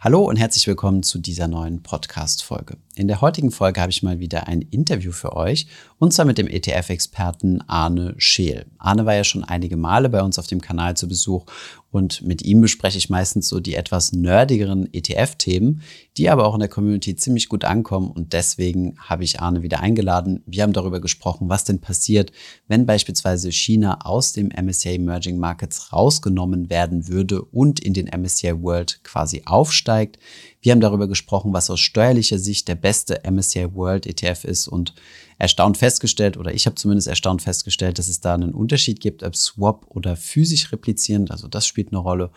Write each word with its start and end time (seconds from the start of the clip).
Hallo 0.00 0.20
und 0.22 0.36
herzlich 0.36 0.64
willkommen 0.68 1.02
zu 1.02 1.18
dieser 1.18 1.48
neuen 1.48 1.82
Podcast-Folge. 1.82 2.76
In 2.98 3.06
der 3.06 3.20
heutigen 3.20 3.52
Folge 3.52 3.80
habe 3.80 3.92
ich 3.92 4.02
mal 4.02 4.18
wieder 4.18 4.48
ein 4.48 4.60
Interview 4.60 5.12
für 5.12 5.36
euch 5.36 5.68
und 5.98 6.12
zwar 6.12 6.24
mit 6.24 6.36
dem 6.36 6.48
ETF-Experten 6.48 7.60
Arne 7.68 8.14
Scheel. 8.18 8.66
Arne 8.76 9.06
war 9.06 9.14
ja 9.14 9.22
schon 9.22 9.44
einige 9.44 9.76
Male 9.76 10.08
bei 10.08 10.20
uns 10.20 10.36
auf 10.36 10.48
dem 10.48 10.60
Kanal 10.60 10.96
zu 10.96 11.06
Besuch 11.06 11.46
und 11.92 12.22
mit 12.22 12.42
ihm 12.42 12.60
bespreche 12.60 12.98
ich 12.98 13.08
meistens 13.08 13.48
so 13.48 13.60
die 13.60 13.76
etwas 13.76 14.12
nerdigeren 14.12 14.92
ETF-Themen, 14.92 15.82
die 16.16 16.28
aber 16.28 16.44
auch 16.44 16.54
in 16.54 16.60
der 16.60 16.68
Community 16.68 17.14
ziemlich 17.14 17.48
gut 17.48 17.64
ankommen 17.64 18.10
und 18.10 18.32
deswegen 18.32 18.96
habe 18.98 19.22
ich 19.22 19.38
Arne 19.38 19.62
wieder 19.62 19.78
eingeladen. 19.78 20.42
Wir 20.44 20.64
haben 20.64 20.72
darüber 20.72 21.00
gesprochen, 21.00 21.48
was 21.48 21.62
denn 21.62 21.80
passiert, 21.80 22.32
wenn 22.66 22.84
beispielsweise 22.84 23.52
China 23.52 24.00
aus 24.02 24.32
dem 24.32 24.48
MSCI 24.48 24.96
Emerging 24.96 25.38
Markets 25.38 25.92
rausgenommen 25.92 26.68
werden 26.68 27.06
würde 27.06 27.42
und 27.42 27.78
in 27.78 27.94
den 27.94 28.06
MSCI 28.06 28.60
World 28.60 29.04
quasi 29.04 29.42
aufsteigt. 29.46 30.18
Wir 30.60 30.72
haben 30.72 30.80
darüber 30.80 31.06
gesprochen, 31.06 31.52
was 31.52 31.70
aus 31.70 31.80
steuerlicher 31.80 32.38
Sicht 32.38 32.66
der 32.68 32.74
beste 32.74 33.22
MSCI 33.30 33.74
World 33.74 34.06
ETF 34.06 34.44
ist 34.44 34.66
und 34.66 34.94
erstaunt 35.38 35.76
festgestellt, 35.76 36.36
oder 36.36 36.52
ich 36.52 36.66
habe 36.66 36.74
zumindest 36.74 37.06
erstaunt 37.06 37.42
festgestellt, 37.42 37.98
dass 37.98 38.08
es 38.08 38.20
da 38.20 38.34
einen 38.34 38.54
Unterschied 38.54 39.00
gibt, 39.00 39.22
ob 39.22 39.36
Swap 39.36 39.86
oder 39.88 40.16
physisch 40.16 40.72
replizierend. 40.72 41.30
Also 41.30 41.46
das 41.46 41.66
spielt 41.66 41.92
eine 41.92 41.98
Rolle. 41.98 42.30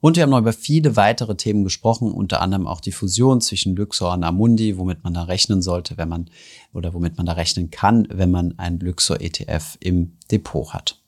Und 0.00 0.16
wir 0.16 0.22
haben 0.22 0.30
noch 0.30 0.38
über 0.38 0.52
viele 0.52 0.96
weitere 0.96 1.34
Themen 1.34 1.64
gesprochen, 1.64 2.12
unter 2.12 2.42
anderem 2.42 2.66
auch 2.66 2.80
die 2.80 2.92
Fusion 2.92 3.40
zwischen 3.40 3.74
Luxor 3.74 4.12
und 4.12 4.22
Amundi, 4.22 4.76
womit 4.76 5.02
man 5.02 5.14
da 5.14 5.22
rechnen 5.22 5.62
sollte, 5.62 5.96
wenn 5.96 6.10
man 6.10 6.28
oder 6.74 6.92
womit 6.92 7.16
man 7.16 7.26
da 7.26 7.32
rechnen 7.32 7.70
kann, 7.70 8.06
wenn 8.10 8.30
man 8.30 8.58
ein 8.58 8.78
Luxor 8.80 9.20
ETF 9.20 9.78
im 9.80 10.12
Depot 10.30 10.74
hat. 10.74 11.00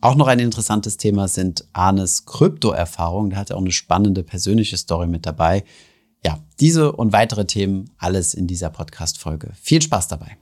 Auch 0.00 0.14
noch 0.14 0.28
ein 0.28 0.38
interessantes 0.38 0.96
Thema 0.96 1.26
sind 1.26 1.64
Arnes 1.72 2.26
Krypto-Erfahrungen. 2.26 3.30
Da 3.30 3.36
hat 3.38 3.50
er 3.50 3.56
auch 3.56 3.62
eine 3.62 3.72
spannende 3.72 4.22
persönliche 4.22 4.76
Story 4.76 5.08
mit 5.08 5.26
dabei. 5.26 5.64
Ja, 6.26 6.40
diese 6.58 6.90
und 6.90 7.12
weitere 7.12 7.44
Themen, 7.44 7.90
alles 7.98 8.34
in 8.34 8.48
dieser 8.48 8.68
Podcast-Folge. 8.68 9.52
Viel 9.62 9.80
Spaß 9.80 10.08
dabei. 10.08 10.36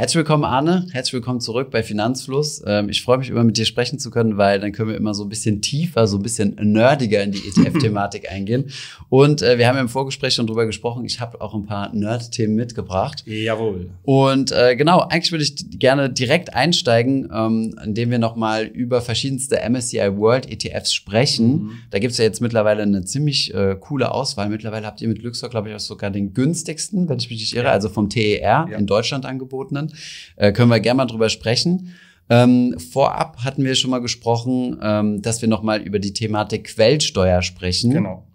Herzlich 0.00 0.16
willkommen, 0.16 0.44
Arne. 0.44 0.86
Herzlich 0.92 1.12
willkommen 1.12 1.40
zurück 1.40 1.70
bei 1.70 1.82
Finanzfluss. 1.82 2.62
Ähm, 2.66 2.88
ich 2.88 3.02
freue 3.02 3.18
mich 3.18 3.28
immer, 3.28 3.44
mit 3.44 3.58
dir 3.58 3.66
sprechen 3.66 3.98
zu 3.98 4.10
können, 4.10 4.38
weil 4.38 4.58
dann 4.58 4.72
können 4.72 4.88
wir 4.88 4.96
immer 4.96 5.12
so 5.12 5.24
ein 5.24 5.28
bisschen 5.28 5.60
tiefer, 5.60 6.06
so 6.06 6.16
ein 6.16 6.22
bisschen 6.22 6.56
nerdiger 6.58 7.22
in 7.22 7.32
die 7.32 7.42
ETF-Thematik 7.46 8.26
eingehen. 8.32 8.70
Und 9.10 9.42
äh, 9.42 9.58
wir 9.58 9.68
haben 9.68 9.76
im 9.76 9.90
Vorgespräch 9.90 10.32
schon 10.32 10.46
drüber 10.46 10.64
gesprochen. 10.64 11.04
Ich 11.04 11.20
habe 11.20 11.42
auch 11.42 11.54
ein 11.54 11.66
paar 11.66 11.94
Nerd-Themen 11.94 12.54
mitgebracht. 12.54 13.24
Jawohl. 13.26 13.90
Und 14.02 14.52
äh, 14.52 14.74
genau, 14.74 15.00
eigentlich 15.00 15.32
würde 15.32 15.44
ich 15.44 15.78
gerne 15.78 16.08
direkt 16.08 16.54
einsteigen, 16.54 17.28
ähm, 17.30 17.78
indem 17.84 18.10
wir 18.10 18.18
nochmal 18.18 18.64
über 18.64 19.02
verschiedenste 19.02 19.58
MSCI 19.68 20.16
World 20.16 20.50
ETFs 20.50 20.94
sprechen. 20.94 21.50
Mhm. 21.50 21.72
Da 21.90 21.98
gibt 21.98 22.12
es 22.12 22.16
ja 22.16 22.24
jetzt 22.24 22.40
mittlerweile 22.40 22.84
eine 22.84 23.04
ziemlich 23.04 23.52
äh, 23.52 23.76
coole 23.78 24.12
Auswahl. 24.14 24.48
Mittlerweile 24.48 24.86
habt 24.86 25.02
ihr 25.02 25.08
mit 25.08 25.22
Luxor, 25.22 25.50
glaube 25.50 25.68
ich, 25.68 25.74
auch 25.74 25.80
sogar 25.80 26.10
den 26.10 26.32
günstigsten, 26.32 27.06
wenn 27.06 27.18
ich 27.18 27.28
mich 27.28 27.40
nicht 27.40 27.54
irre, 27.54 27.66
ja. 27.66 27.72
also 27.72 27.90
vom 27.90 28.08
TER 28.08 28.40
ja. 28.40 28.64
in 28.78 28.86
Deutschland 28.86 29.26
angebotenen. 29.26 29.89
Äh, 30.36 30.52
können 30.52 30.70
wir 30.70 30.80
gerne 30.80 30.98
mal 30.98 31.06
drüber 31.06 31.28
sprechen. 31.28 31.94
Ähm, 32.28 32.76
vorab 32.78 33.38
hatten 33.44 33.64
wir 33.64 33.74
schon 33.74 33.90
mal 33.90 34.00
gesprochen, 34.00 34.78
ähm, 34.82 35.20
dass 35.20 35.42
wir 35.42 35.48
noch 35.48 35.62
mal 35.62 35.80
über 35.82 35.98
die 35.98 36.12
Thematik 36.12 36.64
Quellsteuer 36.64 37.42
sprechen. 37.42 37.90
Genau. 37.90 38.26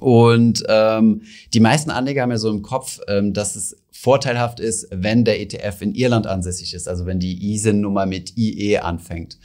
Und 0.00 0.64
ähm, 0.68 1.22
die 1.52 1.60
meisten 1.60 1.90
Anleger 1.90 2.22
haben 2.22 2.30
ja 2.30 2.38
so 2.38 2.50
im 2.50 2.62
Kopf, 2.62 3.00
ähm, 3.06 3.32
dass 3.32 3.56
es 3.56 3.76
vorteilhaft 3.90 4.58
ist, 4.58 4.88
wenn 4.90 5.24
der 5.24 5.40
ETF 5.40 5.82
in 5.82 5.94
Irland 5.94 6.26
ansässig 6.26 6.74
ist, 6.74 6.88
also 6.88 7.06
wenn 7.06 7.20
die 7.20 7.52
ISIN-Nummer 7.52 8.06
mit 8.06 8.36
IE 8.36 8.78
anfängt. 8.78 9.38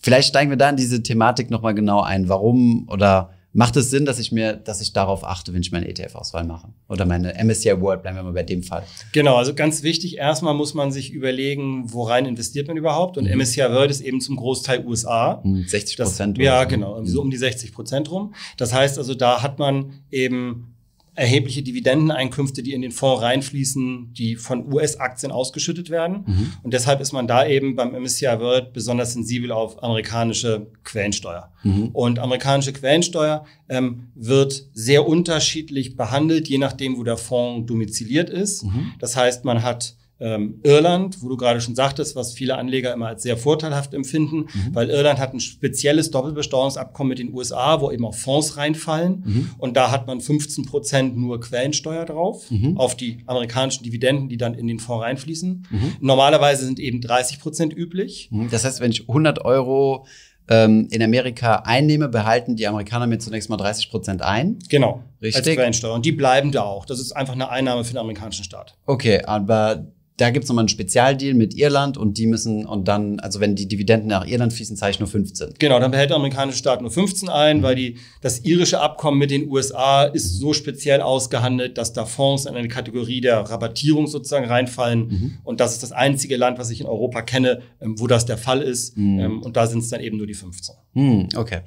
Vielleicht 0.00 0.28
steigen 0.28 0.50
wir 0.50 0.56
da 0.56 0.70
in 0.70 0.76
diese 0.76 1.02
Thematik 1.02 1.50
noch 1.50 1.62
mal 1.62 1.74
genau 1.74 2.02
ein. 2.02 2.28
Warum 2.28 2.88
oder 2.88 3.34
macht 3.58 3.76
es 3.76 3.90
Sinn, 3.90 4.04
dass 4.04 4.20
ich 4.20 4.30
mir, 4.30 4.52
dass 4.52 4.80
ich 4.80 4.92
darauf 4.92 5.24
achte, 5.24 5.52
wenn 5.52 5.62
ich 5.62 5.72
meine 5.72 5.88
ETF-Auswahl 5.88 6.44
mache? 6.44 6.68
Oder 6.88 7.04
meine 7.06 7.34
MSCI 7.42 7.80
World, 7.80 8.02
bleiben 8.02 8.16
wir 8.16 8.22
mal 8.22 8.32
bei 8.32 8.44
dem 8.44 8.62
Fall. 8.62 8.84
Genau, 9.10 9.34
also 9.34 9.52
ganz 9.52 9.82
wichtig, 9.82 10.16
erstmal 10.16 10.54
muss 10.54 10.74
man 10.74 10.92
sich 10.92 11.12
überlegen, 11.12 11.92
worein 11.92 12.24
investiert 12.24 12.68
man 12.68 12.76
überhaupt. 12.76 13.18
Und 13.18 13.24
mhm. 13.24 13.36
MSCI 13.36 13.62
World 13.62 13.90
ist 13.90 14.00
eben 14.00 14.20
zum 14.20 14.36
Großteil 14.36 14.86
USA. 14.86 15.42
60 15.44 15.96
Prozent. 15.96 16.38
Ja, 16.38 16.62
genau, 16.64 17.04
so 17.04 17.20
um 17.20 17.32
die 17.32 17.36
60 17.36 17.72
Prozent 17.72 18.12
rum. 18.12 18.32
Das 18.56 18.72
heißt 18.72 18.96
also, 18.96 19.14
da 19.14 19.42
hat 19.42 19.58
man 19.58 20.04
eben 20.12 20.76
erhebliche 21.18 21.62
Dividendeneinkünfte, 21.62 22.62
die 22.62 22.72
in 22.72 22.80
den 22.80 22.92
Fonds 22.92 23.22
reinfließen, 23.22 24.14
die 24.14 24.36
von 24.36 24.72
US-Aktien 24.72 25.32
ausgeschüttet 25.32 25.90
werden. 25.90 26.24
Mhm. 26.26 26.52
Und 26.62 26.72
deshalb 26.72 27.00
ist 27.00 27.12
man 27.12 27.26
da 27.26 27.44
eben 27.44 27.74
beim 27.74 27.92
MSCI 27.92 28.38
World 28.38 28.72
besonders 28.72 29.14
sensibel 29.14 29.50
auf 29.50 29.82
amerikanische 29.82 30.70
Quellensteuer. 30.84 31.52
Mhm. 31.64 31.88
Und 31.92 32.20
amerikanische 32.20 32.72
Quellensteuer 32.72 33.44
ähm, 33.68 34.08
wird 34.14 34.68
sehr 34.72 35.08
unterschiedlich 35.08 35.96
behandelt, 35.96 36.48
je 36.48 36.58
nachdem, 36.58 36.96
wo 36.96 37.02
der 37.02 37.16
Fonds 37.16 37.66
domiziliert 37.66 38.30
ist. 38.30 38.64
Mhm. 38.64 38.92
Das 39.00 39.16
heißt, 39.16 39.44
man 39.44 39.62
hat 39.64 39.97
ähm, 40.20 40.60
Irland, 40.64 41.22
wo 41.22 41.28
du 41.28 41.36
gerade 41.36 41.60
schon 41.60 41.74
sagtest, 41.74 42.16
was 42.16 42.32
viele 42.32 42.56
Anleger 42.56 42.92
immer 42.92 43.06
als 43.06 43.22
sehr 43.22 43.36
vorteilhaft 43.36 43.94
empfinden, 43.94 44.46
mhm. 44.52 44.74
weil 44.74 44.90
Irland 44.90 45.18
hat 45.18 45.32
ein 45.32 45.40
spezielles 45.40 46.10
Doppelbesteuerungsabkommen 46.10 47.10
mit 47.10 47.18
den 47.18 47.32
USA, 47.32 47.80
wo 47.80 47.90
eben 47.90 48.04
auch 48.04 48.14
Fonds 48.14 48.56
reinfallen. 48.56 49.22
Mhm. 49.24 49.50
Und 49.58 49.76
da 49.76 49.90
hat 49.90 50.06
man 50.06 50.20
15 50.20 50.66
Prozent 50.66 51.16
nur 51.16 51.40
Quellensteuer 51.40 52.04
drauf, 52.04 52.50
mhm. 52.50 52.76
auf 52.76 52.96
die 52.96 53.18
amerikanischen 53.26 53.84
Dividenden, 53.84 54.28
die 54.28 54.36
dann 54.36 54.54
in 54.54 54.66
den 54.66 54.80
Fonds 54.80 55.04
reinfließen. 55.04 55.66
Mhm. 55.70 55.92
Normalerweise 56.00 56.64
sind 56.64 56.80
eben 56.80 57.00
30 57.00 57.38
Prozent 57.38 57.76
üblich. 57.76 58.28
Mhm. 58.32 58.50
Das 58.50 58.64
heißt, 58.64 58.80
wenn 58.80 58.90
ich 58.90 59.08
100 59.08 59.44
Euro 59.44 60.04
ähm, 60.48 60.88
in 60.90 61.02
Amerika 61.02 61.62
einnehme, 61.64 62.08
behalten 62.08 62.56
die 62.56 62.66
Amerikaner 62.66 63.06
mir 63.06 63.18
zunächst 63.18 63.50
mal 63.50 63.56
30 63.56 63.90
Prozent 63.90 64.22
ein. 64.22 64.58
Genau. 64.68 65.04
Richtig. 65.22 65.46
Als 65.46 65.56
Quellensteuer. 65.56 65.94
Und 65.94 66.06
die 66.06 66.12
bleiben 66.12 66.52
da 66.52 66.62
auch. 66.62 66.86
Das 66.86 66.98
ist 66.98 67.12
einfach 67.12 67.34
eine 67.34 67.50
Einnahme 67.50 67.84
für 67.84 67.92
den 67.92 67.98
amerikanischen 67.98 68.44
Staat. 68.44 68.74
Okay, 68.86 69.22
aber 69.24 69.86
da 70.18 70.30
gibt's 70.30 70.48
nochmal 70.48 70.62
einen 70.62 70.68
Spezialdeal 70.68 71.34
mit 71.34 71.54
Irland 71.54 71.96
und 71.96 72.18
die 72.18 72.26
müssen, 72.26 72.66
und 72.66 72.88
dann, 72.88 73.20
also 73.20 73.38
wenn 73.38 73.54
die 73.54 73.68
Dividenden 73.68 74.08
nach 74.08 74.26
Irland 74.26 74.52
fließen, 74.52 74.76
zahle 74.76 74.90
ich 74.90 74.98
nur 74.98 75.08
15. 75.08 75.54
Genau, 75.58 75.78
dann 75.78 75.92
behält 75.92 76.10
der 76.10 76.16
amerikanische 76.16 76.58
Staat 76.58 76.80
nur 76.80 76.90
15 76.90 77.28
ein, 77.28 77.58
mhm. 77.58 77.62
weil 77.62 77.76
die, 77.76 77.96
das 78.20 78.40
irische 78.40 78.80
Abkommen 78.80 79.18
mit 79.18 79.30
den 79.30 79.48
USA 79.48 80.02
ist 80.04 80.38
so 80.38 80.52
speziell 80.52 81.02
ausgehandelt, 81.02 81.78
dass 81.78 81.92
da 81.92 82.04
Fonds 82.04 82.46
in 82.46 82.56
eine 82.56 82.66
Kategorie 82.66 83.20
der 83.20 83.38
Rabattierung 83.38 84.08
sozusagen 84.08 84.46
reinfallen. 84.46 85.08
Mhm. 85.08 85.38
Und 85.44 85.60
das 85.60 85.72
ist 85.72 85.84
das 85.84 85.92
einzige 85.92 86.36
Land, 86.36 86.58
was 86.58 86.70
ich 86.70 86.80
in 86.80 86.86
Europa 86.86 87.22
kenne, 87.22 87.62
ähm, 87.80 88.00
wo 88.00 88.08
das 88.08 88.26
der 88.26 88.38
Fall 88.38 88.60
ist. 88.60 88.96
Mhm. 88.98 89.20
Ähm, 89.20 89.42
und 89.42 89.56
da 89.56 89.68
sind 89.68 89.80
es 89.80 89.88
dann 89.88 90.00
eben 90.00 90.16
nur 90.16 90.26
die 90.26 90.34
15. 90.34 90.74
Mhm, 90.94 91.28
okay. 91.36 91.60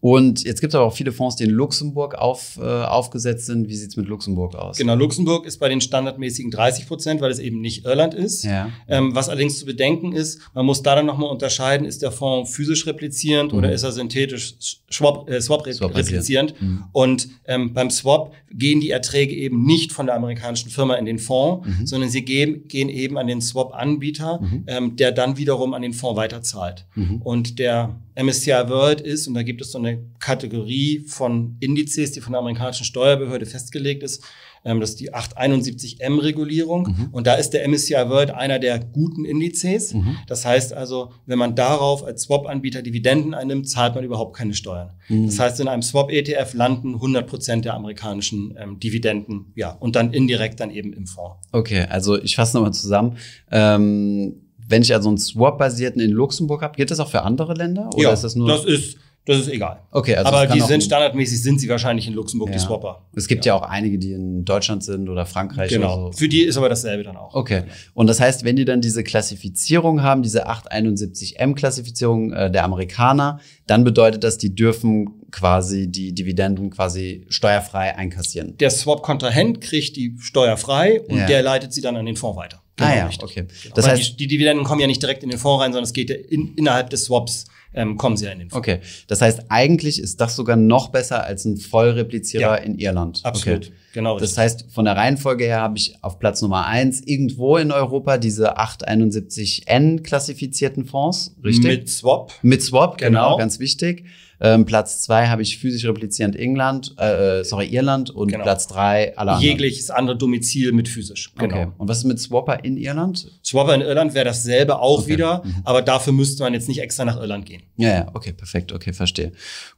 Und 0.00 0.44
jetzt 0.44 0.60
gibt 0.60 0.72
es 0.72 0.74
aber 0.76 0.86
auch 0.86 0.94
viele 0.94 1.10
Fonds, 1.10 1.34
die 1.34 1.44
in 1.44 1.50
Luxemburg 1.50 2.14
auf, 2.14 2.56
äh, 2.56 2.62
aufgesetzt 2.62 3.46
sind. 3.46 3.68
Wie 3.68 3.74
sieht's 3.74 3.96
mit 3.96 4.06
Luxemburg 4.06 4.54
aus? 4.54 4.78
Genau, 4.78 4.94
Luxemburg 4.94 5.44
ist 5.44 5.58
bei 5.58 5.68
den 5.68 5.80
standardmäßigen 5.80 6.52
30 6.52 6.86
Prozent, 6.86 7.20
weil 7.20 7.32
es 7.32 7.40
eben 7.40 7.60
nicht 7.60 7.84
Irland 7.84 8.14
ist. 8.14 8.44
Ja. 8.44 8.70
Ähm, 8.86 9.16
was 9.16 9.28
allerdings 9.28 9.58
zu 9.58 9.66
bedenken 9.66 10.12
ist, 10.12 10.40
man 10.54 10.64
muss 10.66 10.82
da 10.82 10.94
dann 10.94 11.06
nochmal 11.06 11.30
unterscheiden, 11.30 11.84
ist 11.84 12.02
der 12.02 12.12
Fonds 12.12 12.54
physisch 12.54 12.86
replizierend 12.86 13.52
mhm. 13.52 13.58
oder 13.58 13.72
ist 13.72 13.82
er 13.82 13.90
synthetisch 13.90 14.54
Swap, 14.90 15.28
äh, 15.28 15.40
Swap, 15.40 15.66
Swap 15.72 15.96
replizierend? 15.96 16.54
Mhm. 16.60 16.84
Und 16.92 17.28
ähm, 17.46 17.74
beim 17.74 17.90
Swap 17.90 18.32
gehen 18.52 18.80
die 18.80 18.90
Erträge 18.90 19.34
eben 19.34 19.64
nicht 19.64 19.90
von 19.90 20.06
der 20.06 20.14
amerikanischen 20.14 20.70
Firma 20.70 20.94
in 20.94 21.06
den 21.06 21.18
Fonds, 21.18 21.66
mhm. 21.66 21.86
sondern 21.86 22.08
sie 22.08 22.24
gehen, 22.24 22.68
gehen 22.68 22.88
eben 22.88 23.18
an 23.18 23.26
den 23.26 23.40
Swap-Anbieter, 23.40 24.40
mhm. 24.40 24.64
ähm, 24.68 24.96
der 24.96 25.10
dann 25.10 25.36
wiederum 25.38 25.74
an 25.74 25.82
den 25.82 25.92
Fonds 25.92 26.16
weiterzahlt. 26.16 26.86
Mhm. 26.94 27.20
Und 27.22 27.58
der 27.58 27.96
MSCI 28.22 28.68
World 28.68 29.00
ist, 29.00 29.28
und 29.28 29.34
da 29.34 29.42
gibt 29.42 29.60
es 29.60 29.72
so 29.72 29.78
eine 29.78 30.04
Kategorie 30.18 31.04
von 31.06 31.56
Indizes, 31.60 32.12
die 32.12 32.20
von 32.20 32.32
der 32.32 32.40
amerikanischen 32.40 32.84
Steuerbehörde 32.84 33.46
festgelegt 33.46 34.02
ist, 34.02 34.24
ähm, 34.64 34.80
das 34.80 34.90
ist 34.90 35.00
die 35.00 35.14
871M-Regulierung. 35.14 36.88
Mhm. 36.88 37.08
Und 37.12 37.26
da 37.26 37.34
ist 37.34 37.50
der 37.50 37.66
MSCI 37.66 37.94
World 38.08 38.30
einer 38.30 38.58
der 38.58 38.78
guten 38.78 39.24
Indizes. 39.24 39.94
Mhm. 39.94 40.18
Das 40.26 40.44
heißt 40.44 40.72
also, 40.72 41.12
wenn 41.26 41.38
man 41.38 41.54
darauf 41.54 42.04
als 42.04 42.22
Swap-Anbieter 42.22 42.82
Dividenden 42.82 43.34
einnimmt, 43.34 43.68
zahlt 43.68 43.94
man 43.94 44.04
überhaupt 44.04 44.36
keine 44.36 44.54
Steuern. 44.54 44.92
Mhm. 45.08 45.26
Das 45.26 45.38
heißt, 45.38 45.60
in 45.60 45.68
einem 45.68 45.82
Swap-ETF 45.82 46.54
landen 46.54 46.94
100 46.94 47.26
Prozent 47.26 47.64
der 47.64 47.74
amerikanischen 47.74 48.56
ähm, 48.58 48.80
Dividenden, 48.80 49.52
ja, 49.54 49.70
und 49.70 49.96
dann 49.96 50.12
indirekt 50.12 50.60
dann 50.60 50.70
eben 50.70 50.92
im 50.92 51.06
Fonds. 51.06 51.38
Okay, 51.52 51.86
also 51.88 52.20
ich 52.20 52.36
fasse 52.36 52.56
nochmal 52.56 52.72
zusammen. 52.74 53.16
Ähm 53.50 54.42
wenn 54.68 54.82
ich 54.82 54.94
also 54.94 55.08
einen 55.08 55.18
Swap-basierten 55.18 56.00
in 56.00 56.10
Luxemburg 56.10 56.62
habe, 56.62 56.76
gilt 56.76 56.90
das 56.90 57.00
auch 57.00 57.10
für 57.10 57.22
andere 57.22 57.54
Länder? 57.54 57.88
Oder 57.94 58.02
ja, 58.02 58.12
ist 58.12 58.22
das 58.22 58.34
nur? 58.34 58.48
Das 58.48 58.64
ist, 58.64 58.98
das 59.24 59.40
ist 59.40 59.48
egal. 59.48 59.80
Okay, 59.90 60.14
also 60.14 60.32
Aber 60.32 60.46
die 60.46 60.60
sind 60.60 60.82
standardmäßig, 60.82 61.42
sind 61.42 61.60
sie 61.60 61.68
wahrscheinlich 61.68 62.06
in 62.06 62.14
Luxemburg, 62.14 62.48
ja. 62.48 62.54
die 62.54 62.60
Swapper. 62.60 63.02
Es 63.14 63.28
gibt 63.28 63.44
ja. 63.44 63.54
ja. 63.54 63.60
auch 63.60 63.68
einige, 63.68 63.98
die 63.98 64.12
in 64.12 64.44
Deutschland 64.44 64.84
sind 64.84 65.08
oder 65.08 65.26
Frankreich. 65.26 65.70
Genau. 65.70 65.94
Oder 65.94 66.12
so. 66.12 66.18
Für 66.18 66.28
die 66.28 66.42
ist 66.42 66.56
aber 66.56 66.68
dasselbe 66.68 67.02
dann 67.02 67.16
auch. 67.16 67.34
Okay. 67.34 67.64
Und 67.94 68.06
das 68.06 68.20
heißt, 68.20 68.44
wenn 68.44 68.56
die 68.56 68.64
dann 68.64 68.80
diese 68.80 69.02
Klassifizierung 69.02 70.02
haben, 70.02 70.22
diese 70.22 70.48
871M-Klassifizierung 70.48 72.32
äh, 72.32 72.50
der 72.50 72.64
Amerikaner, 72.64 73.40
dann 73.66 73.84
bedeutet 73.84 74.24
das, 74.24 74.38
die 74.38 74.54
dürfen 74.54 75.22
quasi 75.30 75.90
die 75.90 76.14
Dividenden 76.14 76.70
quasi 76.70 77.26
steuerfrei 77.28 77.96
einkassieren. 77.96 78.56
Der 78.58 78.70
Swap-Kontrahent 78.70 79.60
kriegt 79.60 79.96
die 79.96 80.16
steuerfrei 80.20 81.02
und 81.02 81.18
ja. 81.18 81.26
der 81.26 81.42
leitet 81.42 81.72
sie 81.72 81.80
dann 81.80 81.96
an 81.96 82.06
den 82.06 82.16
Fonds 82.16 82.38
weiter. 82.38 82.62
Genau, 82.78 82.90
ah 82.90 82.96
ja, 82.96 83.06
richtig. 83.06 83.24
okay. 83.24 83.44
Das 83.74 83.84
Weil 83.84 83.92
heißt, 83.98 84.12
die, 84.12 84.16
die 84.16 84.26
Dividenden 84.28 84.64
kommen 84.64 84.80
ja 84.80 84.86
nicht 84.86 85.02
direkt 85.02 85.22
in 85.22 85.30
den 85.30 85.38
Fonds 85.38 85.62
rein, 85.62 85.72
sondern 85.72 85.84
es 85.84 85.92
geht 85.92 86.10
in, 86.10 86.54
innerhalb 86.54 86.88
des 86.90 87.04
Swaps 87.04 87.44
ähm, 87.74 87.98
kommen 87.98 88.16
sie 88.16 88.24
ja 88.24 88.30
in 88.32 88.38
den 88.38 88.48
Fonds. 88.50 88.66
okay. 88.66 88.80
Das 89.08 89.20
heißt, 89.20 89.42
eigentlich 89.50 90.00
ist 90.00 90.20
das 90.20 90.34
sogar 90.36 90.56
noch 90.56 90.88
besser 90.88 91.22
als 91.24 91.44
ein 91.44 91.58
Vollreplizierer 91.58 92.40
Ja. 92.42 92.54
in 92.54 92.78
Irland. 92.78 93.20
Absolut. 93.24 93.66
Okay. 93.66 93.72
Genau. 93.92 94.18
Das 94.18 94.38
heißt, 94.38 94.66
von 94.70 94.84
der 94.86 94.96
Reihenfolge 94.96 95.44
her 95.44 95.60
habe 95.60 95.76
ich 95.76 95.94
auf 96.02 96.18
Platz 96.18 96.40
Nummer 96.40 96.66
eins 96.66 97.02
irgendwo 97.04 97.56
in 97.56 97.70
Europa 97.72 98.16
diese 98.16 98.56
871N 98.58 100.02
klassifizierten 100.02 100.84
Fonds, 100.84 101.34
richtig? 101.44 101.64
Mit 101.80 101.88
Swap. 101.88 102.32
Mit 102.42 102.62
Swap, 102.62 102.98
genau, 102.98 103.24
Genau. 103.26 103.36
ganz 103.38 103.58
wichtig. 103.58 104.04
Ähm, 104.40 104.64
Platz 104.66 105.00
zwei 105.00 105.26
habe 105.28 105.42
ich 105.42 105.58
physisch 105.58 105.84
replizierend 105.84 106.36
England, 106.36 106.94
äh, 106.98 107.40
äh, 107.40 107.44
sorry, 107.44 107.66
Irland 107.66 108.10
und 108.10 108.30
Genau. 108.30 108.44
Platz 108.44 108.66
drei 108.68 109.16
alle 109.16 109.32
anderen. 109.32 109.50
Jegliches 109.50 109.90
andere 109.90 110.16
Domizil 110.16 110.72
mit 110.72 110.88
physisch. 110.88 111.32
Genau. 111.36 111.54
Okay. 111.62 111.68
Und 111.76 111.88
was 111.88 111.98
ist 111.98 112.04
mit 112.04 112.20
Swapper 112.20 112.64
in 112.64 112.76
Irland? 112.76 113.26
Swapper 113.44 113.74
in 113.74 113.80
Irland 113.80 114.14
wäre 114.14 114.24
dasselbe 114.26 114.78
auch 114.78 115.00
Okay. 115.02 115.12
wieder, 115.14 115.42
Mhm. 115.44 115.54
aber 115.64 115.82
dafür 115.82 116.12
müsste 116.12 116.42
man 116.44 116.54
jetzt 116.54 116.68
nicht 116.68 116.80
extra 116.80 117.04
nach 117.04 117.16
Irland 117.18 117.46
gehen. 117.46 117.62
Ja, 117.76 117.88
ja, 117.88 118.06
okay, 118.14 118.32
perfekt, 118.32 118.72
okay, 118.72 118.92
verstehe. 118.92 119.32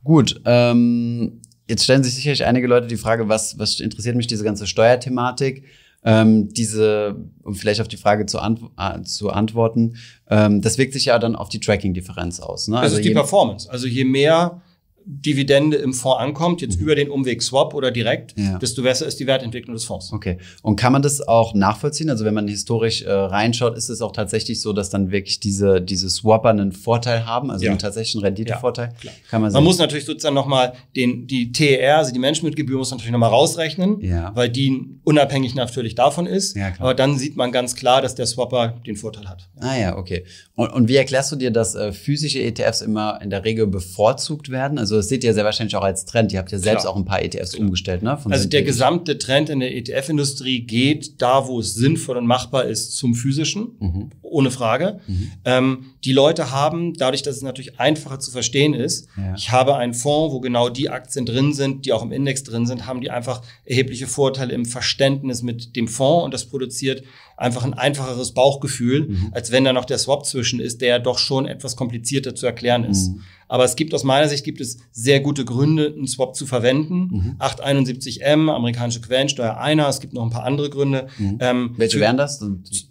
Gut, 0.04 0.40
ähm, 0.44 1.40
jetzt 1.68 1.84
stellen 1.84 2.02
sich 2.04 2.14
sicherlich 2.14 2.44
einige 2.44 2.66
Leute 2.66 2.86
die 2.86 2.96
Frage, 2.96 3.28
was, 3.28 3.58
was 3.58 3.80
interessiert 3.80 4.16
mich 4.16 4.26
diese 4.26 4.44
ganze 4.44 4.66
Steuerthematik? 4.66 5.64
Ähm, 6.02 6.48
diese, 6.48 7.14
um 7.42 7.54
vielleicht 7.54 7.80
auf 7.80 7.88
die 7.88 7.98
Frage 7.98 8.24
zu, 8.24 8.38
ant 8.38 8.60
äh, 8.78 9.02
zu 9.02 9.30
antworten, 9.30 9.96
ähm, 10.28 10.62
das 10.62 10.78
wirkt 10.78 10.94
sich 10.94 11.06
ja 11.06 11.18
dann 11.18 11.36
auf 11.36 11.50
die 11.50 11.60
Tracking-Differenz 11.60 12.40
aus. 12.40 12.68
Ne? 12.68 12.80
Das 12.80 12.94
ist 12.94 13.04
die 13.04 13.10
Performance. 13.10 13.70
Also 13.70 13.86
je 13.86 14.04
mehr 14.04 14.62
Dividende 15.04 15.76
im 15.76 15.92
Fonds 15.92 16.18
ankommt, 16.20 16.60
jetzt 16.60 16.78
über 16.80 16.94
den 16.94 17.10
Umweg 17.10 17.42
Swap 17.42 17.74
oder 17.74 17.90
direkt, 17.90 18.36
Mhm. 18.36 18.44
Ja. 18.44 18.58
desto 18.58 18.82
besser 18.82 19.06
ist 19.06 19.18
die 19.20 19.26
Wertentwicklung 19.26 19.74
des 19.74 19.84
Fonds. 19.84 20.12
Okay. 20.12 20.38
Und 20.62 20.76
kann 20.76 20.92
man 20.92 21.02
das 21.02 21.20
auch 21.26 21.54
nachvollziehen? 21.54 22.10
Also 22.10 22.24
wenn 22.24 22.34
man 22.34 22.46
historisch 22.48 23.02
äh, 23.02 23.10
reinschaut, 23.10 23.76
ist 23.76 23.88
es 23.88 24.00
auch 24.02 24.12
tatsächlich 24.12 24.60
so, 24.60 24.72
dass 24.72 24.90
dann 24.90 25.10
wirklich 25.10 25.40
diese, 25.40 25.80
diese 25.80 26.08
Swapper 26.10 26.50
einen 26.50 26.72
Vorteil 26.72 27.26
haben, 27.26 27.50
also 27.50 27.64
Ja. 27.64 27.70
einen 27.70 27.78
tatsächlichen 27.80 28.20
Renditevorteil? 28.22 28.90
klar. 29.00 29.14
Kann 29.30 29.40
man, 29.42 29.52
Man 29.52 29.60
sehen. 29.60 29.64
muss 29.64 29.78
natürlich 29.78 30.04
sozusagen 30.04 30.34
nochmal 30.34 30.74
den, 30.96 31.26
die 31.26 31.52
TER, 31.52 31.98
also 31.98 32.12
die 32.12 32.18
Managementgebühr, 32.18 32.78
muss 32.78 32.90
man 32.90 32.98
natürlich 32.98 33.12
nochmal 33.12 33.30
rausrechnen, 33.30 34.00
Ja. 34.00 34.32
weil 34.34 34.48
die 34.48 34.86
unabhängig 35.04 35.54
natürlich 35.54 35.94
davon 35.94 36.26
ist. 36.26 36.56
Ja. 36.56 36.72
Aber 36.78 36.94
dann 36.94 37.18
sieht 37.18 37.36
man 37.36 37.52
ganz 37.52 37.74
klar, 37.74 38.02
dass 38.02 38.14
der 38.14 38.26
Swapper 38.26 38.80
den 38.86 38.96
Vorteil 38.96 39.28
hat. 39.28 39.48
Ah 39.60 39.76
ja, 39.76 39.96
okay. 39.96 40.24
Und, 40.54 40.72
und 40.72 40.88
wie 40.88 40.96
erklärst 40.96 41.32
du 41.32 41.36
dir, 41.36 41.50
dass 41.50 41.74
äh, 41.74 41.92
physische 41.92 42.40
ETFs 42.42 42.80
immer 42.80 43.20
in 43.22 43.30
der 43.30 43.44
Regel 43.44 43.66
bevorzugt 43.66 44.50
werden? 44.50 44.78
Also 44.78 44.99
das 45.00 45.08
seht 45.08 45.24
ihr 45.24 45.34
sehr 45.34 45.44
wahrscheinlich 45.44 45.74
auch 45.76 45.82
als 45.82 46.04
Trend. 46.04 46.32
Ihr 46.32 46.38
habt 46.38 46.52
ja 46.52 46.58
selbst 46.58 46.82
Klar. 46.82 46.92
auch 46.92 46.96
ein 46.96 47.04
paar 47.04 47.22
ETFs 47.22 47.54
umgestellt, 47.54 48.02
ne? 48.02 48.16
Von 48.18 48.32
Also 48.32 48.48
der 48.48 48.62
gesamte 48.62 49.18
Trend 49.18 49.50
in 49.50 49.60
der 49.60 49.74
ETF-Industrie 49.76 50.60
geht 50.60 51.20
da, 51.20 51.46
wo 51.48 51.60
es 51.60 51.74
sinnvoll 51.74 52.16
und 52.16 52.26
machbar 52.26 52.64
ist, 52.64 52.96
zum 52.96 53.14
physischen, 53.14 53.76
Mhm. 53.80 54.10
ohne 54.22 54.50
Frage. 54.50 55.00
Mhm. 55.06 55.32
Ähm, 55.44 55.84
die 56.04 56.12
Leute 56.12 56.50
haben, 56.52 56.94
dadurch, 56.94 57.22
dass 57.22 57.36
es 57.36 57.42
natürlich 57.42 57.78
einfacher 57.80 58.18
zu 58.20 58.30
verstehen 58.30 58.74
ist, 58.74 59.08
Ja. 59.16 59.34
ich 59.36 59.50
habe 59.50 59.76
einen 59.76 59.94
Fonds, 59.94 60.32
wo 60.34 60.40
genau 60.40 60.68
die 60.68 60.88
Aktien 60.88 61.26
drin 61.26 61.52
sind, 61.52 61.84
die 61.86 61.92
auch 61.92 62.02
im 62.02 62.12
Index 62.12 62.44
drin 62.44 62.66
sind, 62.66 62.86
haben 62.86 63.00
die 63.00 63.10
einfach 63.10 63.42
erhebliche 63.64 64.06
Vorteile 64.06 64.54
im 64.54 64.64
Verständnis 64.64 65.42
mit 65.42 65.76
dem 65.76 65.88
Fonds 65.88 66.24
und 66.24 66.34
das 66.34 66.44
produziert 66.46 67.02
einfach 67.40 67.64
ein 67.64 67.74
einfacheres 67.74 68.32
Bauchgefühl, 68.32 69.08
Mhm. 69.08 69.28
als 69.32 69.50
wenn 69.50 69.64
da 69.64 69.72
noch 69.72 69.84
der 69.86 69.98
Swap 69.98 70.26
zwischen 70.26 70.60
ist, 70.60 70.80
der 70.80 70.98
doch 70.98 71.18
schon 71.18 71.46
etwas 71.46 71.74
komplizierter 71.74 72.34
zu 72.34 72.46
erklären 72.46 72.84
ist. 72.84 73.08
Mhm. 73.08 73.20
Aber 73.48 73.64
es 73.64 73.74
gibt 73.74 73.92
aus 73.94 74.04
meiner 74.04 74.28
Sicht 74.28 74.44
gibt 74.44 74.60
es 74.60 74.78
sehr 74.92 75.18
gute 75.20 75.44
Gründe, 75.44 75.86
einen 75.96 76.06
Swap 76.06 76.36
zu 76.36 76.46
verwenden. 76.46 77.08
Mhm. 77.10 77.34
871M, 77.38 78.48
amerikanische 78.48 79.00
Quellensteuer 79.00 79.56
einer, 79.56 79.88
es 79.88 80.00
gibt 80.00 80.12
noch 80.12 80.22
ein 80.22 80.30
paar 80.30 80.44
andere 80.44 80.70
Gründe. 80.70 81.08
Mhm. 81.18 81.38
Ähm, 81.40 81.74
Welche 81.76 81.96
für- 81.96 82.00
wären 82.02 82.16
das? 82.16 82.38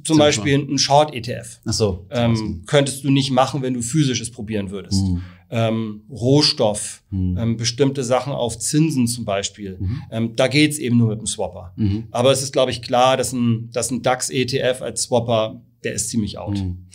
Zum 0.03 0.17
Beispiel 0.17 0.55
ein 0.57 0.77
Short-ETF. 0.77 1.59
Ach 1.65 1.73
so. 1.73 2.05
Ähm, 2.09 2.63
könntest 2.65 3.03
du 3.03 3.09
nicht 3.11 3.31
machen, 3.31 3.61
wenn 3.61 3.73
du 3.73 3.81
physisches 3.81 4.31
probieren 4.31 4.69
würdest. 4.71 5.01
Ähm, 5.51 6.01
Rohstoff, 6.11 7.01
Mhm. 7.09 7.37
ähm, 7.37 7.57
bestimmte 7.57 8.03
Sachen 8.03 8.33
auf 8.33 8.59
Zinsen 8.59 9.07
zum 9.07 9.25
Beispiel. 9.25 9.77
Mhm. 9.79 10.01
Ähm, 10.11 10.35
da 10.35 10.47
geht's 10.47 10.77
eben 10.77 10.97
nur 10.97 11.09
mit 11.09 11.19
dem 11.19 11.25
Swapper. 11.27 11.73
Mhm. 11.75 12.03
Aber 12.11 12.31
es 12.31 12.43
ist, 12.43 12.53
glaube 12.53 12.69
ich, 12.71 12.81
klar, 12.83 13.17
dass 13.17 13.33
ein, 13.33 13.69
dass 13.73 13.89
ein 13.89 14.03
DAX-ETF 14.03 14.81
als 14.83 15.03
Swapper, 15.03 15.61
der 15.83 15.93
ist 15.93 16.09
ziemlich 16.09 16.37
out. 16.37 16.57
Mhm. 16.59 16.85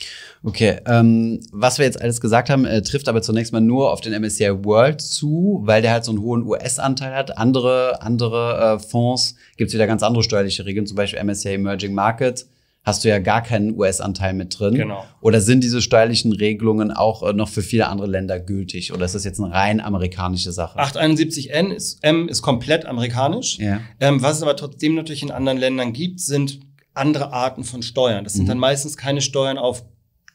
Okay, 0.45 0.77
ähm, 0.87 1.41
was 1.53 1.79
wir 1.79 1.87
jetzt 1.87 2.01
alles 2.01 2.21
gesagt 2.21 2.51
haben, 2.51 2.65
äh, 2.67 2.83
trifft 2.83 3.09
aber 3.09 3.23
zunächst 3.23 3.53
mal 3.53 3.61
nur 3.61 3.91
auf 3.91 4.01
den 4.03 4.13
MSCI 4.13 4.65
World 4.65 5.01
zu, 5.01 5.63
weil 5.65 5.81
der 5.83 5.93
halt 5.93 6.05
so 6.05 6.13
einen 6.13 6.21
hohen 6.21 6.45
US-Anteil 6.45 7.15
hat. 7.15 7.37
Andere, 7.39 8.03
andere 8.03 8.75
äh, 8.75 8.79
Fonds 8.79 9.37
gibt 9.57 9.69
es 9.69 9.75
wieder 9.75 9.87
ganz 9.87 10.03
andere 10.03 10.23
steuerliche 10.23 10.65
Regeln, 10.67 10.87
zum 10.87 10.97
Beispiel 10.97 11.19
MSCI 11.25 11.55
Emerging 11.55 11.95
Market. 11.95 12.47
Hast 12.85 13.03
du 13.03 13.09
ja 13.09 13.19
gar 13.19 13.43
keinen 13.43 13.77
US-Anteil 13.79 14.35
mit 14.35 14.59
drin. 14.59 14.75
Genau. 14.75 15.05
Oder 15.23 15.41
sind 15.41 15.65
diese 15.65 15.81
steuerlichen 15.81 16.33
Regelungen 16.33 16.91
auch 16.93 17.23
äh, 17.23 17.33
noch 17.33 17.49
für 17.49 17.63
viele 17.63 17.89
andere 17.89 18.07
Länder 18.07 18.39
gültig? 18.39 18.93
Oder 18.93 19.07
ist 19.07 19.15
das 19.15 19.25
jetzt 19.25 19.41
eine 19.41 19.53
rein 19.53 19.81
amerikanische 19.81 20.53
Sache? 20.53 20.79
871N 20.79 21.73
ist, 21.73 21.99
M 22.05 22.29
ist 22.29 22.43
komplett 22.43 22.85
amerikanisch. 22.85 23.59
Ja. 23.59 23.81
Ähm, 24.01 24.21
was 24.23 24.37
es 24.37 24.43
aber 24.43 24.55
trotzdem 24.55 24.95
natürlich 24.95 25.23
in 25.23 25.31
anderen 25.31 25.57
Ländern 25.59 25.93
gibt, 25.95 26.21
sind 26.21 26.61
andere 26.93 27.33
Arten 27.33 27.65
von 27.65 27.83
Steuern. 27.83 28.23
Das 28.23 28.35
sind 28.35 28.45
Mhm. 28.45 28.49
dann 28.49 28.59
meistens 28.59 28.97
keine 28.97 29.21
Steuern 29.23 29.57
auf 29.59 29.83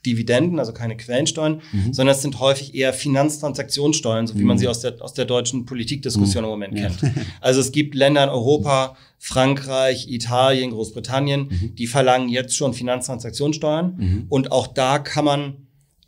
Dividenden, 0.06 0.60
also 0.60 0.72
keine 0.74 0.96
Quellensteuern, 0.96 1.62
Mhm. 1.74 1.94
sondern 1.94 2.16
es 2.16 2.22
sind 2.22 2.40
häufig 2.40 2.74
eher 2.74 2.94
Finanztransaktionssteuern, 2.94 4.28
so 4.28 4.38
wie 4.38 4.44
man 4.44 4.56
Mhm. 4.56 4.60
sie 4.60 4.68
aus 4.68 4.80
der, 4.82 4.96
aus 5.02 5.14
der 5.14 5.26
deutschen 5.26 5.66
Politikdiskussion 5.66 6.44
im 6.44 6.50
Moment 6.50 6.78
Ja. 6.80 6.88
kennt. 6.90 7.00
Also 7.42 7.60
es 7.60 7.72
gibt 7.72 7.96
Länder 7.96 8.24
in 8.24 8.30
Europa, 8.30 8.96
Frankreich, 9.18 10.10
Italien, 10.10 10.72
Großbritannien, 10.72 11.48
Mhm. 11.50 11.76
die 11.76 11.88
verlangen 11.88 12.30
jetzt 12.30 12.56
schon 12.56 12.74
Finanztransaktionssteuern. 12.74 13.96
Mhm. 13.98 14.26
Und 14.30 14.52
auch 14.52 14.68
da 14.68 15.00
kann 15.00 15.26
man 15.26 15.54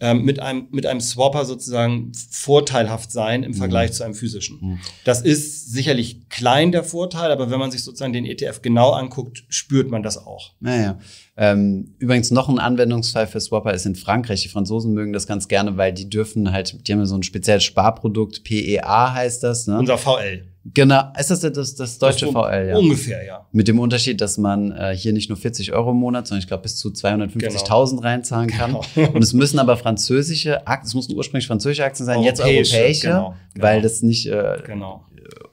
ähm, 0.01 0.24
mit, 0.24 0.39
einem, 0.39 0.68
mit 0.71 0.88
einem 0.88 1.00
Swapper 1.00 1.45
sozusagen 1.45 2.12
vorteilhaft 2.31 3.12
sein 3.12 3.44
im 3.44 3.53
Vergleich 3.53 3.94
zu 3.94 4.03
einem 4.03 4.15
physischen. 4.15 4.57
Mhm. 4.59 4.80
Das 5.06 5.21
ist 5.21 5.71
sicherlich 5.71 6.27
klein 6.27 6.71
der 6.71 6.83
Vorteil, 6.83 7.31
aber 7.31 7.51
wenn 7.51 7.59
man 7.59 7.69
sich 7.69 7.83
sozusagen 7.83 8.12
den 8.12 8.25
ETF 8.25 8.63
genau 8.63 8.92
anguckt, 8.92 9.44
spürt 9.50 9.92
man 9.92 10.01
das 10.01 10.18
auch. 10.18 10.53
Naja. 10.59 10.98
Ähm, 11.38 11.94
übrigens 12.00 12.31
noch 12.31 12.50
ein 12.50 12.57
Anwendungsfall 12.57 13.27
für 13.27 13.39
Swapper 13.39 13.74
ist 13.74 13.86
in 13.86 13.95
Frankreich. 13.95 14.42
Die 14.42 14.50
Franzosen 14.50 14.94
mögen 14.94 15.13
das 15.13 15.27
ganz 15.27 15.48
gerne, 15.48 15.77
weil 15.77 15.94
die 15.94 16.09
dürfen 16.09 16.51
halt, 16.51 16.88
die 16.88 16.92
haben 16.92 17.00
ja 17.00 17.06
so 17.06 17.15
ein 17.15 17.24
spezielles 17.24 17.63
Sparprodukt, 17.63 18.44
PEA 18.44 19.13
heißt 19.13 19.44
das. 19.44 19.68
Ne? 19.68 19.77
Unser 19.77 20.00
VL. 20.00 20.50
Genau, 20.63 21.12
ist 21.19 21.31
das 21.31 21.40
das, 21.40 21.75
das 21.75 21.98
deutsche 21.98 22.25
Das 22.28 22.34
VL, 22.34 22.68
ja. 22.69 22.78
Ungefähr, 22.78 23.25
ja. 23.25 23.48
Mit 23.52 23.68
dem 23.68 23.80
Unterschied, 23.80 24.22
dass 24.22 24.38
man 24.38 24.72
äh, 24.72 24.96
hier 24.96 25.12
nicht 25.12 25.28
nur 25.30 25.38
40 25.38 25.74
Euro 25.74 25.92
im 25.92 25.98
Monat, 25.98 26.28
sondern 26.28 26.42
ich 26.42 26.48
glaube 26.48 26.63
bis 26.63 26.78
zu 26.78 26.90
250.000 26.90 28.04
reinzahlen 28.04 28.50
kann. 28.50 28.78
Genau. 28.94 29.12
Und 29.13 29.24
es 29.24 29.34
müssen 29.34 29.58
aber 29.58 29.75
französische 29.75 30.68
Aktien, 30.68 30.88
es 30.88 30.94
mussten 30.94 31.16
ursprünglich 31.16 31.48
französische 31.48 31.84
Aktien 31.84 32.06
sein, 32.06 32.22
jetzt 32.22 32.42
Europäische, 32.42 33.07
genau, 33.07 33.33
genau. 33.54 33.66
weil 33.66 33.81
das 33.81 34.04
nicht 34.04 34.28
äh, 34.28 34.59
Genau. 34.66 35.04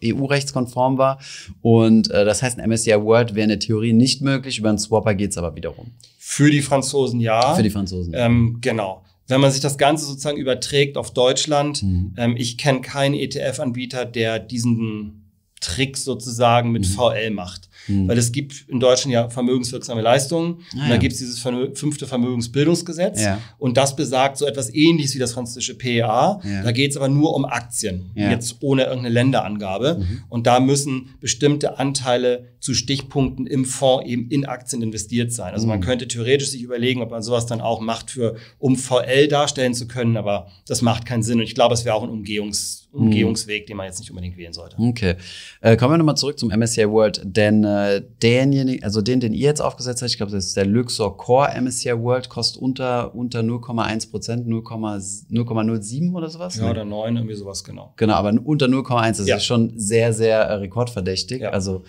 EU-rechtskonform 0.05 0.99
war. 0.99 1.19
Und 1.63 2.11
äh, 2.11 2.25
das 2.25 2.43
heißt, 2.43 2.59
ein 2.59 2.69
MSCI 2.69 3.03
World 3.03 3.35
wäre 3.35 3.45
in 3.45 3.49
der 3.49 3.59
Theorie 3.59 3.93
nicht 3.93 4.21
möglich, 4.21 4.59
über 4.59 4.69
einen 4.69 4.79
Swapper 4.79 5.15
geht's 5.15 5.39
aber 5.39 5.55
wiederum. 5.57 5.93
Für 6.19 6.51
die 6.51 6.61
Franzosen 6.61 7.21
ja. 7.21 7.55
Für 7.55 7.63
die 7.63 7.71
Franzosen. 7.71 8.13
ähm, 8.15 8.59
genau. 8.61 9.03
Wenn 9.29 9.41
man 9.41 9.51
sich 9.53 9.61
das 9.61 9.79
Ganze 9.79 10.05
sozusagen 10.07 10.39
überträgt 10.39 10.97
auf 10.97 11.13
Deutschland, 11.13 11.83
Mhm. 11.83 12.15
ähm, 12.17 12.35
ich 12.37 12.59
kenne 12.59 12.81
keinen 12.81 13.15
ETF-Anbieter, 13.15 14.05
der 14.05 14.39
diesen 14.39 15.25
Trick 15.61 15.97
sozusagen 15.97 16.71
mit 16.71 16.83
Mhm. 16.89 16.93
VL 16.93 17.31
macht. 17.31 17.69
Mhm. 17.89 18.07
Weil 18.09 18.17
es 18.17 18.31
gibt 18.31 18.65
in 18.69 18.79
Deutschland 18.79 19.13
ja 19.13 19.29
vermögenswirksame 19.29 20.01
Leistungen. 20.03 20.59
Ah, 20.71 20.75
und 20.75 20.89
da 20.89 20.95
ja. 20.95 20.97
gibt 20.99 21.13
es 21.15 21.19
dieses 21.19 21.41
Vermö- 21.45 21.75
fünfte 21.77 22.07
Vermögensbildungsgesetz. 22.07 23.23
Ja. 23.23 23.41
Und 23.59 23.77
das 23.77 23.97
besagt 23.97 24.39
so 24.39 24.47
etwas 24.47 24.73
ähnliches 24.73 25.15
wie 25.15 25.19
das 25.19 25.33
französische 25.33 25.75
PEA. 25.77 26.41
Ja. 26.45 26.63
Da 26.63 26.71
geht 26.73 26.93
es 26.93 26.97
aber 26.97 27.09
nur 27.09 27.35
um 27.35 27.45
Aktien, 27.45 28.11
Ja. 28.15 28.31
jetzt 28.31 28.57
ohne 28.61 28.83
irgendeine 28.85 29.13
Länderangabe. 29.15 29.99
Mhm. 30.01 30.23
Und 30.29 30.47
da 30.47 30.61
müssen 30.61 31.15
bestimmte 31.21 31.79
Anteile 31.79 32.49
zu 32.61 32.75
Stichpunkten 32.75 33.47
im 33.47 33.65
Fonds 33.65 34.07
eben 34.09 34.29
in 34.31 34.45
Aktien 34.47 34.83
investiert 34.83 35.33
sein. 35.33 35.53
Also 35.55 35.67
man 35.67 35.79
Mhm. 35.81 35.85
könnte 35.85 36.09
theoretisch 36.09 36.51
sich 36.51 36.63
überlegen, 36.63 37.03
ob 37.03 37.11
man 37.11 37.23
sowas 37.23 37.47
dann 37.47 37.61
auch 37.61 37.81
macht, 37.81 38.11
für, 38.11 38.37
um 38.59 38.77
VL 38.77 39.29
darstellen 39.29 39.75
zu 39.75 39.87
können, 39.89 40.17
aber 40.17 40.49
das 40.67 40.83
macht 40.83 41.07
keinen 41.07 41.23
Sinn. 41.23 41.39
Und 41.39 41.45
ich 41.45 41.55
glaube, 41.55 41.75
es 41.75 41.85
wäre 41.85 41.95
auch 41.95 42.03
ein 42.03 42.11
Umgehungs, 42.11 42.85
Mhm. 42.91 43.03
Umgehungsweg, 43.03 43.67
den 43.67 43.77
man 43.77 43.85
jetzt 43.85 43.99
nicht 44.01 44.11
unbedingt 44.11 44.39
wählen 44.39 44.55
sollte. 44.55 44.77
Okay. 44.79 45.17
Äh, 45.61 45.77
kommen 45.77 45.93
wir 45.93 45.99
nochmal 45.99 46.17
zurück 46.17 46.39
zum 46.39 46.51
MSCI 46.51 46.89
World, 46.89 47.21
denn 47.23 47.63
äh, 47.63 48.03
denjenigen, 48.23 48.83
also 48.83 49.03
den, 49.03 49.21
den 49.21 49.35
ihr 49.35 49.41
jetzt 49.45 49.61
aufgesetzt 49.61 50.01
habt, 50.01 50.11
ich 50.11 50.17
glaube, 50.17 50.33
das 50.33 50.47
ist 50.47 50.57
der 50.57 50.65
Luxor 50.65 51.15
Core 51.19 51.51
MSCI 51.61 51.91
World, 52.01 52.31
kostet 52.31 52.63
unter, 52.63 53.15
unter 53.15 53.41
0,1 53.41 54.11
Prozent, 54.11 54.47
0,07 54.49 56.15
oder 56.15 56.29
sowas? 56.31 56.57
Ja, 56.57 56.71
oder 56.71 56.85
neun, 56.85 57.17
irgendwie 57.17 57.35
sowas, 57.35 57.63
genau. 57.65 57.93
Genau, 57.97 58.15
aber 58.15 58.33
unter 58.45 58.67
0,1, 58.69 59.19
das 59.19 59.27
Ja. 59.29 59.37
ist 59.37 59.45
schon 59.45 59.73
sehr, 59.77 60.13
sehr 60.13 60.39
äh, 60.41 60.55
rekordverdächtig. 60.55 61.43
Ja. 61.43 61.51
Also 61.51 61.85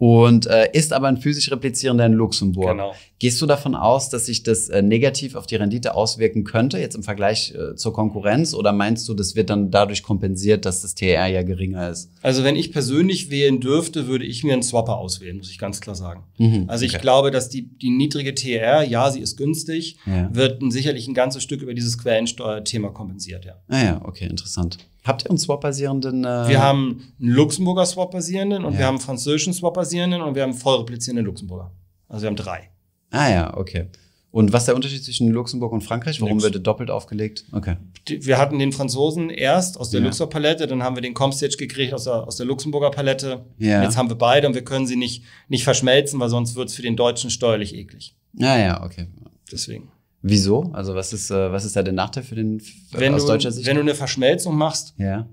und 0.00 0.46
äh, 0.46 0.70
ist 0.72 0.94
aber 0.94 1.08
ein 1.08 1.18
physisch 1.18 1.52
replizierender 1.52 2.06
in 2.06 2.14
Luxemburg. 2.14 2.70
Genau. 2.70 2.94
Gehst 3.20 3.40
du 3.42 3.44
davon 3.44 3.74
aus, 3.74 4.08
dass 4.08 4.24
sich 4.24 4.44
das 4.44 4.70
äh, 4.70 4.80
negativ 4.80 5.34
auf 5.34 5.46
die 5.46 5.56
Rendite 5.56 5.94
auswirken 5.94 6.42
könnte, 6.42 6.78
jetzt 6.78 6.96
im 6.96 7.02
Vergleich 7.02 7.54
äh, 7.54 7.76
zur 7.76 7.92
Konkurrenz? 7.92 8.54
Oder 8.54 8.72
meinst 8.72 9.06
du, 9.10 9.12
das 9.12 9.36
wird 9.36 9.50
dann 9.50 9.70
dadurch 9.70 10.02
kompensiert, 10.02 10.64
dass 10.64 10.80
das 10.80 10.94
TR 10.94 11.26
ja 11.26 11.42
geringer 11.42 11.90
ist? 11.90 12.10
Also 12.22 12.44
wenn 12.44 12.56
ich 12.56 12.72
persönlich 12.72 13.28
wählen 13.28 13.60
dürfte, 13.60 14.06
würde 14.06 14.24
ich 14.24 14.42
mir 14.42 14.54
einen 14.54 14.62
Swapper 14.62 14.96
auswählen, 14.96 15.36
muss 15.36 15.50
ich 15.50 15.58
ganz 15.58 15.82
klar 15.82 15.94
sagen. 15.94 16.24
Mhm, 16.38 16.64
also 16.68 16.86
ich 16.86 16.94
okay. 16.94 17.02
glaube, 17.02 17.30
dass 17.30 17.50
die, 17.50 17.68
die 17.68 17.90
niedrige 17.90 18.34
TR, 18.34 18.84
ja, 18.84 19.10
sie 19.10 19.20
ist 19.20 19.36
günstig, 19.36 19.98
ja. 20.06 20.34
wird 20.34 20.62
sicherlich 20.72 21.06
ein 21.06 21.12
ganzes 21.12 21.42
Stück 21.42 21.60
über 21.60 21.74
dieses 21.74 21.98
Quellensteuerthema 21.98 22.88
kompensiert, 22.88 23.44
ja. 23.44 23.56
Ah 23.68 23.84
ja, 23.84 24.00
okay, 24.02 24.28
interessant. 24.28 24.78
Habt 25.04 25.26
ihr 25.26 25.28
einen 25.28 25.38
Swap-basierenden? 25.38 26.24
Äh 26.24 26.48
wir 26.48 26.62
haben 26.62 27.02
einen 27.20 27.32
Luxemburger 27.32 27.84
Swap-basierenden 27.84 28.64
und 28.64 28.72
ja. 28.72 28.78
wir 28.78 28.86
haben 28.86 28.94
einen 28.94 29.04
französischen 29.04 29.52
Swap-basierenden 29.52 30.22
und 30.22 30.34
wir 30.36 30.42
haben 30.42 30.52
einen 30.52 30.58
voll 30.58 30.78
replizierenden 30.78 31.26
Luxemburger. 31.26 31.70
Also 32.08 32.22
wir 32.22 32.28
haben 32.28 32.36
drei. 32.36 32.70
Ah 33.10 33.30
ja, 33.30 33.56
okay. 33.56 33.86
Und 34.32 34.52
was 34.52 34.62
ist 34.62 34.66
der 34.66 34.76
Unterschied 34.76 35.02
zwischen 35.02 35.28
Luxemburg 35.30 35.72
und 35.72 35.82
Frankreich? 35.82 36.20
Warum 36.20 36.36
Nix. 36.36 36.44
wird 36.44 36.64
doppelt 36.64 36.88
aufgelegt? 36.88 37.44
Okay. 37.50 37.76
Wir 38.06 38.38
hatten 38.38 38.60
den 38.60 38.70
Franzosen 38.70 39.28
erst 39.28 39.78
aus 39.78 39.90
der 39.90 40.00
ja. 40.00 40.06
Luxor 40.06 40.30
Palette, 40.30 40.68
dann 40.68 40.84
haben 40.84 40.94
wir 40.94 41.02
den 41.02 41.14
Comstage 41.14 41.56
gekriegt 41.56 41.92
aus 41.92 42.04
der, 42.04 42.26
aus 42.28 42.36
der 42.36 42.46
Luxemburger 42.46 42.92
Palette. 42.92 43.44
Ja. 43.58 43.82
Jetzt 43.82 43.96
haben 43.96 44.08
wir 44.08 44.16
beide 44.16 44.46
und 44.46 44.54
wir 44.54 44.62
können 44.62 44.86
sie 44.86 44.96
nicht, 44.96 45.24
nicht 45.48 45.64
verschmelzen, 45.64 46.20
weil 46.20 46.28
sonst 46.28 46.54
wird 46.54 46.68
es 46.68 46.76
für 46.76 46.82
den 46.82 46.96
Deutschen 46.96 47.30
steuerlich 47.30 47.74
eklig. 47.74 48.14
Ah 48.38 48.56
ja, 48.56 48.84
okay. 48.84 49.08
Deswegen. 49.50 49.90
Wieso? 50.22 50.70
Also 50.74 50.94
was 50.94 51.12
ist, 51.12 51.30
äh, 51.30 51.50
was 51.50 51.64
ist 51.64 51.74
da 51.74 51.82
der 51.82 51.94
Nachteil 51.94 52.22
für 52.22 52.36
den 52.36 52.62
wenn 52.92 53.14
aus 53.14 53.22
du, 53.22 53.28
deutscher 53.32 53.50
Sicht? 53.50 53.66
Wenn 53.66 53.76
du 53.76 53.82
eine 53.82 53.96
Verschmelzung 53.96 54.56
machst, 54.56 54.94
ja 54.96 55.26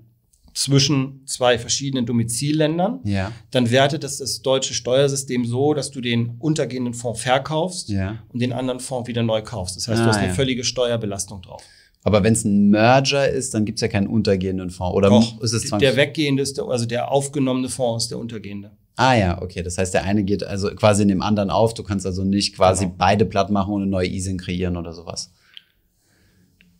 zwischen 0.58 1.22
zwei 1.24 1.56
verschiedenen 1.56 2.04
Domizilländern, 2.04 2.98
ja. 3.04 3.30
dann 3.52 3.70
wertet 3.70 4.02
es 4.02 4.18
das 4.18 4.42
deutsche 4.42 4.74
Steuersystem 4.74 5.44
so, 5.44 5.72
dass 5.72 5.92
du 5.92 6.00
den 6.00 6.34
untergehenden 6.40 6.94
Fonds 6.94 7.22
verkaufst 7.22 7.90
ja. 7.90 8.18
und 8.32 8.42
den 8.42 8.52
anderen 8.52 8.80
Fonds 8.80 9.06
wieder 9.06 9.22
neu 9.22 9.40
kaufst. 9.40 9.76
Das 9.76 9.86
heißt, 9.86 10.00
ah, 10.00 10.04
du 10.04 10.08
hast 10.10 10.16
eine 10.16 10.28
ja. 10.28 10.34
völlige 10.34 10.64
Steuerbelastung 10.64 11.42
drauf. 11.42 11.62
Aber 12.02 12.24
wenn 12.24 12.32
es 12.32 12.44
ein 12.44 12.70
Merger 12.70 13.28
ist, 13.28 13.54
dann 13.54 13.66
gibt 13.66 13.78
es 13.78 13.82
ja 13.82 13.88
keinen 13.88 14.08
untergehenden 14.08 14.70
Fonds. 14.70 14.96
Oder 14.96 15.10
Doch, 15.10 15.40
ist 15.40 15.52
es 15.52 15.70
der 15.70 15.94
weggehende 15.96 16.42
ist 16.42 16.56
der, 16.56 16.64
also 16.64 16.86
der 16.86 17.12
aufgenommene 17.12 17.68
Fonds 17.68 18.04
ist 18.04 18.10
der 18.10 18.18
untergehende. 18.18 18.72
Ah 18.96 19.14
ja, 19.14 19.40
okay. 19.40 19.62
Das 19.62 19.78
heißt, 19.78 19.94
der 19.94 20.02
eine 20.02 20.24
geht 20.24 20.42
also 20.42 20.74
quasi 20.74 21.02
in 21.02 21.08
dem 21.08 21.22
anderen 21.22 21.50
auf. 21.50 21.72
Du 21.74 21.84
kannst 21.84 22.04
also 22.04 22.24
nicht 22.24 22.56
quasi 22.56 22.86
genau. 22.86 22.96
beide 22.98 23.24
platt 23.26 23.50
machen 23.50 23.74
und 23.74 23.82
eine 23.82 23.90
neue 23.90 24.08
ISIN 24.08 24.38
kreieren 24.38 24.76
oder 24.76 24.92
sowas. 24.92 25.30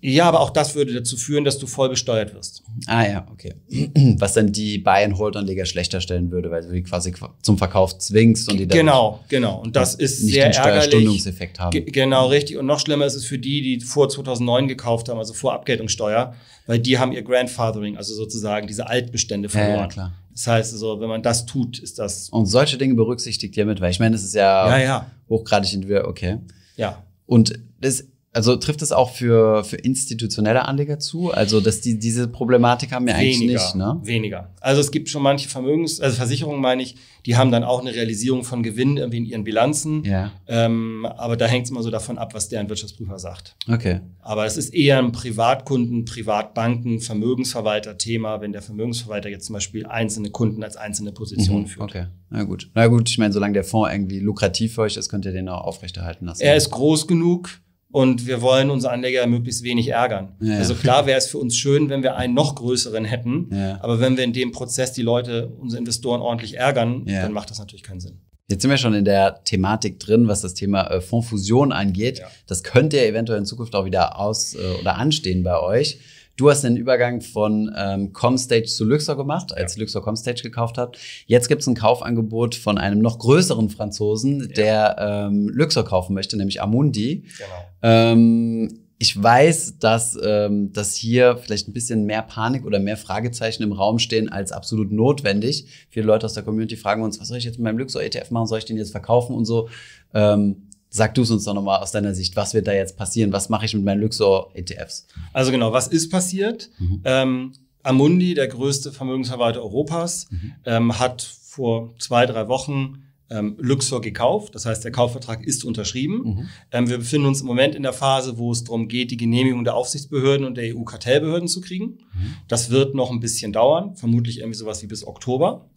Ja, 0.01 0.27
aber 0.27 0.41
auch 0.41 0.51
das 0.51 0.77
würde 0.77 0.95
dazu 0.95 1.17
führen, 1.17 1.45
dass 1.45 1.59
du 1.59 1.67
voll 1.67 1.89
besteuert 1.89 2.33
wirst. 2.33 2.63
Ah 2.87 3.05
ja, 3.05 3.27
okay. 3.33 3.55
Was 4.19 4.35
dann 4.35 4.53
die 4.53 4.79
Buy-and-Hold-Anleger 4.79 5.67
schlechter 5.67 6.01
stellen 6.01 6.31
würde, 6.31 6.53
weil 6.53 6.63
du 6.63 6.71
die 6.71 6.85
quasi 6.85 7.13
zum 7.43 7.59
Verkauf 7.59 7.99
zwingst 7.99 8.49
und 8.49 8.61
die 8.61 8.69
dann 8.69 8.79
Genau, 8.79 9.25
genau. 9.29 9.61
Und 9.61 9.75
das 9.75 9.97
ist 9.97 10.23
nicht 10.23 10.35
sehr 10.35 10.51
den 10.51 10.55
Steuerstundungseffekt 10.55 11.59
haben. 11.59 11.85
genau, 11.87 12.29
richtig. 12.29 12.59
Und 12.59 12.67
noch 12.67 12.79
schlimmer 12.79 13.07
ist 13.07 13.15
es 13.15 13.25
für 13.25 13.39
die, 13.39 13.61
die 13.61 13.85
vor 13.85 14.09
2009 14.09 14.69
gekauft 14.69 15.09
haben, 15.09 15.19
also 15.19 15.35
vor 15.35 15.53
Abgeltungssteuer, 15.53 16.35
weil 16.67 16.79
die 16.79 16.99
haben 16.99 17.11
ihr 17.11 17.23
Grandfathering, 17.23 17.97
also 17.97 18.15
sozusagen 18.15 18.69
diese 18.69 18.87
Altbestände 18.87 19.49
verloren. 19.49 19.75
Ja, 19.75 19.81
ja, 19.81 19.87
klar. 19.89 20.13
Das 20.31 20.47
heißt, 20.47 20.73
also, 20.75 21.01
wenn 21.01 21.09
man 21.09 21.25
das 21.25 21.47
tut, 21.47 21.81
ist 21.81 21.99
das. 21.99 22.29
Und 22.29 22.47
solche 22.47 22.79
Dinge 22.79 22.95
berücksichtigt 22.95 23.57
ihr 23.57 23.67
mit, 23.67 23.81
weil 23.81 23.91
ich 23.91 23.99
meine, 23.99 24.15
das 24.15 24.23
ist 24.23 24.37
ja, 24.37 24.69
ja, 24.79 24.85
ja. 24.85 25.11
hochgradig 25.29 25.73
individuell, 25.73 26.05
okay. 26.05 26.39
Ja. 26.77 27.03
Und 27.27 27.59
das 27.81 28.05
also 28.33 28.57
trifft 28.57 28.83
es 28.83 28.93
auch 28.93 29.11
für, 29.11 29.65
für 29.65 29.77
institutionelle 29.77 30.67
Anleger 30.67 30.99
zu? 30.99 31.31
Also, 31.33 31.61
dass 31.61 31.81
die 31.81 31.99
diese 31.99 32.29
Problematik 32.29 32.93
haben 32.93 33.07
wir 33.07 33.15
eigentlich 33.15 33.41
nicht, 33.41 33.75
ne? 33.75 33.99
Weniger. 34.03 34.51
Also 34.61 34.81
es 34.81 34.91
gibt 34.91 35.09
schon 35.09 35.23
manche 35.23 35.49
Vermögens-, 35.49 36.01
also 36.01 36.17
Versicherungen 36.17 36.61
meine 36.61 36.83
ich, 36.83 36.97
die 37.25 37.37
haben 37.37 37.51
dann 37.51 37.65
auch 37.65 37.81
eine 37.81 37.95
Realisierung 37.95 38.45
von 38.45 38.63
Gewinn 38.63 38.97
irgendwie 38.97 39.19
in 39.19 39.25
ihren 39.25 39.45
Bilanzen. 39.45 40.05
Ja. 40.05 40.33
Ähm, 40.47 41.07
aber 41.07 41.37
da 41.37 41.47
hängt 41.47 41.65
es 41.65 41.71
immer 41.71 41.83
so 41.83 41.91
davon 41.91 42.19
ab, 42.19 42.35
was 42.35 42.49
deren 42.49 42.69
Wirtschaftsprüfer 42.69 43.19
sagt. 43.19 43.57
Okay. 43.67 44.01
Aber 44.21 44.45
es 44.47 44.57
ist 44.57 44.75
eher 44.75 44.99
ein 44.99 45.13
Privatkunden, 45.13 46.05
Privatbanken, 46.05 47.01
Vermögensverwalter-Thema, 47.01 48.41
wenn 48.41 48.53
der 48.53 48.63
Vermögensverwalter 48.63 49.31
jetzt 49.31 49.47
zum 49.47 49.55
Beispiel 49.55 49.87
einzelne 49.87 50.31
Kunden 50.31 50.63
als 50.63 50.77
einzelne 50.77 51.13
Positionen 51.13 51.63
mhm. 51.63 51.69
führt. 51.69 51.91
Okay. 51.91 52.07
Na 52.31 52.45
gut. 52.45 52.71
Na 52.75 52.87
gut, 52.87 53.09
ich 53.09 53.19
meine, 53.19 53.33
solange 53.33 53.55
der 53.55 53.65
Fonds 53.65 53.93
irgendwie 53.93 54.21
lukrativ 54.21 54.75
für 54.75 54.83
euch 54.83 54.97
ist, 54.97 55.09
könnt 55.09 55.25
ihr 55.25 55.33
den 55.33 55.49
auch 55.49 55.65
aufrechterhalten 55.65 56.27
lassen. 56.27 56.43
Er 56.43 56.57
ist 56.57 56.71
groß 56.71 57.07
genug 57.07 57.61
und 57.91 58.27
wir 58.27 58.43
wollen 58.43 58.71
unsere 58.71 58.93
Anleger 58.93 59.27
möglichst 59.27 59.63
wenig 59.63 59.89
ärgern. 59.89 60.37
Ja. 60.41 60.59
Also 60.59 60.75
klar 60.75 61.07
wäre 61.07 61.19
es 61.19 61.29
für 61.29 61.39
uns 61.39 61.57
schön, 61.57 61.89
wenn 61.89 62.03
wir 62.03 62.17
einen 62.17 62.35
noch 62.35 62.55
größeren 62.55 63.05
hätten, 63.05 63.49
ja. 63.53 63.79
aber 63.83 64.01
wenn 64.01 64.17
wir 64.17 64.25
in 64.25 64.33
dem 64.33 64.53
Prozess 64.53 64.93
die 64.93 65.03
Leute, 65.03 65.49
unsere 65.59 65.81
Investoren 65.81 66.21
ordentlich 66.21 66.57
ärgern, 66.57 67.05
ja. 67.07 67.23
dann 67.23 67.33
macht 67.33 67.51
das 67.51 67.59
natürlich 67.59 67.83
keinen 67.83 68.01
Sinn. 68.01 68.21
Jetzt 68.51 68.63
sind 68.63 68.71
wir 68.71 68.79
schon 68.79 68.95
in 68.95 69.05
der 69.05 69.45
Thematik 69.45 70.01
drin, 70.01 70.27
was 70.27 70.41
das 70.41 70.55
Thema 70.55 70.91
äh, 70.91 71.03
Fondsfusion 71.03 71.71
angeht. 71.71 72.23
Das 72.47 72.63
könnte 72.63 72.97
ja 72.97 73.03
eventuell 73.03 73.39
in 73.39 73.45
Zukunft 73.45 73.75
auch 73.75 73.85
wieder 73.85 74.19
aus 74.19 74.55
äh, 74.55 74.81
oder 74.81 74.97
anstehen 74.97 75.43
bei 75.43 75.61
euch. 75.61 75.99
Du 76.39 76.49
hast 76.49 76.63
den 76.63 76.77
Übergang 76.77 77.21
von 77.21 77.75
ähm, 77.77 78.13
Comstage 78.13 78.67
zu 78.67 78.85
Luxor 78.85 79.17
gemacht, 79.17 79.53
als 79.53 79.75
ja. 79.75 79.81
Luxor 79.81 80.03
Comstage 80.03 80.41
gekauft 80.43 80.79
hat. 80.79 80.97
Jetzt 81.27 81.49
gibt 81.49 81.63
es 81.63 81.67
ein 81.67 81.75
Kaufangebot 81.75 82.55
von 82.55 82.79
einem 82.79 83.01
noch 83.01 83.19
größeren 83.19 83.71
Franzosen, 83.71 84.43
ja. 84.43 84.47
der 84.47 84.97
ähm, 85.01 85.49
Luxor 85.49 85.85
kaufen 85.85 86.15
möchte, 86.15 86.37
nämlich 86.37 86.63
Amundi. 86.63 87.25
Genau. 87.39 87.49
Ähm, 87.83 88.85
ich 89.01 89.21
weiß, 89.21 89.79
dass, 89.81 90.17
ähm, 90.25 90.73
dass 90.73 90.95
hier 90.95 91.39
vielleicht 91.39 91.69
ein 91.69 91.73
bisschen 91.73 92.05
mehr 92.05 92.23
Panik 92.23 92.65
oder 92.65 92.79
mehr 92.79 92.97
Fragezeichen 92.97 93.65
im 93.65 93.73
Raum 93.73 93.99
stehen 93.99 94.29
als 94.29 94.53
absolut 94.53 94.93
notwendig. 94.93 95.67
Viele 95.91 96.07
Leute 96.07 96.27
aus 96.27 96.35
der 96.35 96.45
Community 96.45 96.77
fragen 96.77 97.03
uns, 97.03 97.21
was 97.21 97.27
soll 97.29 97.39
ich 97.39 97.45
jetzt 97.45 97.59
mit 97.59 97.65
meinem 97.65 97.79
Luxor 97.79 98.01
ETF 98.01 98.31
machen? 98.31 98.47
Soll 98.47 98.59
ich 98.59 98.65
den 98.65 98.77
jetzt 98.77 98.93
verkaufen 98.93 99.35
und 99.35 99.45
so? 99.45 99.69
Ähm, 100.15 100.68
Sag 100.91 101.15
du 101.15 101.23
es 101.23 101.31
uns 101.31 101.45
doch 101.45 101.55
nochmal 101.55 101.81
aus 101.81 101.93
deiner 101.93 102.15
Sicht, 102.15 102.37
was 102.37 102.55
wird 102.55 102.67
da 102.67 102.73
jetzt 102.73 102.97
passieren? 102.97 103.33
Was 103.33 103.49
mache 103.49 103.67
ich 103.67 103.75
mit 103.75 103.85
meinen 103.85 104.01
Luxor-ETFs? 104.01 105.07
Also 105.33 105.51
genau, 105.51 105.73
was 105.73 105.89
ist 105.89 106.11
passiert? 106.11 106.71
Mhm. 106.79 107.01
Ähm, 107.05 107.53
Amundi, 107.83 108.35
der 108.35 108.49
größte 108.49 108.93
Vermögensverwalter 108.93 109.63
Europas, 109.63 110.29
mhm. 110.31 110.53
ähm, 110.65 110.99
hat 110.99 111.23
vor 111.23 111.95
zwei, 111.99 112.27
drei 112.27 112.49
Wochen 112.49 113.05
ähm, 113.31 113.57
Luxor 113.59 114.01
gekauft. 114.01 114.55
Das 114.55 114.67
heißt, 114.67 114.85
der 114.85 114.93
Kaufvertrag 114.93 115.45
ist 115.47 115.65
unterschrieben. 115.65 116.23
Mhm. 116.23 116.49
Ähm, 116.73 116.89
wir 116.89 116.99
befinden 116.99 117.27
uns 117.27 117.41
im 117.41 117.47
Moment 117.47 117.75
in 117.75 117.83
der 117.83 117.93
Phase, 117.93 118.39
wo 118.39 118.53
es 118.53 118.65
darum 118.65 118.89
geht, 118.89 119.11
die 119.11 119.17
Genehmigung 119.17 119.65
der 119.65 119.75
Aufsichtsbehörden 119.75 120.47
und 120.47 120.57
der 120.57 120.75
EU-Kartellbehörden 120.75 121.49
zu 121.49 121.61
kriegen. 121.61 121.85
Mhm. 122.15 122.35
Das 122.49 122.71
wird 122.71 122.95
noch 122.95 123.11
ein 123.11 123.21
bisschen 123.21 123.53
dauern, 123.53 123.95
vermutlich 123.97 124.39
irgendwie 124.39 124.59
sowas 124.59 124.83
wie 124.83 124.87
bis 124.87 125.07
Oktober. 125.07 125.69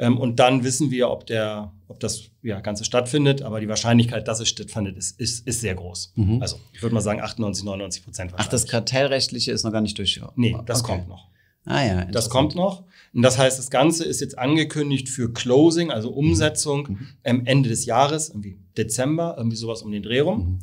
Ähm, 0.00 0.16
und 0.16 0.40
dann 0.40 0.64
wissen 0.64 0.90
wir, 0.90 1.10
ob, 1.10 1.26
der, 1.26 1.72
ob 1.86 2.00
das 2.00 2.30
ja, 2.42 2.60
Ganze 2.60 2.84
stattfindet. 2.84 3.42
Aber 3.42 3.60
die 3.60 3.68
Wahrscheinlichkeit, 3.68 4.26
dass 4.26 4.40
es 4.40 4.48
stattfindet, 4.48 4.96
ist, 4.96 5.20
ist, 5.20 5.46
ist 5.46 5.60
sehr 5.60 5.74
groß. 5.74 6.14
Mhm. 6.16 6.40
Also 6.40 6.56
ich 6.72 6.82
würde 6.82 6.94
mal 6.94 7.02
sagen 7.02 7.20
98, 7.20 7.64
99 7.64 8.04
Prozent 8.04 8.32
Ach, 8.34 8.46
das 8.46 8.66
Kartellrechtliche 8.66 9.52
ist 9.52 9.62
noch 9.62 9.72
gar 9.72 9.82
nicht 9.82 9.98
durch. 9.98 10.18
Nee, 10.36 10.56
das 10.64 10.80
okay. 10.80 10.92
kommt 10.92 11.08
noch. 11.08 11.28
Ah 11.66 11.84
ja. 11.84 12.04
Das 12.06 12.30
kommt 12.30 12.54
noch. 12.54 12.84
Und 13.12 13.20
das 13.20 13.36
heißt, 13.36 13.58
das 13.58 13.70
Ganze 13.70 14.04
ist 14.04 14.22
jetzt 14.22 14.38
angekündigt 14.38 15.10
für 15.10 15.32
Closing, 15.34 15.90
also 15.90 16.10
Umsetzung 16.10 16.88
mhm. 16.88 17.08
ähm, 17.24 17.42
Ende 17.44 17.68
des 17.68 17.84
Jahres, 17.84 18.30
irgendwie 18.30 18.58
Dezember, 18.78 19.34
irgendwie 19.36 19.58
sowas 19.58 19.82
um 19.82 19.92
den 19.92 20.02
Dreh 20.02 20.20
rum. 20.20 20.38
Mhm. 20.38 20.58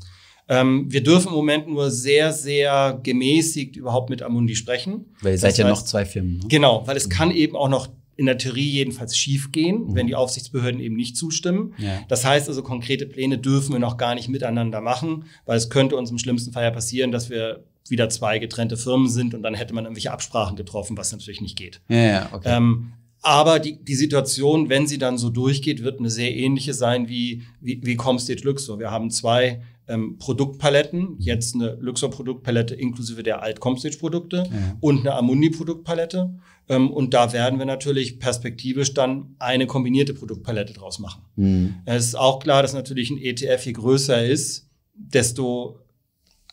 Ähm, 0.49 0.85
wir 0.89 1.03
dürfen 1.03 1.27
im 1.27 1.35
Moment 1.35 1.67
nur 1.67 1.91
sehr, 1.91 2.33
sehr 2.33 2.99
gemäßigt 3.03 3.75
überhaupt 3.75 4.09
mit 4.09 4.23
Amundi 4.23 4.55
sprechen. 4.55 5.13
Weil 5.21 5.33
ihr 5.33 5.37
seid 5.37 5.51
das 5.51 5.57
ja 5.59 5.67
noch 5.67 5.83
zwei 5.83 6.05
Firmen. 6.05 6.37
Ne? 6.37 6.45
Genau, 6.47 6.87
weil 6.87 6.97
es 6.97 7.05
mhm. 7.05 7.11
kann 7.11 7.31
eben 7.31 7.55
auch 7.55 7.69
noch 7.69 7.89
in 8.17 8.25
der 8.25 8.37
Theorie 8.37 8.69
jedenfalls 8.69 9.15
schiefgehen, 9.15 9.87
mhm. 9.87 9.95
wenn 9.95 10.07
die 10.07 10.15
Aufsichtsbehörden 10.15 10.81
eben 10.81 10.95
nicht 10.95 11.15
zustimmen. 11.15 11.73
Ja. 11.77 12.01
Das 12.09 12.25
heißt 12.25 12.49
also, 12.49 12.63
konkrete 12.63 13.05
Pläne 13.05 13.37
dürfen 13.37 13.71
wir 13.71 13.79
noch 13.79 13.97
gar 13.97 14.15
nicht 14.15 14.27
miteinander 14.27 14.81
machen, 14.81 15.25
weil 15.45 15.57
es 15.57 15.69
könnte 15.69 15.95
uns 15.95 16.11
im 16.11 16.17
schlimmsten 16.17 16.51
Fall 16.51 16.63
ja 16.63 16.71
passieren, 16.71 17.11
dass 17.11 17.29
wir 17.29 17.63
wieder 17.89 18.09
zwei 18.09 18.39
getrennte 18.39 18.75
Firmen 18.75 19.07
sind 19.07 19.33
und 19.33 19.43
dann 19.43 19.53
hätte 19.53 19.73
man 19.73 19.85
irgendwelche 19.85 20.11
Absprachen 20.11 20.57
getroffen, 20.57 20.97
was 20.97 21.11
natürlich 21.11 21.41
nicht 21.41 21.55
geht. 21.55 21.79
Ja, 21.87 21.97
ja, 21.97 22.29
okay. 22.33 22.57
Ähm, 22.57 22.91
aber 23.21 23.59
die, 23.59 23.83
die 23.83 23.95
Situation, 23.95 24.69
wenn 24.69 24.87
sie 24.87 24.97
dann 24.97 25.17
so 25.17 25.29
durchgeht, 25.29 25.83
wird 25.83 25.99
eine 25.99 26.09
sehr 26.09 26.35
ähnliche 26.35 26.73
sein 26.73 27.07
wie, 27.07 27.43
wie, 27.61 27.79
wie 27.83 27.95
Comstage 27.95 28.43
Luxor. 28.43 28.79
Wir 28.79 28.91
haben 28.91 29.09
zwei 29.09 29.61
ähm, 29.87 30.17
Produktpaletten, 30.17 31.15
jetzt 31.19 31.55
eine 31.55 31.77
Luxor-Produktpalette 31.79 32.75
inklusive 32.75 33.23
der 33.23 33.41
Alt-Comstage-Produkte 33.41 34.37
ja. 34.37 34.77
und 34.79 35.01
eine 35.01 35.13
Amundi-Produktpalette. 35.15 36.35
Ähm, 36.69 36.91
und 36.91 37.13
da 37.13 37.31
werden 37.33 37.59
wir 37.59 37.65
natürlich 37.65 38.19
perspektivisch 38.19 38.93
dann 38.93 39.35
eine 39.39 39.67
kombinierte 39.67 40.13
Produktpalette 40.13 40.73
draus 40.73 40.99
machen. 40.99 41.21
Mhm. 41.35 41.75
Es 41.85 42.07
ist 42.07 42.15
auch 42.15 42.39
klar, 42.39 42.61
dass 42.61 42.73
natürlich 42.73 43.09
ein 43.09 43.17
ETF 43.17 43.65
je 43.65 43.73
größer 43.73 44.25
ist, 44.25 44.69
desto 44.93 45.79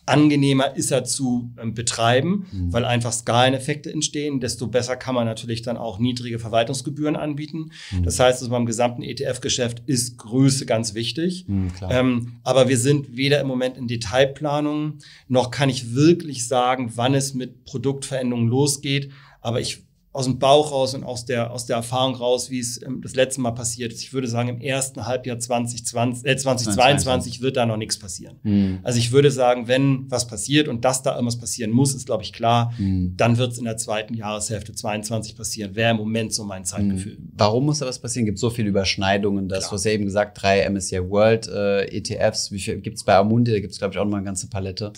angenehmer 0.05 0.75
ist 0.75 0.91
er 0.91 1.03
zu 1.03 1.51
ähm, 1.61 1.73
betreiben, 1.73 2.45
mhm. 2.51 2.73
weil 2.73 2.85
einfach 2.85 3.11
Skaleneffekte 3.11 3.91
entstehen. 3.91 4.39
Desto 4.39 4.67
besser 4.67 4.95
kann 4.95 5.15
man 5.15 5.25
natürlich 5.25 5.61
dann 5.61 5.77
auch 5.77 5.99
niedrige 5.99 6.39
Verwaltungsgebühren 6.39 7.15
anbieten. 7.15 7.71
Mhm. 7.91 8.03
Das 8.03 8.19
heißt, 8.19 8.41
also 8.41 8.51
beim 8.51 8.65
gesamten 8.65 9.01
ETF-Geschäft 9.01 9.83
ist 9.85 10.17
Größe 10.17 10.65
ganz 10.65 10.93
wichtig. 10.93 11.45
Mhm, 11.47 11.71
ähm, 11.89 12.33
aber 12.43 12.69
wir 12.69 12.77
sind 12.77 13.15
weder 13.17 13.39
im 13.41 13.47
Moment 13.47 13.77
in 13.77 13.87
Detailplanung, 13.87 14.99
noch 15.27 15.51
kann 15.51 15.69
ich 15.69 15.95
wirklich 15.95 16.47
sagen, 16.47 16.91
wann 16.95 17.15
es 17.15 17.33
mit 17.33 17.65
Produktveränderungen 17.65 18.47
losgeht. 18.47 19.11
Aber 19.41 19.59
ich 19.59 19.83
aus 20.15 20.25
dem 20.25 20.39
Bauch 20.39 20.71
raus 20.71 20.95
und 20.95 21.03
aus 21.03 21.25
der, 21.25 21.51
aus 21.51 21.65
der 21.65 21.75
Erfahrung 21.75 22.15
raus, 22.15 22.49
wie 22.49 22.59
es 22.59 22.81
ähm, 22.81 23.01
das 23.01 23.15
letzte 23.15 23.41
Mal 23.41 23.51
passiert 23.51 23.91
ist. 23.91 24.01
Ich 24.01 24.13
würde 24.13 24.29
sagen, 24.29 24.47
im 24.47 24.61
ersten 24.61 25.05
Halbjahr 25.05 25.39
2020, 25.39 26.25
äh, 26.25 26.37
2022 26.37 27.41
wird 27.41 27.57
da 27.57 27.65
noch 27.65 27.75
nichts 27.75 27.99
passieren. 27.99 28.37
Mhm. 28.43 28.79
Also 28.83 28.97
ich 28.97 29.11
würde 29.11 29.29
sagen, 29.29 29.67
wenn 29.67 30.09
was 30.09 30.25
passiert 30.25 30.69
und 30.69 30.85
dass 30.85 31.03
da 31.03 31.15
irgendwas 31.15 31.37
passieren 31.37 31.71
muss, 31.71 31.93
ist, 31.93 32.05
glaube 32.05 32.23
ich, 32.23 32.31
klar, 32.31 32.73
mhm. 32.77 33.15
dann 33.17 33.37
wird 33.37 33.51
es 33.51 33.57
in 33.57 33.65
der 33.65 33.75
zweiten 33.75 34.13
Jahreshälfte 34.13 34.71
22 34.71 35.35
passieren. 35.35 35.75
Wäre 35.75 35.91
im 35.91 35.97
Moment 35.97 36.33
so 36.33 36.45
mein 36.45 36.63
Zeitgefühl. 36.63 37.17
Mhm. 37.19 37.31
Warum 37.33 37.65
muss 37.65 37.79
da 37.79 37.85
was 37.85 37.99
passieren? 37.99 38.25
Gibt 38.25 38.37
es 38.37 38.41
so 38.41 38.49
viele 38.49 38.69
Überschneidungen? 38.69 39.49
Dass, 39.49 39.67
du 39.67 39.73
hast 39.73 39.83
ja 39.83 39.91
eben 39.91 40.05
gesagt, 40.05 40.41
drei 40.41 40.69
MSCI 40.69 41.09
World 41.09 41.49
äh, 41.49 41.87
ETFs. 41.87 42.53
Wie 42.53 42.59
viel 42.59 42.79
gibt 42.79 42.95
es 42.95 43.03
bei 43.03 43.15
Amundi? 43.15 43.51
Da 43.51 43.59
gibt 43.59 43.73
es, 43.73 43.79
glaube 43.79 43.93
ich, 43.93 43.99
auch 43.99 44.05
noch 44.05 44.11
mal 44.11 44.17
eine 44.17 44.25
ganze 44.25 44.47
Palette. 44.47 44.93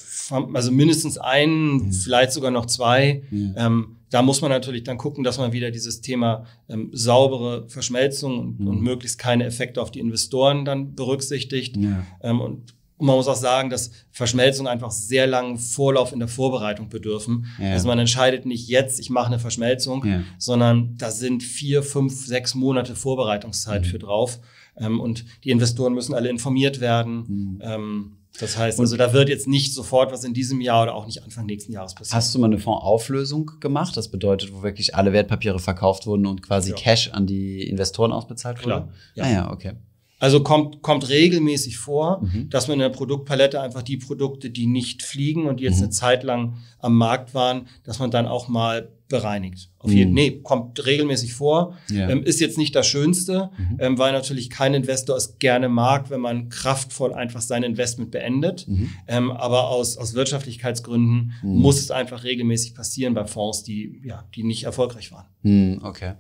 Also 0.54 0.72
mindestens 0.72 1.18
einen, 1.18 1.92
vielleicht 1.92 2.34
sogar 2.34 2.52
noch 2.52 2.68
zwei. 2.68 3.24
Ähm, 3.32 3.97
da 4.10 4.22
muss 4.22 4.42
man 4.42 4.52
natürlich 4.52 4.84
dann 4.84 4.98
gucken, 4.98 5.24
dass 5.24 5.38
man 5.38 5.52
wieder 5.52 5.72
dieses 5.72 6.02
Thema 6.02 6.46
ähm, 6.70 6.90
saubere 6.94 7.68
Verschmelzung 7.70 8.40
und, 8.40 8.60
mhm. 8.60 8.68
und, 8.68 8.82
möglichst 8.82 9.20
keine 9.20 9.46
Effekte 9.46 9.82
auf 9.82 9.92
die 9.92 10.00
Investoren 10.00 10.66
dann 10.66 10.96
berücksichtigt. 10.96 11.78
Ja. 11.78 12.06
Ähm, 12.22 12.42
und, 12.42 12.78
man 13.00 13.16
muss 13.16 13.28
auch 13.28 13.36
sagen, 13.36 13.70
dass 13.70 13.92
Verschmelzungen 14.10 14.72
einfach 14.72 14.90
sehr 14.90 15.28
langen 15.28 15.60
Vorlauf 15.60 16.14
in 16.14 16.20
der 16.20 16.28
Vorbereitung 16.28 16.90
bedürfen. 16.90 17.46
Ja. 17.62 17.74
Also 17.74 17.88
man 17.88 18.00
entscheidet 18.00 18.48
nicht 18.48 18.68
jetzt, 18.68 19.00
ich 19.00 19.12
mache 19.12 19.28
eine 19.28 19.38
Verschmelzung, 19.38 20.04
ja. 20.04 20.24
sondern 20.40 20.98
da 20.98 21.12
sind 21.12 21.44
vier, 21.44 21.84
fünf, 21.84 22.26
sechs 22.26 22.56
Monate 22.56 22.96
Vorbereitungszeit 22.96 23.84
mhm. 23.84 23.86
für 23.86 24.00
drauf. 24.00 24.40
Ähm, 24.78 25.00
und 25.00 25.26
die 25.44 25.52
Investoren 25.52 25.94
müssen 25.94 26.16
alle 26.16 26.30
informiert 26.30 26.80
werden. 26.80 27.26
Mhm. 27.28 28.17
Das 28.40 28.58
heißt, 28.58 28.80
also 28.80 28.98
da 28.98 29.14
wird 29.14 29.30
jetzt 29.30 29.48
nicht 29.48 29.74
sofort 29.74 30.12
was 30.12 30.24
in 30.24 30.34
diesem 30.34 30.62
Jahr 30.62 30.84
oder 30.84 30.96
auch 30.96 31.06
nicht 31.06 31.24
Anfang 31.24 31.46
nächsten 31.46 31.72
Jahres 31.72 31.96
passieren. 31.96 32.18
Hast 32.18 32.36
du 32.36 32.40
mal 32.40 32.48
eine 32.48 32.60
Fondsauflösung 32.60 33.52
gemacht? 33.60 33.98
Das 33.98 34.10
bedeutet, 34.10 34.54
wo 34.54 34.62
wirklich 34.62 34.96
alle 34.96 35.14
Wertpapiere 35.14 35.60
verkauft 35.60 36.06
wurden 36.06 36.26
und 36.26 36.42
quasi 36.42 36.72
ja. 36.72 36.76
Cash 36.76 37.10
an 37.14 37.26
die 37.26 37.68
Investoren 37.68 38.12
ausbezahlt 38.12 38.60
wurde? 38.60 38.66
Klar. 38.66 38.90
Ja. 39.16 39.24
Ah 39.24 39.30
ja, 39.30 39.52
okay. 39.52 39.74
Also 40.20 40.42
kommt, 40.42 40.82
kommt 40.82 41.10
regelmäßig 41.10 41.78
vor, 41.78 42.24
mhm. 42.24 42.50
dass 42.50 42.68
man 42.68 42.76
in 42.76 42.80
der 42.80 42.90
Produktpalette 42.90 43.62
einfach 43.62 43.84
die 43.84 43.98
Produkte, 43.98 44.50
die 44.50 44.66
nicht 44.66 45.04
fliegen 45.04 45.46
und 45.46 45.60
die 45.60 45.66
jetzt 45.66 45.78
mhm. 45.78 45.84
eine 45.84 45.92
Zeit 45.92 46.24
lang 46.24 46.58
am 46.80 46.98
Markt 46.98 47.36
waren, 47.36 47.68
dass 47.84 48.00
man 48.00 48.10
dann 48.10 48.26
auch 48.26 48.48
mal 48.48 48.90
bereinigt. 49.10 49.70
Auf 49.80 49.92
jeden, 49.92 50.10
mhm. 50.10 50.16
nee, 50.16 50.32
kommt 50.42 50.86
regelmäßig 50.86 51.34
vor. 51.34 51.78
Ja. 51.90 52.10
Ähm, 52.10 52.24
ist 52.24 52.42
jetzt 52.42 52.58
nicht 52.58 52.76
das 52.76 52.88
Schönste, 52.88 53.52
mhm. 53.58 53.78
ähm, 53.80 53.98
weil 53.98 54.12
natürlich 54.12 54.50
kein 54.50 54.74
Investor 54.74 55.16
es 55.16 55.38
gerne 55.38 55.70
mag, 55.70 56.10
wenn 56.10 56.20
man 56.20 56.50
kraftvoll 56.50 57.14
einfach 57.14 57.42
sein 57.42 57.64
Investment 57.64 58.12
beendet. 58.12 58.68
Mhm. 58.68 58.90
Ähm, 59.08 59.32
aber 59.32 59.70
aus, 59.70 59.98
aus 59.98 60.14
Wirtschaftlichkeitsgründen 60.16 61.34
mhm. 61.42 61.60
muss 61.60 61.80
es 61.80 61.92
einfach 61.92 62.24
regelmäßig 62.24 62.74
passieren 62.74 63.14
bei 63.14 63.26
Fonds, 63.26 63.64
die, 63.64 64.02
ja, 64.04 64.26
die 64.36 64.44
nicht 64.44 64.64
erfolgreich 64.64 65.12
waren. 65.12 65.80
Okay. 65.84 66.14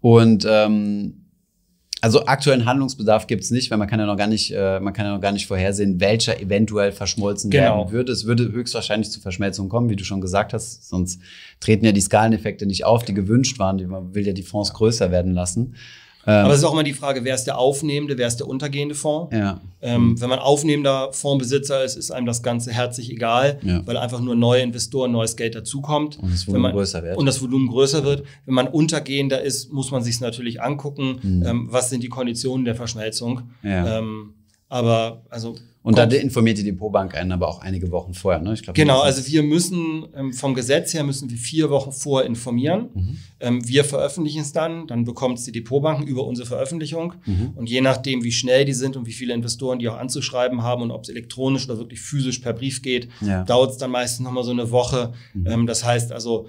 Und 0.00 0.46
ähm 0.48 1.24
also 2.00 2.26
aktuellen 2.26 2.64
Handlungsbedarf 2.64 3.26
gibt 3.26 3.44
es 3.44 3.50
nicht, 3.50 3.70
weil 3.70 3.78
man 3.78 3.88
kann 3.88 3.98
ja 3.98 4.06
noch 4.06 4.16
gar 4.16 4.26
nicht, 4.26 4.52
äh, 4.52 4.78
man 4.80 4.92
kann 4.92 5.06
ja 5.06 5.12
noch 5.12 5.20
gar 5.20 5.32
nicht 5.32 5.46
vorhersehen, 5.46 6.00
welcher 6.00 6.40
eventuell 6.40 6.92
verschmolzen 6.92 7.50
genau. 7.50 7.78
werden 7.78 7.92
würde. 7.92 8.12
Es 8.12 8.24
würde 8.24 8.52
höchstwahrscheinlich 8.52 9.10
zu 9.10 9.20
Verschmelzung 9.20 9.68
kommen, 9.68 9.90
wie 9.90 9.96
du 9.96 10.04
schon 10.04 10.20
gesagt 10.20 10.52
hast, 10.52 10.88
sonst 10.88 11.20
treten 11.60 11.84
ja 11.84 11.92
die 11.92 12.00
Skaleneffekte 12.00 12.66
nicht 12.66 12.84
auf, 12.84 13.04
die 13.04 13.14
gewünscht 13.14 13.58
waren. 13.58 13.84
Man 13.88 14.14
will 14.14 14.26
ja 14.26 14.32
die 14.32 14.42
Fonds 14.42 14.72
größer 14.74 15.10
werden 15.10 15.32
lassen. 15.32 15.74
Ähm, 16.28 16.44
Aber 16.44 16.52
es 16.52 16.58
ist 16.58 16.64
auch 16.64 16.74
immer 16.74 16.82
die 16.82 16.92
Frage, 16.92 17.24
wer 17.24 17.34
ist 17.34 17.44
der 17.44 17.56
aufnehmende, 17.56 18.18
wer 18.18 18.26
ist 18.26 18.36
der 18.36 18.48
untergehende 18.48 18.94
Fonds? 18.94 19.34
Ja. 19.34 19.62
Ähm, 19.80 20.20
wenn 20.20 20.28
man 20.28 20.38
aufnehmender 20.40 21.10
Fondsbesitzer 21.10 21.82
ist, 21.82 21.96
ist 21.96 22.10
einem 22.10 22.26
das 22.26 22.42
Ganze 22.42 22.70
herzlich 22.70 23.10
egal, 23.10 23.58
ja. 23.62 23.80
weil 23.86 23.96
einfach 23.96 24.20
nur 24.20 24.34
neue 24.34 24.60
Investoren, 24.60 25.10
neues 25.10 25.36
Geld 25.36 25.54
dazukommt. 25.54 26.18
Und 26.18 26.30
das 26.30 26.46
Volumen 26.46 26.64
man, 26.64 26.72
größer 26.72 27.02
wird. 27.02 27.16
Und 27.16 27.24
das 27.24 27.40
Volumen 27.40 27.68
größer 27.68 28.04
wird. 28.04 28.24
Wenn 28.44 28.54
man 28.54 28.68
untergehender 28.68 29.40
ist, 29.40 29.72
muss 29.72 29.90
man 29.90 30.02
sich 30.02 30.20
natürlich 30.20 30.60
angucken, 30.60 31.18
mhm. 31.22 31.46
ähm, 31.46 31.68
was 31.70 31.88
sind 31.88 32.02
die 32.02 32.10
Konditionen 32.10 32.66
der 32.66 32.74
Verschmelzung. 32.74 33.44
Ja. 33.62 33.98
Ähm, 33.98 34.34
aber 34.68 35.24
also 35.30 35.56
und 35.88 35.96
da 35.96 36.04
informiert 36.04 36.58
die 36.58 36.64
Depotbank 36.64 37.14
einen 37.14 37.32
aber 37.32 37.48
auch 37.48 37.60
einige 37.62 37.90
Wochen 37.90 38.12
vorher. 38.12 38.42
Ne? 38.42 38.52
Ich 38.52 38.62
glaub, 38.62 38.76
genau, 38.76 39.00
also 39.00 39.26
wir 39.26 39.42
müssen 39.42 40.06
ähm, 40.14 40.34
vom 40.34 40.52
Gesetz 40.52 40.92
her 40.92 41.02
müssen 41.02 41.30
wir 41.30 41.38
vier 41.38 41.70
Wochen 41.70 41.92
vorher 41.92 42.28
informieren. 42.28 42.90
Mhm. 42.92 43.16
Ähm, 43.40 43.66
wir 43.66 43.84
veröffentlichen 43.84 44.42
es 44.42 44.52
dann, 44.52 44.86
dann 44.86 45.04
bekommt 45.04 45.38
es 45.38 45.44
die 45.44 45.52
Depotbanken 45.52 46.06
über 46.06 46.26
unsere 46.26 46.46
Veröffentlichung. 46.46 47.14
Mhm. 47.24 47.52
Und 47.54 47.70
je 47.70 47.80
nachdem, 47.80 48.22
wie 48.22 48.32
schnell 48.32 48.66
die 48.66 48.74
sind 48.74 48.98
und 48.98 49.06
wie 49.06 49.12
viele 49.12 49.32
Investoren 49.32 49.78
die 49.78 49.88
auch 49.88 49.96
anzuschreiben 49.96 50.62
haben 50.62 50.82
und 50.82 50.90
ob 50.90 51.04
es 51.04 51.08
elektronisch 51.08 51.64
oder 51.66 51.78
wirklich 51.78 52.00
physisch 52.00 52.40
per 52.40 52.52
Brief 52.52 52.82
geht, 52.82 53.08
ja. 53.22 53.44
dauert 53.44 53.70
es 53.70 53.78
dann 53.78 53.90
meistens 53.90 54.24
nochmal 54.24 54.44
so 54.44 54.50
eine 54.50 54.70
Woche. 54.70 55.14
Mhm. 55.32 55.46
Ähm, 55.46 55.66
das 55.66 55.84
heißt 55.84 56.12
also, 56.12 56.48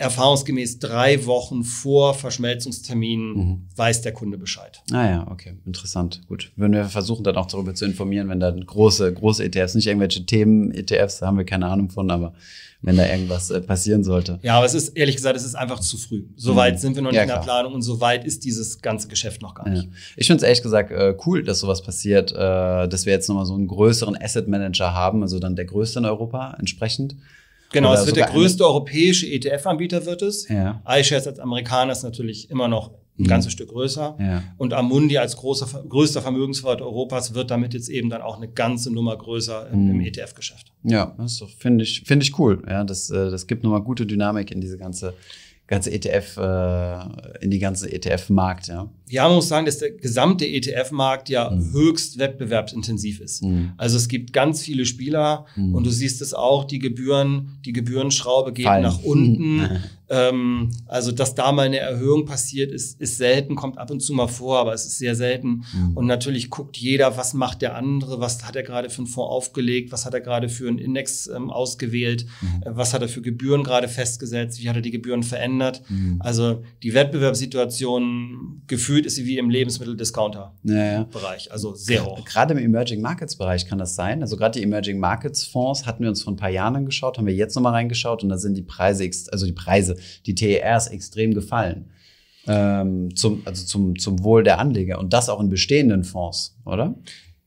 erfahrungsgemäß 0.00 0.78
drei 0.78 1.26
Wochen 1.26 1.62
vor 1.62 2.14
Verschmelzungstermin 2.14 3.20
mhm. 3.20 3.68
weiß 3.76 4.00
der 4.02 4.12
Kunde 4.12 4.38
Bescheid. 4.38 4.82
Ah 4.90 5.06
ja, 5.06 5.26
okay, 5.30 5.54
interessant. 5.66 6.22
Gut. 6.26 6.52
Würden 6.56 6.72
wir 6.72 6.86
versuchen, 6.86 7.22
dann 7.22 7.36
auch 7.36 7.46
darüber 7.46 7.74
zu 7.74 7.84
informieren, 7.84 8.28
wenn 8.28 8.40
da 8.40 8.50
große, 8.50 9.12
große 9.12 9.44
ETFs, 9.44 9.74
nicht 9.74 9.86
irgendwelche 9.86 10.24
Themen-ETFs, 10.24 11.18
da 11.18 11.26
haben 11.26 11.36
wir 11.36 11.44
keine 11.44 11.66
Ahnung 11.66 11.90
von, 11.90 12.10
aber 12.10 12.32
wenn 12.82 12.96
da 12.96 13.06
irgendwas 13.06 13.50
äh, 13.50 13.60
passieren 13.60 14.02
sollte. 14.02 14.38
Ja, 14.42 14.56
aber 14.56 14.64
es 14.64 14.72
ist, 14.72 14.96
ehrlich 14.96 15.16
gesagt, 15.16 15.36
es 15.36 15.44
ist 15.44 15.54
einfach 15.54 15.80
zu 15.80 15.98
früh. 15.98 16.24
Soweit 16.36 16.74
mhm. 16.74 16.78
sind 16.78 16.94
wir 16.96 17.02
noch 17.02 17.10
nicht 17.10 17.18
ja, 17.18 17.24
in 17.24 17.28
der 17.28 17.40
Planung 17.40 17.74
und 17.74 17.82
soweit 17.82 18.24
ist 18.24 18.44
dieses 18.44 18.80
ganze 18.80 19.08
Geschäft 19.08 19.42
noch 19.42 19.54
gar 19.54 19.68
nicht. 19.68 19.84
Ja. 19.84 19.90
Ich 20.16 20.26
finde 20.26 20.38
es 20.38 20.42
ehrlich 20.44 20.62
gesagt 20.62 20.90
äh, 20.90 21.14
cool, 21.26 21.42
dass 21.42 21.60
sowas 21.60 21.82
passiert, 21.82 22.32
äh, 22.32 22.88
dass 22.88 23.04
wir 23.04 23.12
jetzt 23.12 23.28
nochmal 23.28 23.44
so 23.44 23.54
einen 23.54 23.66
größeren 23.66 24.16
Asset 24.18 24.48
Manager 24.48 24.94
haben, 24.94 25.20
also 25.20 25.38
dann 25.38 25.56
der 25.56 25.66
größte 25.66 25.98
in 25.98 26.06
Europa 26.06 26.56
entsprechend. 26.58 27.16
Genau, 27.72 27.94
es 27.94 28.06
wird 28.06 28.16
der 28.16 28.26
größte 28.26 28.64
europäische 28.64 29.26
ETF-Anbieter 29.26 30.04
wird 30.06 30.22
es. 30.22 30.48
Ja. 30.48 30.82
iShares 30.88 31.26
als 31.26 31.38
Amerikaner 31.38 31.92
ist 31.92 32.02
natürlich 32.02 32.50
immer 32.50 32.68
noch 32.68 32.90
ein 33.20 33.24
mhm. 33.24 33.28
ganzes 33.28 33.52
Stück 33.52 33.68
größer. 33.68 34.16
Ja. 34.18 34.42
Und 34.56 34.72
Amundi 34.72 35.18
als 35.18 35.36
großer, 35.36 35.84
größter 35.88 36.22
Vermögensverwalter 36.22 36.84
Europas 36.84 37.34
wird 37.34 37.50
damit 37.50 37.74
jetzt 37.74 37.88
eben 37.88 38.10
dann 38.10 38.22
auch 38.22 38.36
eine 38.36 38.48
ganze 38.48 38.92
Nummer 38.92 39.16
größer 39.16 39.70
im, 39.72 39.84
mhm. 39.84 39.90
im 39.90 40.00
ETF-Geschäft. 40.00 40.72
Ja, 40.82 41.14
das 41.18 41.42
finde 41.58 41.84
ich, 41.84 42.02
finde 42.06 42.24
ich 42.24 42.38
cool. 42.38 42.62
Ja, 42.68 42.84
das, 42.84 43.10
äh, 43.10 43.30
das 43.30 43.46
gibt 43.46 43.62
nochmal 43.62 43.82
gute 43.82 44.06
Dynamik 44.06 44.50
in 44.50 44.60
diese 44.60 44.78
ganze 44.78 45.14
ganze 45.70 45.92
ETF, 45.92 46.36
äh, 46.36 47.44
in 47.44 47.50
die 47.50 47.60
ganze 47.60 47.90
ETF-Markt, 47.90 48.66
ja. 48.66 48.90
Ja, 49.08 49.26
man 49.28 49.36
muss 49.36 49.48
sagen, 49.48 49.66
dass 49.66 49.78
der 49.78 49.92
gesamte 49.92 50.44
ETF-Markt 50.44 51.28
ja 51.28 51.48
mhm. 51.48 51.72
höchst 51.72 52.18
wettbewerbsintensiv 52.18 53.20
ist. 53.20 53.44
Mhm. 53.44 53.72
Also 53.76 53.96
es 53.96 54.08
gibt 54.08 54.32
ganz 54.32 54.62
viele 54.62 54.84
Spieler 54.84 55.46
mhm. 55.54 55.76
und 55.76 55.86
du 55.86 55.90
siehst 55.90 56.22
es 56.22 56.34
auch, 56.34 56.64
die 56.64 56.80
Gebühren, 56.80 57.58
die 57.64 57.72
Gebührenschraube 57.72 58.52
geht 58.52 58.66
Fallen. 58.66 58.82
nach 58.82 59.02
unten. 59.02 59.80
Ähm, 60.10 60.70
also, 60.86 61.12
dass 61.12 61.36
da 61.36 61.52
mal 61.52 61.66
eine 61.66 61.78
Erhöhung 61.78 62.26
passiert, 62.26 62.72
ist, 62.72 63.00
ist 63.00 63.16
selten, 63.16 63.54
kommt 63.54 63.78
ab 63.78 63.92
und 63.92 64.00
zu 64.00 64.12
mal 64.12 64.26
vor, 64.26 64.58
aber 64.58 64.74
es 64.74 64.84
ist 64.84 64.98
sehr 64.98 65.14
selten. 65.14 65.64
Mhm. 65.72 65.96
Und 65.96 66.06
natürlich 66.06 66.50
guckt 66.50 66.76
jeder, 66.76 67.16
was 67.16 67.32
macht 67.32 67.62
der 67.62 67.76
andere, 67.76 68.18
was 68.18 68.44
hat 68.44 68.56
er 68.56 68.64
gerade 68.64 68.90
für 68.90 68.98
einen 68.98 69.06
Fonds 69.06 69.30
aufgelegt, 69.30 69.92
was 69.92 70.04
hat 70.06 70.14
er 70.14 70.20
gerade 70.20 70.48
für 70.48 70.66
einen 70.66 70.78
Index 70.78 71.28
ähm, 71.28 71.50
ausgewählt, 71.50 72.26
mhm. 72.40 72.62
äh, 72.62 72.76
was 72.76 72.92
hat 72.92 73.02
er 73.02 73.08
für 73.08 73.22
Gebühren 73.22 73.62
gerade 73.62 73.86
festgesetzt, 73.86 74.60
wie 74.60 74.68
hat 74.68 74.74
er 74.74 74.82
die 74.82 74.90
Gebühren 74.90 75.22
verändert. 75.22 75.82
Mhm. 75.88 76.16
Also 76.18 76.64
die 76.82 76.92
Wettbewerbssituation 76.92 78.62
gefühlt 78.66 79.06
ist 79.06 79.14
sie 79.14 79.26
wie 79.26 79.38
im 79.38 79.48
Lebensmitteldiscounter-Bereich, 79.48 81.44
ja, 81.44 81.48
ja. 81.48 81.52
also 81.52 81.76
sehr 81.76 82.04
hoch. 82.04 82.24
Gerade 82.24 82.54
im 82.54 82.58
Emerging 82.58 83.00
Markets-Bereich 83.00 83.66
kann 83.66 83.78
das 83.78 83.94
sein. 83.94 84.22
Also 84.22 84.36
gerade 84.36 84.58
die 84.58 84.64
Emerging 84.64 84.98
Markets-Fonds 84.98 85.86
hatten 85.86 86.02
wir 86.02 86.10
uns 86.10 86.24
vor 86.24 86.32
ein 86.32 86.36
paar 86.36 86.50
Jahren 86.50 86.74
angeschaut, 86.74 87.16
haben 87.16 87.26
wir 87.26 87.34
jetzt 87.34 87.54
nochmal 87.54 87.74
reingeschaut 87.74 88.24
und 88.24 88.28
da 88.28 88.38
sind 88.38 88.56
die 88.56 88.62
Preise, 88.62 89.08
also 89.30 89.46
die 89.46 89.52
Preise 89.52 89.99
die 90.26 90.34
TERs 90.34 90.88
extrem 90.88 91.34
gefallen. 91.34 91.90
Ähm, 92.46 93.14
zum, 93.16 93.42
also 93.44 93.66
zum, 93.66 93.98
zum 93.98 94.24
Wohl 94.24 94.42
der 94.42 94.58
Anleger 94.58 94.98
und 94.98 95.12
das 95.12 95.28
auch 95.28 95.40
in 95.40 95.50
bestehenden 95.50 96.04
Fonds, 96.04 96.56
oder? 96.64 96.94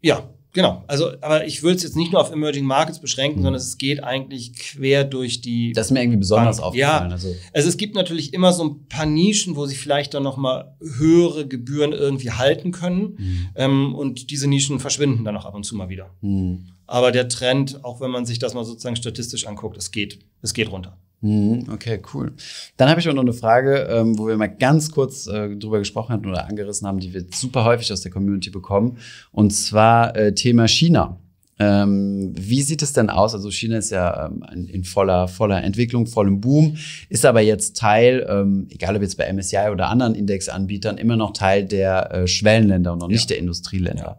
Ja, 0.01 0.29
Genau, 0.53 0.83
also 0.85 1.09
aber 1.21 1.47
ich 1.47 1.63
würde 1.63 1.77
es 1.77 1.83
jetzt 1.83 1.95
nicht 1.95 2.11
nur 2.11 2.21
auf 2.21 2.31
Emerging 2.31 2.63
Markets 2.63 2.99
beschränken, 2.99 3.39
mhm. 3.39 3.43
sondern 3.43 3.59
es 3.59 3.77
geht 3.79 4.03
eigentlich 4.03 4.53
quer 4.53 5.03
durch 5.03 5.41
die. 5.41 5.73
Das 5.73 5.87
ist 5.87 5.91
mir 5.91 6.01
irgendwie 6.01 6.19
besonders 6.19 6.57
Bank. 6.57 6.67
aufgefallen. 6.67 7.09
Ja, 7.09 7.15
also. 7.15 7.35
also 7.53 7.69
es 7.69 7.75
gibt 7.75 7.95
natürlich 7.95 8.33
immer 8.33 8.53
so 8.53 8.63
ein 8.63 8.87
paar 8.87 9.07
Nischen, 9.07 9.55
wo 9.55 9.65
sich 9.65 9.79
vielleicht 9.79 10.13
dann 10.13 10.21
noch 10.21 10.37
mal 10.37 10.77
höhere 10.79 11.47
Gebühren 11.47 11.91
irgendwie 11.91 12.31
halten 12.31 12.71
können 12.71 13.15
mhm. 13.17 13.47
ähm, 13.55 13.95
und 13.95 14.29
diese 14.29 14.47
Nischen 14.47 14.79
verschwinden 14.79 15.25
dann 15.25 15.35
auch 15.35 15.45
ab 15.45 15.55
und 15.55 15.63
zu 15.63 15.75
mal 15.75 15.89
wieder. 15.89 16.11
Mhm. 16.21 16.67
Aber 16.85 17.11
der 17.11 17.29
Trend, 17.29 17.83
auch 17.83 17.99
wenn 17.99 18.11
man 18.11 18.27
sich 18.27 18.37
das 18.37 18.53
mal 18.53 18.63
sozusagen 18.63 18.95
statistisch 18.95 19.47
anguckt, 19.47 19.77
es 19.77 19.89
geht, 19.89 20.19
es 20.43 20.53
geht 20.53 20.71
runter. 20.71 20.99
Mhm, 21.23 21.67
okay, 21.71 22.01
cool. 22.13 22.33
Dann 22.75 22.89
habe 22.89 22.99
ich 22.99 23.07
auch 23.07 23.13
noch 23.13 23.21
eine 23.21 23.31
Frage, 23.31 23.87
ähm, 23.89 24.19
wo 24.19 24.27
wir 24.27 24.35
mal 24.35 24.47
ganz 24.47 24.91
kurz 24.91 25.25
äh, 25.27 25.55
drüber 25.55 25.79
gesprochen 25.79 26.11
hatten 26.11 26.27
oder 26.27 26.47
angerissen 26.49 26.85
haben, 26.85 26.99
die 26.99 27.13
wir 27.13 27.23
super 27.33 27.63
häufig 27.63 27.93
aus 27.93 28.01
der 28.01 28.11
Community 28.11 28.49
bekommen. 28.49 28.97
Und 29.31 29.51
zwar 29.51 30.17
äh, 30.17 30.35
Thema 30.35 30.67
China. 30.67 31.17
Ähm, 31.59 32.33
wie 32.37 32.61
sieht 32.61 32.81
es 32.81 32.91
denn 32.91 33.09
aus? 33.09 33.33
Also 33.33 33.51
China 33.51 33.77
ist 33.77 33.91
ja 33.91 34.25
ähm, 34.25 34.67
in 34.67 34.83
voller, 34.83 35.29
voller 35.29 35.63
Entwicklung, 35.63 36.07
vollem 36.07 36.41
Boom, 36.41 36.75
ist 37.07 37.25
aber 37.25 37.39
jetzt 37.39 37.77
Teil, 37.77 38.25
ähm, 38.27 38.67
egal 38.69 38.97
ob 38.97 39.01
jetzt 39.01 39.17
bei 39.17 39.31
MSCI 39.31 39.69
oder 39.71 39.87
anderen 39.87 40.15
Indexanbietern, 40.15 40.97
immer 40.97 41.15
noch 41.15 41.31
Teil 41.31 41.63
der 41.63 42.11
äh, 42.11 42.27
Schwellenländer 42.27 42.91
und 42.91 42.99
noch 42.99 43.09
ja. 43.09 43.13
nicht 43.13 43.29
der 43.29 43.37
Industrieländer. 43.37 44.17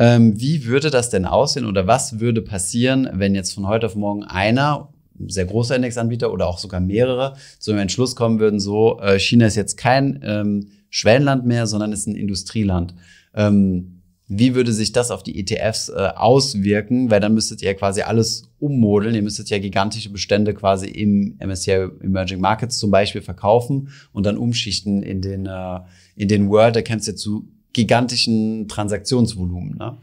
Ja. 0.00 0.16
Ähm, 0.16 0.40
wie 0.40 0.64
würde 0.64 0.90
das 0.90 1.08
denn 1.08 1.24
aussehen 1.24 1.66
oder 1.66 1.86
was 1.86 2.18
würde 2.18 2.42
passieren, 2.42 3.08
wenn 3.12 3.36
jetzt 3.36 3.52
von 3.52 3.68
heute 3.68 3.86
auf 3.86 3.94
morgen 3.94 4.24
einer 4.24 4.88
sehr 5.26 5.44
großer 5.44 5.76
Indexanbieter 5.76 6.32
oder 6.32 6.46
auch 6.46 6.58
sogar 6.58 6.80
mehrere 6.80 7.34
zu 7.58 7.72
Entschluss 7.72 8.16
kommen 8.16 8.40
würden, 8.40 8.60
so 8.60 9.00
äh, 9.00 9.18
China 9.18 9.46
ist 9.46 9.56
jetzt 9.56 9.76
kein 9.76 10.20
ähm, 10.22 10.68
Schwellenland 10.90 11.46
mehr, 11.46 11.66
sondern 11.66 11.92
ist 11.92 12.06
ein 12.06 12.16
Industrieland. 12.16 12.94
Ähm, 13.34 14.02
wie 14.28 14.54
würde 14.54 14.72
sich 14.72 14.92
das 14.92 15.10
auf 15.10 15.22
die 15.22 15.38
ETFs 15.38 15.88
äh, 15.90 16.08
auswirken? 16.14 17.10
Weil 17.10 17.20
dann 17.20 17.34
müsstet 17.34 17.60
ihr 17.60 17.74
quasi 17.74 18.02
alles 18.02 18.50
ummodeln. 18.58 19.14
Ihr 19.14 19.22
müsstet 19.22 19.50
ja 19.50 19.58
gigantische 19.58 20.10
Bestände 20.10 20.54
quasi 20.54 20.86
im 20.86 21.36
MSCI 21.38 21.88
Emerging 22.00 22.40
Markets 22.40 22.78
zum 22.78 22.90
Beispiel 22.90 23.20
verkaufen 23.20 23.90
und 24.12 24.24
dann 24.24 24.38
umschichten 24.38 25.02
in 25.02 25.20
den, 25.20 25.46
äh, 25.46 25.80
in 26.16 26.28
den 26.28 26.48
World. 26.48 26.76
Da 26.76 26.82
kennst 26.82 27.08
du 27.08 27.14
zu 27.14 27.48
gigantischen 27.72 28.68
Transaktionsvolumen. 28.68 29.76
Ne? 29.76 29.98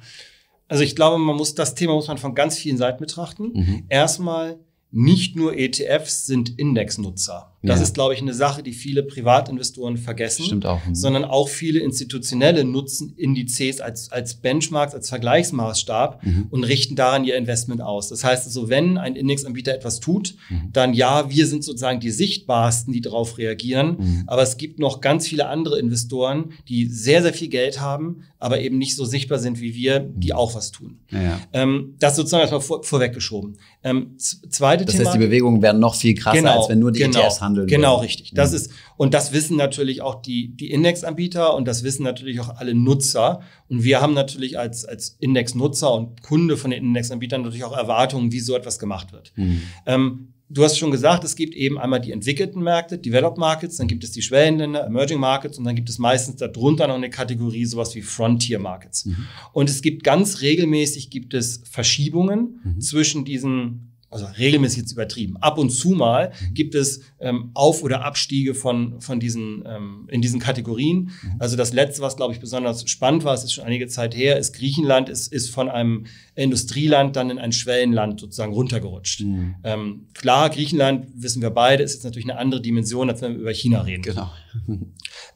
Also 0.68 0.84
ich 0.84 0.96
glaube, 0.96 1.18
man 1.18 1.36
muss 1.36 1.56
das 1.56 1.74
Thema 1.74 1.96
muss 1.96 2.08
man 2.08 2.20
von 2.20 2.36
ganz 2.36 2.58
vielen 2.58 2.78
Seiten 2.78 3.00
betrachten. 3.00 3.52
Mhm. 3.54 3.84
Erstmal 3.90 4.60
nicht 4.92 5.36
nur 5.36 5.58
ETFs 5.58 6.26
sind 6.26 6.58
Indexnutzer. 6.58 7.56
Das 7.62 7.80
ja. 7.80 7.84
ist, 7.84 7.94
glaube 7.94 8.14
ich, 8.14 8.22
eine 8.22 8.34
Sache, 8.34 8.64
die 8.64 8.72
viele 8.72 9.04
Privatinvestoren 9.04 9.98
vergessen. 9.98 10.46
Stimmt 10.46 10.66
auch. 10.66 10.86
Mhm. 10.86 10.96
Sondern 10.96 11.26
auch 11.26 11.50
viele 11.50 11.80
Institutionelle 11.80 12.64
nutzen 12.64 13.14
Indizes 13.18 13.82
als, 13.82 14.12
als 14.12 14.36
Benchmarks, 14.36 14.94
als 14.94 15.10
Vergleichsmaßstab 15.10 16.24
mhm. 16.24 16.48
und 16.50 16.64
richten 16.64 16.96
daran 16.96 17.26
ihr 17.26 17.36
Investment 17.36 17.82
aus. 17.82 18.08
Das 18.08 18.24
heißt 18.24 18.46
also, 18.46 18.70
wenn 18.70 18.98
ein 18.98 19.16
Indexanbieter 19.16 19.74
etwas 19.74 20.00
tut, 20.00 20.36
mhm. 20.50 20.70
dann 20.72 20.94
ja, 20.94 21.30
wir 21.30 21.48
sind 21.48 21.66
sozusagen 21.66 22.00
die 22.00 22.12
sichtbarsten, 22.12 22.94
die 22.94 23.02
darauf 23.02 23.38
reagieren. 23.38 23.98
Mhm. 24.00 24.24
Aber 24.28 24.42
es 24.42 24.56
gibt 24.56 24.80
noch 24.80 25.02
ganz 25.02 25.28
viele 25.28 25.48
andere 25.48 25.80
Investoren, 25.80 26.54
die 26.70 26.86
sehr, 26.86 27.22
sehr 27.22 27.34
viel 27.34 27.50
Geld 27.50 27.82
haben, 27.82 28.24
aber 28.40 28.62
eben 28.62 28.78
nicht 28.78 28.96
so 28.96 29.04
sichtbar 29.04 29.38
sind 29.38 29.60
wie 29.60 29.76
wir, 29.76 30.00
die 30.00 30.32
mhm. 30.32 30.38
auch 30.38 30.56
was 30.56 30.72
tun. 30.72 31.00
Ja. 31.12 31.42
Ähm, 31.52 31.96
das 32.00 32.16
sozusagen 32.16 32.42
erstmal 32.42 32.62
vor, 32.62 32.84
vorweggeschoben. 32.84 33.58
Ähm, 33.84 34.16
zweite 34.18 34.86
das 34.86 34.98
heißt, 34.98 35.14
die 35.14 35.20
Bewegungen 35.20 35.62
werden 35.62 35.80
noch 35.80 35.96
viel 35.96 36.16
krasser, 36.16 36.38
genau, 36.38 36.60
als 36.60 36.70
wenn 36.70 36.80
nur 36.80 36.94
die 36.94 37.00
genau. 37.00 37.20
ETFs 37.20 37.42
handeln. 37.50 37.68
Genau, 37.68 37.96
würden. 37.96 38.02
richtig. 38.02 38.32
Das 38.34 38.52
mhm. 38.52 38.56
ist, 38.58 38.72
und 38.98 39.14
das 39.14 39.34
wissen 39.34 39.58
natürlich 39.58 40.02
auch 40.02 40.22
die, 40.22 40.56
die 40.56 40.72
Indexanbieter 40.72 41.56
und 41.56 41.68
das 41.68 41.84
wissen 41.84 42.04
natürlich 42.04 42.40
auch 42.40 42.50
alle 42.58 42.74
Nutzer. 42.74 43.42
Und 43.68 43.84
wir 43.84 44.02
haben 44.02 44.14
natürlich 44.14 44.58
als, 44.58 44.86
als 44.86 45.18
Indexnutzer 45.20 45.94
und 45.94 46.22
Kunde 46.22 46.58
von 46.58 46.72
den 46.72 46.84
Indexanbietern 46.84 47.42
natürlich 47.42 47.64
auch 47.64 47.76
Erwartungen, 47.76 48.32
wie 48.32 48.40
so 48.40 48.56
etwas 48.56 48.80
gemacht 48.80 49.12
wird. 49.12 49.32
Mhm. 49.36 49.62
Ähm, 49.86 50.34
du 50.50 50.64
hast 50.64 50.78
schon 50.78 50.92
gesagt, 50.92 51.24
es 51.24 51.36
gibt 51.36 51.56
eben 51.56 51.78
einmal 51.78 52.02
die 52.02 52.12
entwickelten 52.12 52.62
Märkte, 52.62 52.98
Developed 52.98 53.38
Markets, 53.38 53.78
dann 53.78 53.88
gibt 53.88 54.04
es 54.04 54.12
die 54.12 54.22
Schwellenländer, 54.22 54.86
Emerging 54.86 55.20
Markets 55.20 55.58
und 55.58 55.64
dann 55.64 55.76
gibt 55.76 55.90
es 55.90 56.00
meistens 56.00 56.38
darunter 56.38 56.88
noch 56.88 56.96
eine 56.96 57.10
Kategorie, 57.10 57.66
sowas 57.66 57.96
wie 57.96 58.02
Frontier 58.02 58.60
Markets. 58.60 59.06
Mhm. 59.06 59.28
Und 59.54 59.70
es 59.70 59.82
gibt 59.82 60.04
ganz 60.04 60.42
regelmäßig 60.42 61.10
gibt 61.10 61.34
es 61.34 61.64
Verschiebungen 61.70 62.62
mhm. 62.64 62.82
zwischen 62.82 63.26
diesen 63.26 63.89
also 64.12 64.26
regelmäßig 64.26 64.80
jetzt 64.80 64.92
übertrieben. 64.92 65.38
Ab 65.38 65.58
und 65.58 65.70
zu 65.70 65.90
mal 65.90 66.30
mhm. 66.30 66.54
gibt 66.54 66.76
es 66.76 67.02
ähm, 67.20 67.52
Auf- 67.54 67.84
oder 67.84 68.04
Abstiege 68.04 68.56
von, 68.56 69.00
von 69.02 69.20
diesen, 69.20 69.64
ähm, 69.68 70.08
in 70.10 70.22
diesen 70.22 70.40
Kategorien. 70.40 71.12
Mhm. 71.22 71.36
Also 71.40 71.56
das 71.56 71.74
letzte, 71.74 72.02
was, 72.02 72.16
glaube 72.16 72.34
ich, 72.34 72.40
besonders 72.40 72.90
spannend 72.90 73.24
war, 73.24 73.34
es 73.34 73.44
ist 73.44 73.54
schon 73.54 73.66
einige 73.66 73.88
Zeit 73.88 74.16
her, 74.16 74.38
ist 74.38 74.54
Griechenland, 74.54 75.10
ist, 75.10 75.32
ist 75.32 75.50
von 75.52 75.70
einem 75.70 76.06
Industrieland 76.36 77.16
dann 77.16 77.30
in 77.30 77.38
ein 77.38 77.52
Schwellenland 77.52 78.20
sozusagen 78.20 78.54
runtergerutscht. 78.54 79.22
Mhm. 79.22 79.56
Ähm, 79.64 80.08
klar, 80.14 80.50
Griechenland, 80.50 81.08
wissen 81.16 81.42
wir 81.42 81.52
beide, 81.52 81.84
ist 81.84 81.94
jetzt 81.94 82.04
natürlich 82.04 82.30
eine 82.30 82.40
andere 82.40 82.62
Dimension, 82.62 83.10
als 83.10 83.22
wenn 83.22 83.34
wir 83.34 83.42
über 83.42 83.54
China 83.54 83.82
reden. 83.82 84.02
Genau. 84.02 84.32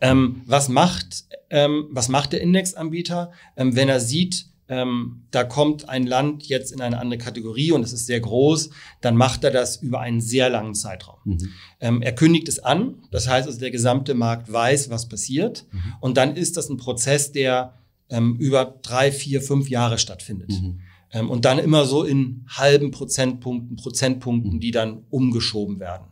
ähm, 0.02 0.42
was, 0.46 0.70
macht, 0.70 1.26
ähm, 1.52 1.90
was 1.92 2.10
macht 2.10 2.34
der 2.34 2.42
Indexanbieter, 2.42 3.32
ähm, 3.56 3.76
wenn 3.76 3.90
er 3.90 4.00
sieht, 4.00 4.48
ähm, 4.74 5.22
da 5.30 5.44
kommt 5.44 5.88
ein 5.88 6.08
Land 6.08 6.48
jetzt 6.48 6.72
in 6.72 6.82
eine 6.82 6.98
andere 7.00 7.20
Kategorie 7.20 7.72
und 7.72 7.84
es 7.84 7.94
ist 7.94 8.08
sehr 8.08 8.20
groß, 8.20 8.72
dann 9.02 9.16
macht 9.16 9.44
er 9.44 9.52
das 9.52 9.78
über 9.78 10.00
einen 10.00 10.20
sehr 10.20 10.50
langen 10.50 10.74
Zeitraum. 10.74 11.20
Mhm. 11.26 11.50
Ähm, 11.80 12.02
er 12.02 12.14
kündigt 12.16 12.48
es 12.48 12.58
an, 12.60 12.96
das 13.12 13.28
heißt 13.28 13.48
also, 13.48 13.60
der 13.60 13.70
gesamte 13.70 14.16
Markt 14.16 14.52
weiß, 14.52 14.90
was 14.90 15.08
passiert. 15.08 15.68
Mhm. 15.72 15.80
Und 16.02 16.18
dann 16.18 16.36
ist 16.36 16.58
das 16.58 16.70
ein 16.70 16.78
Prozess, 16.78 17.32
der 17.32 17.76
ähm, 18.10 18.36
über 18.38 18.80
drei, 18.82 19.12
vier, 19.12 19.42
fünf 19.44 19.70
Jahre 19.70 20.00
stattfindet. 20.00 20.50
Mhm. 20.50 20.80
Ähm, 21.12 21.30
und 21.30 21.46
dann 21.46 21.60
immer 21.60 21.86
so 21.86 22.04
in 22.04 22.46
halben 22.48 22.90
Prozentpunkten, 22.90 23.76
Prozentpunkten, 23.76 24.54
mhm. 24.54 24.60
die 24.60 24.72
dann 24.72 25.04
umgeschoben 25.12 25.80
werden. 25.80 26.06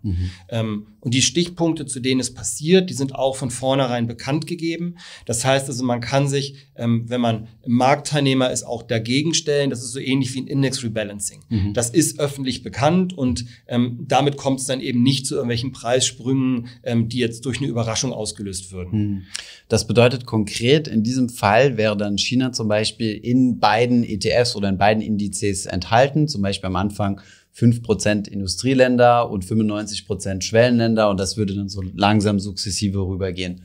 Und 1.01 1.15
die 1.15 1.21
Stichpunkte, 1.23 1.85
zu 1.85 1.99
denen 1.99 2.21
es 2.21 2.33
passiert, 2.33 2.89
die 2.89 2.93
sind 2.93 3.15
auch 3.15 3.35
von 3.35 3.49
vornherein 3.49 4.07
bekannt 4.07 4.45
gegeben. 4.45 4.97
Das 5.25 5.43
heißt 5.43 5.67
also, 5.67 5.83
man 5.83 5.99
kann 5.99 6.27
sich, 6.27 6.55
ähm, 6.75 7.05
wenn 7.07 7.19
man 7.19 7.47
Marktteilnehmer 7.65 8.51
ist, 8.51 8.63
auch 8.63 8.83
dagegen 8.83 9.33
stellen. 9.33 9.71
Das 9.71 9.81
ist 9.81 9.91
so 9.91 9.99
ähnlich 9.99 10.33
wie 10.35 10.41
ein 10.41 10.47
Index 10.47 10.83
Rebalancing. 10.83 11.41
Mhm. 11.49 11.73
Das 11.73 11.89
ist 11.89 12.19
öffentlich 12.19 12.61
bekannt 12.61 13.17
und 13.17 13.45
ähm, 13.67 14.05
damit 14.07 14.37
kommt 14.37 14.59
es 14.59 14.67
dann 14.67 14.79
eben 14.79 15.01
nicht 15.01 15.25
zu 15.25 15.35
irgendwelchen 15.35 15.71
Preissprüngen, 15.71 16.67
ähm, 16.83 17.09
die 17.09 17.17
jetzt 17.17 17.45
durch 17.45 17.57
eine 17.57 17.67
Überraschung 17.67 18.13
ausgelöst 18.13 18.71
würden. 18.71 18.99
Mhm. 18.99 19.21
Das 19.69 19.87
bedeutet 19.87 20.25
konkret, 20.25 20.87
in 20.87 21.01
diesem 21.01 21.29
Fall 21.29 21.77
wäre 21.77 21.97
dann 21.97 22.17
China 22.17 22.51
zum 22.51 22.67
Beispiel 22.67 23.13
in 23.13 23.59
beiden 23.59 24.03
ETFs 24.03 24.55
oder 24.55 24.69
in 24.69 24.77
beiden 24.77 25.01
Indizes 25.01 25.65
enthalten, 25.65 26.27
zum 26.27 26.43
Beispiel 26.43 26.67
am 26.67 26.75
Anfang 26.75 27.21
5% 27.55 28.27
Industrieländer 28.27 29.29
und 29.29 29.45
95% 29.45 30.41
Schwellenländer 30.41 31.09
und 31.09 31.19
das 31.19 31.37
würde 31.37 31.55
dann 31.55 31.69
so 31.69 31.81
langsam 31.95 32.39
sukzessive 32.39 32.99
rübergehen. 32.99 33.63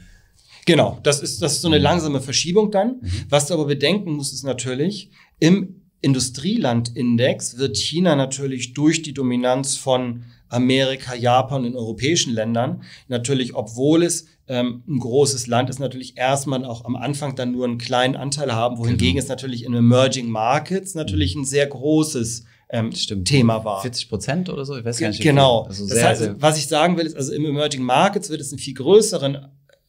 Genau, 0.65 0.99
das 1.05 1.21
ist, 1.21 1.41
das 1.43 1.55
ist 1.55 1.63
so 1.63 1.69
eine 1.69 1.79
langsame 1.79 2.21
Verschiebung 2.21 2.73
dann. 2.73 2.97
Mhm. 3.01 3.11
Was 3.29 3.47
du 3.47 3.55
aber 3.55 3.67
bedenken 3.67 4.13
musst, 4.13 4.35
ist 4.35 4.43
natürlich, 4.43 5.11
im 5.39 5.83
Industrielandindex 6.01 7.59
wird 7.59 7.77
China 7.77 8.17
natürlich 8.17 8.75
durch 8.75 9.03
die 9.03 9.15
Dominanz 9.15 9.77
von 9.77 10.25
Amerika, 10.49 11.15
Japan 11.15 11.65
und 11.65 11.75
europäischen 11.75 12.33
Ländern 12.33 12.83
natürlich, 13.09 13.55
obwohl 13.55 14.03
es 14.03 14.27
ähm, 14.49 14.83
ein 14.87 14.99
großes 14.99 15.47
Land 15.47 15.71
ist, 15.71 15.81
natürlich 15.81 16.17
erstmal 16.17 16.65
auch 16.65 16.85
am 16.85 16.95
Anfang 16.97 17.35
dann 17.35 17.53
nur 17.53 17.65
einen 17.65 17.79
kleinen 17.79 18.15
Anteil 18.15 18.53
haben, 18.53 18.79
wohingegen 18.79 19.15
genau. 19.15 19.25
es 19.25 19.29
natürlich 19.29 19.65
in 19.65 19.75
Emerging 19.75 20.29
Markets 20.29 20.95
natürlich 20.95 21.35
ein 21.35 21.45
sehr 21.45 21.67
großes 21.67 22.45
ähm, 22.69 22.91
Thema 23.25 23.65
war. 23.65 23.83
40 23.83 24.09
Prozent 24.09 24.49
oder 24.49 24.65
so? 24.65 24.77
Ich 24.77 24.85
weiß 24.85 24.99
gar 24.99 25.09
nicht. 25.09 25.23
Genau. 25.23 25.63
Also 25.63 25.87
das 25.87 26.03
heißt, 26.03 26.31
was 26.39 26.59
ich 26.59 26.67
sagen 26.67 26.97
will, 26.97 27.07
ist, 27.07 27.17
also 27.17 27.33
im 27.33 27.45
Emerging 27.45 27.83
Markets 27.83 28.29
wird 28.31 28.41
es 28.41 28.51
einen 28.51 28.59
viel 28.59 28.75
größeren 28.75 29.49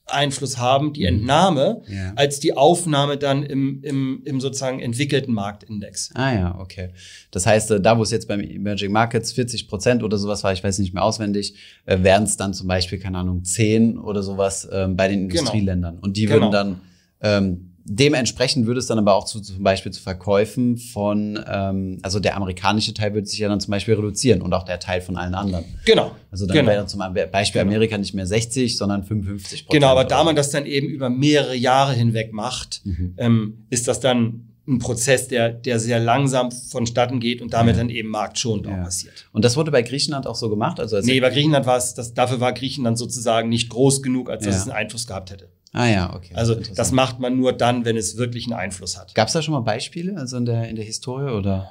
Einfluss 0.09 0.57
haben, 0.57 0.93
die 0.93 1.01
mhm. 1.01 1.19
Entnahme, 1.19 1.81
ja. 1.87 2.13
als 2.15 2.39
die 2.39 2.55
Aufnahme 2.55 3.17
dann 3.17 3.43
im, 3.43 3.81
im, 3.83 4.21
im 4.23 4.39
sozusagen 4.39 4.79
entwickelten 4.79 5.33
Marktindex. 5.33 6.11
Ah 6.13 6.33
ja, 6.33 6.59
okay. 6.59 6.89
Das 7.31 7.45
heißt, 7.45 7.71
äh, 7.71 7.81
da 7.81 7.97
wo 7.97 8.03
es 8.03 8.11
jetzt 8.11 8.27
beim 8.27 8.39
Emerging 8.39 8.91
Markets 8.91 9.33
40 9.33 9.67
Prozent 9.67 10.03
oder 10.03 10.17
sowas 10.17 10.43
war, 10.43 10.53
ich 10.53 10.63
weiß 10.63 10.79
nicht 10.79 10.93
mehr 10.93 11.03
auswendig, 11.03 11.55
äh, 11.85 12.01
wären 12.03 12.23
es 12.23 12.37
dann 12.37 12.53
zum 12.53 12.67
Beispiel, 12.67 12.99
keine 12.99 13.17
Ahnung, 13.17 13.43
10 13.43 13.97
oder 13.97 14.23
sowas 14.23 14.67
ähm, 14.71 14.95
bei 14.95 15.07
den 15.07 15.27
genau. 15.27 15.41
Industrieländern. 15.41 15.95
Genau. 15.95 16.05
Und 16.05 16.17
die 16.17 16.29
würden 16.29 16.51
genau. 16.51 16.51
dann 16.51 16.81
ähm, 17.21 17.66
Dementsprechend 17.89 18.67
würde 18.67 18.79
es 18.79 18.87
dann 18.87 18.99
aber 18.99 19.15
auch 19.15 19.23
zu, 19.23 19.39
zum 19.39 19.63
Beispiel 19.63 19.93
zu 19.93 20.01
Verkäufen 20.01 20.77
von, 20.77 21.39
ähm, 21.49 21.99
also 22.01 22.19
der 22.19 22.35
amerikanische 22.35 22.93
Teil 22.93 23.13
würde 23.13 23.27
sich 23.27 23.39
ja 23.39 23.47
dann 23.47 23.61
zum 23.61 23.71
Beispiel 23.71 23.93
reduzieren 23.93 24.41
und 24.41 24.53
auch 24.53 24.63
der 24.63 24.79
Teil 24.79 24.99
von 24.99 25.15
allen 25.15 25.33
anderen. 25.33 25.63
Genau. 25.85 26.11
Also 26.29 26.45
dann 26.45 26.57
genau. 26.57 26.69
wäre 26.69 26.85
zum 26.85 26.99
Beispiel 26.99 27.61
genau. 27.61 27.71
Amerika 27.71 27.97
nicht 27.97 28.13
mehr 28.13 28.27
60, 28.27 28.77
sondern 28.77 29.03
55 29.05 29.65
Prozent. 29.65 29.81
Genau, 29.81 29.91
aber 29.91 30.03
da 30.03 30.25
man 30.25 30.35
das 30.35 30.49
dann 30.49 30.65
eben 30.65 30.87
über 30.87 31.09
mehrere 31.09 31.55
Jahre 31.55 31.93
hinweg 31.93 32.33
macht, 32.33 32.81
mhm. 32.83 33.13
ähm, 33.17 33.65
ist 33.69 33.87
das 33.87 34.01
dann 34.01 34.47
ein 34.67 34.79
Prozess, 34.79 35.29
der, 35.29 35.49
der 35.49 35.79
sehr 35.79 35.99
langsam 35.99 36.51
vonstatten 36.51 37.21
geht 37.21 37.41
und 37.41 37.53
damit 37.53 37.77
ja. 37.77 37.83
dann 37.83 37.89
eben 37.89 38.09
marktschonend 38.09 38.65
ja. 38.65 38.73
auch 38.73 38.83
passiert. 38.83 39.29
Und 39.31 39.45
das 39.45 39.55
wurde 39.55 39.71
bei 39.71 39.81
Griechenland 39.81 40.27
auch 40.27 40.35
so 40.35 40.49
gemacht? 40.49 40.81
Also 40.81 40.99
nee, 40.99 41.21
bei 41.21 41.29
Griechenland 41.29 41.65
war 41.65 41.77
es, 41.77 41.93
das, 41.93 42.13
dafür 42.13 42.41
war 42.41 42.51
Griechenland 42.51 42.97
sozusagen 42.97 43.47
nicht 43.47 43.69
groß 43.69 44.03
genug, 44.03 44.29
als 44.29 44.43
dass 44.43 44.55
ja. 44.55 44.61
es 44.61 44.67
einen 44.67 44.77
Einfluss 44.77 45.07
gehabt 45.07 45.31
hätte. 45.31 45.47
Ah 45.73 45.87
ja, 45.87 46.15
okay. 46.15 46.33
Also 46.33 46.55
das 46.55 46.91
macht 46.91 47.19
man 47.19 47.37
nur 47.37 47.53
dann, 47.53 47.85
wenn 47.85 47.97
es 47.97 48.17
wirklich 48.17 48.45
einen 48.45 48.53
Einfluss 48.53 48.97
hat. 48.97 49.13
Gab 49.15 49.27
es 49.27 49.33
da 49.33 49.41
schon 49.41 49.53
mal 49.53 49.61
Beispiele, 49.61 50.15
also 50.17 50.37
in 50.37 50.45
der, 50.45 50.69
in 50.69 50.75
der 50.75 50.85
Historie 50.85 51.31
oder? 51.31 51.69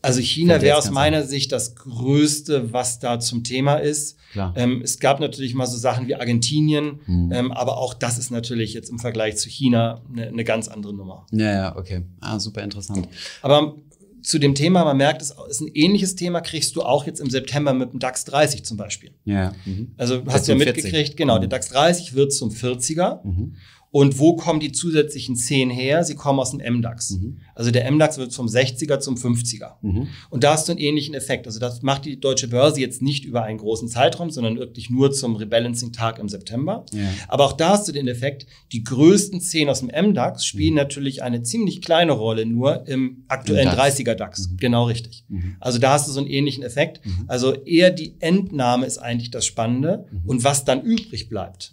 Also 0.00 0.20
China 0.20 0.62
wäre 0.62 0.78
aus 0.78 0.90
meiner 0.90 1.24
Sicht 1.24 1.50
das 1.50 1.74
Größte, 1.74 2.72
was 2.72 3.00
da 3.00 3.18
zum 3.18 3.42
Thema 3.42 3.76
ist. 3.76 4.16
Ähm, 4.54 4.80
es 4.82 5.00
gab 5.00 5.18
natürlich 5.18 5.54
mal 5.54 5.66
so 5.66 5.76
Sachen 5.76 6.06
wie 6.06 6.14
Argentinien, 6.14 7.00
mhm. 7.06 7.32
ähm, 7.32 7.52
aber 7.52 7.78
auch 7.78 7.94
das 7.94 8.16
ist 8.16 8.30
natürlich 8.30 8.74
jetzt 8.74 8.90
im 8.90 9.00
Vergleich 9.00 9.36
zu 9.36 9.48
China 9.48 10.00
eine, 10.12 10.28
eine 10.28 10.44
ganz 10.44 10.68
andere 10.68 10.94
Nummer. 10.94 11.26
Ja, 11.32 11.52
ja, 11.52 11.76
okay. 11.76 12.02
Ah, 12.20 12.38
super 12.38 12.62
interessant. 12.62 13.08
Aber 13.42 13.74
zu 14.22 14.38
dem 14.38 14.54
Thema, 14.54 14.84
man 14.84 14.96
merkt, 14.96 15.22
es 15.22 15.34
ist 15.48 15.60
ein 15.60 15.70
ähnliches 15.74 16.16
Thema, 16.16 16.40
kriegst 16.40 16.76
du 16.76 16.82
auch 16.82 17.06
jetzt 17.06 17.20
im 17.20 17.30
September 17.30 17.72
mit 17.72 17.92
dem 17.92 17.98
DAX 17.98 18.24
30 18.24 18.64
zum 18.64 18.76
Beispiel. 18.76 19.12
Ja. 19.24 19.52
Mhm. 19.64 19.92
Also 19.96 20.22
hast 20.26 20.48
du 20.48 20.52
ja 20.52 20.58
mitgekriegt, 20.58 20.94
40. 20.94 21.16
genau, 21.16 21.36
mhm. 21.36 21.40
der 21.40 21.48
DAX 21.48 21.68
30 21.68 22.14
wird 22.14 22.32
zum 22.32 22.50
40er. 22.50 23.24
Mhm. 23.24 23.54
Und 23.90 24.18
wo 24.18 24.36
kommen 24.36 24.60
die 24.60 24.72
zusätzlichen 24.72 25.34
10 25.34 25.70
her? 25.70 26.04
Sie 26.04 26.14
kommen 26.14 26.38
aus 26.38 26.50
dem 26.50 26.60
MDAX. 26.60 27.10
Mhm. 27.10 27.38
Also 27.54 27.70
der 27.70 27.90
MDAX 27.90 28.18
wird 28.18 28.34
vom 28.34 28.46
60er 28.46 29.00
zum 29.00 29.16
50er. 29.16 29.74
Mhm. 29.80 30.08
Und 30.30 30.44
da 30.44 30.52
hast 30.52 30.68
du 30.68 30.72
einen 30.72 30.80
ähnlichen 30.80 31.14
Effekt. 31.14 31.46
Also 31.46 31.58
das 31.58 31.82
macht 31.82 32.04
die 32.04 32.20
deutsche 32.20 32.48
Börse 32.48 32.80
jetzt 32.80 33.00
nicht 33.00 33.24
über 33.24 33.44
einen 33.44 33.58
großen 33.58 33.88
Zeitraum, 33.88 34.30
sondern 34.30 34.58
wirklich 34.58 34.90
nur 34.90 35.12
zum 35.12 35.36
Rebalancing-Tag 35.36 36.18
im 36.18 36.28
September. 36.28 36.84
Ja. 36.92 37.08
Aber 37.28 37.46
auch 37.46 37.54
da 37.54 37.70
hast 37.70 37.88
du 37.88 37.92
den 37.92 38.08
Effekt, 38.08 38.46
die 38.72 38.84
größten 38.84 39.40
10 39.40 39.68
aus 39.70 39.80
dem 39.80 39.88
MDAX 39.88 40.44
spielen 40.44 40.74
mhm. 40.74 40.78
natürlich 40.78 41.22
eine 41.22 41.42
ziemlich 41.42 41.80
kleine 41.80 42.12
Rolle 42.12 42.44
nur 42.44 42.86
im 42.86 43.24
aktuellen 43.28 43.68
30er 43.68 44.14
DAX. 44.14 44.50
Mhm. 44.50 44.56
Genau 44.58 44.84
richtig. 44.84 45.24
Mhm. 45.28 45.56
Also 45.60 45.78
da 45.78 45.92
hast 45.92 46.08
du 46.08 46.12
so 46.12 46.20
einen 46.20 46.28
ähnlichen 46.28 46.62
Effekt. 46.62 47.04
Mhm. 47.06 47.24
Also 47.26 47.54
eher 47.54 47.90
die 47.90 48.16
Entnahme 48.20 48.84
ist 48.84 48.98
eigentlich 48.98 49.30
das 49.30 49.46
Spannende 49.46 50.06
und 50.26 50.44
was 50.44 50.64
dann 50.64 50.82
übrig 50.82 51.28
bleibt 51.28 51.72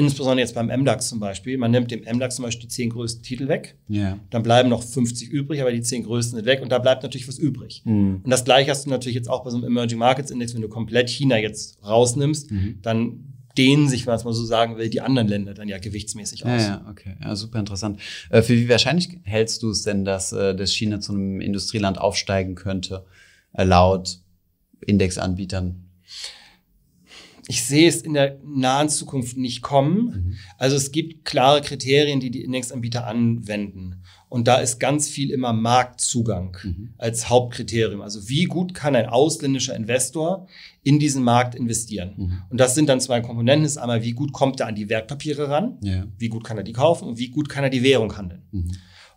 insbesondere 0.00 0.40
jetzt 0.40 0.54
beim 0.54 0.66
MDAX 0.66 1.08
zum 1.08 1.20
Beispiel, 1.20 1.58
man 1.58 1.70
nimmt 1.70 1.90
dem 1.90 2.00
MDAX 2.00 2.36
zum 2.36 2.44
Beispiel 2.44 2.62
die 2.62 2.68
zehn 2.68 2.90
größten 2.90 3.22
Titel 3.22 3.48
weg, 3.48 3.76
ja. 3.88 4.18
dann 4.30 4.42
bleiben 4.42 4.68
noch 4.68 4.82
50 4.82 5.28
übrig, 5.28 5.60
aber 5.60 5.72
die 5.72 5.82
zehn 5.82 6.04
größten 6.04 6.36
sind 6.36 6.46
weg 6.46 6.62
und 6.62 6.72
da 6.72 6.78
bleibt 6.78 7.02
natürlich 7.02 7.28
was 7.28 7.38
übrig. 7.38 7.82
Mhm. 7.84 8.20
Und 8.24 8.30
das 8.30 8.44
gleiche 8.44 8.70
hast 8.70 8.86
du 8.86 8.90
natürlich 8.90 9.14
jetzt 9.14 9.28
auch 9.28 9.44
bei 9.44 9.50
so 9.50 9.58
einem 9.58 9.66
Emerging 9.66 9.98
Markets 9.98 10.30
Index, 10.30 10.54
wenn 10.54 10.62
du 10.62 10.68
komplett 10.68 11.10
China 11.10 11.38
jetzt 11.38 11.78
rausnimmst, 11.84 12.50
mhm. 12.50 12.78
dann 12.82 13.24
dehnen 13.58 13.88
sich, 13.88 14.06
wenn 14.06 14.12
man 14.12 14.18
es 14.18 14.24
mal 14.24 14.32
so 14.32 14.44
sagen 14.44 14.78
will, 14.78 14.88
die 14.88 15.00
anderen 15.00 15.28
Länder 15.28 15.54
dann 15.54 15.68
ja 15.68 15.78
gewichtsmäßig 15.78 16.46
aus. 16.46 16.62
Ja, 16.62 16.68
ja 16.68 16.86
okay. 16.88 17.16
Ja, 17.20 17.36
super 17.36 17.58
interessant. 17.58 18.00
Äh, 18.30 18.42
für 18.42 18.54
wie 18.54 18.68
wahrscheinlich 18.68 19.18
hältst 19.24 19.62
du 19.62 19.70
es 19.70 19.82
denn, 19.82 20.04
dass, 20.04 20.32
äh, 20.32 20.54
dass 20.54 20.72
China 20.72 21.00
zu 21.00 21.12
einem 21.12 21.40
Industrieland 21.40 21.98
aufsteigen 21.98 22.54
könnte, 22.54 23.04
äh, 23.52 23.64
laut 23.64 24.20
Indexanbietern? 24.86 25.89
Ich 27.50 27.64
sehe 27.64 27.88
es 27.88 28.02
in 28.02 28.14
der 28.14 28.38
nahen 28.44 28.88
Zukunft 28.88 29.36
nicht 29.36 29.60
kommen. 29.60 30.04
Mhm. 30.04 30.36
Also 30.56 30.76
es 30.76 30.92
gibt 30.92 31.24
klare 31.24 31.62
Kriterien, 31.62 32.20
die 32.20 32.30
die 32.30 32.44
Indexanbieter 32.44 33.08
anwenden. 33.08 34.04
Und 34.28 34.46
da 34.46 34.58
ist 34.58 34.78
ganz 34.78 35.08
viel 35.08 35.32
immer 35.32 35.52
Marktzugang 35.52 36.56
mhm. 36.62 36.94
als 36.96 37.28
Hauptkriterium. 37.28 38.02
Also 38.02 38.28
wie 38.28 38.44
gut 38.44 38.72
kann 38.72 38.94
ein 38.94 39.06
ausländischer 39.06 39.74
Investor 39.74 40.46
in 40.84 41.00
diesen 41.00 41.24
Markt 41.24 41.56
investieren? 41.56 42.14
Mhm. 42.16 42.42
Und 42.50 42.60
das 42.60 42.76
sind 42.76 42.88
dann 42.88 43.00
zwei 43.00 43.20
Komponenten. 43.20 43.64
Das 43.64 43.72
ist 43.72 43.78
einmal, 43.78 44.04
wie 44.04 44.12
gut 44.12 44.32
kommt 44.32 44.60
er 44.60 44.68
an 44.68 44.76
die 44.76 44.88
Wertpapiere 44.88 45.48
ran? 45.48 45.76
Ja. 45.82 46.06
Wie 46.18 46.28
gut 46.28 46.44
kann 46.44 46.56
er 46.56 46.62
die 46.62 46.72
kaufen? 46.72 47.08
Und 47.08 47.18
wie 47.18 47.30
gut 47.30 47.48
kann 47.48 47.64
er 47.64 47.70
die 47.70 47.82
Währung 47.82 48.16
handeln? 48.16 48.42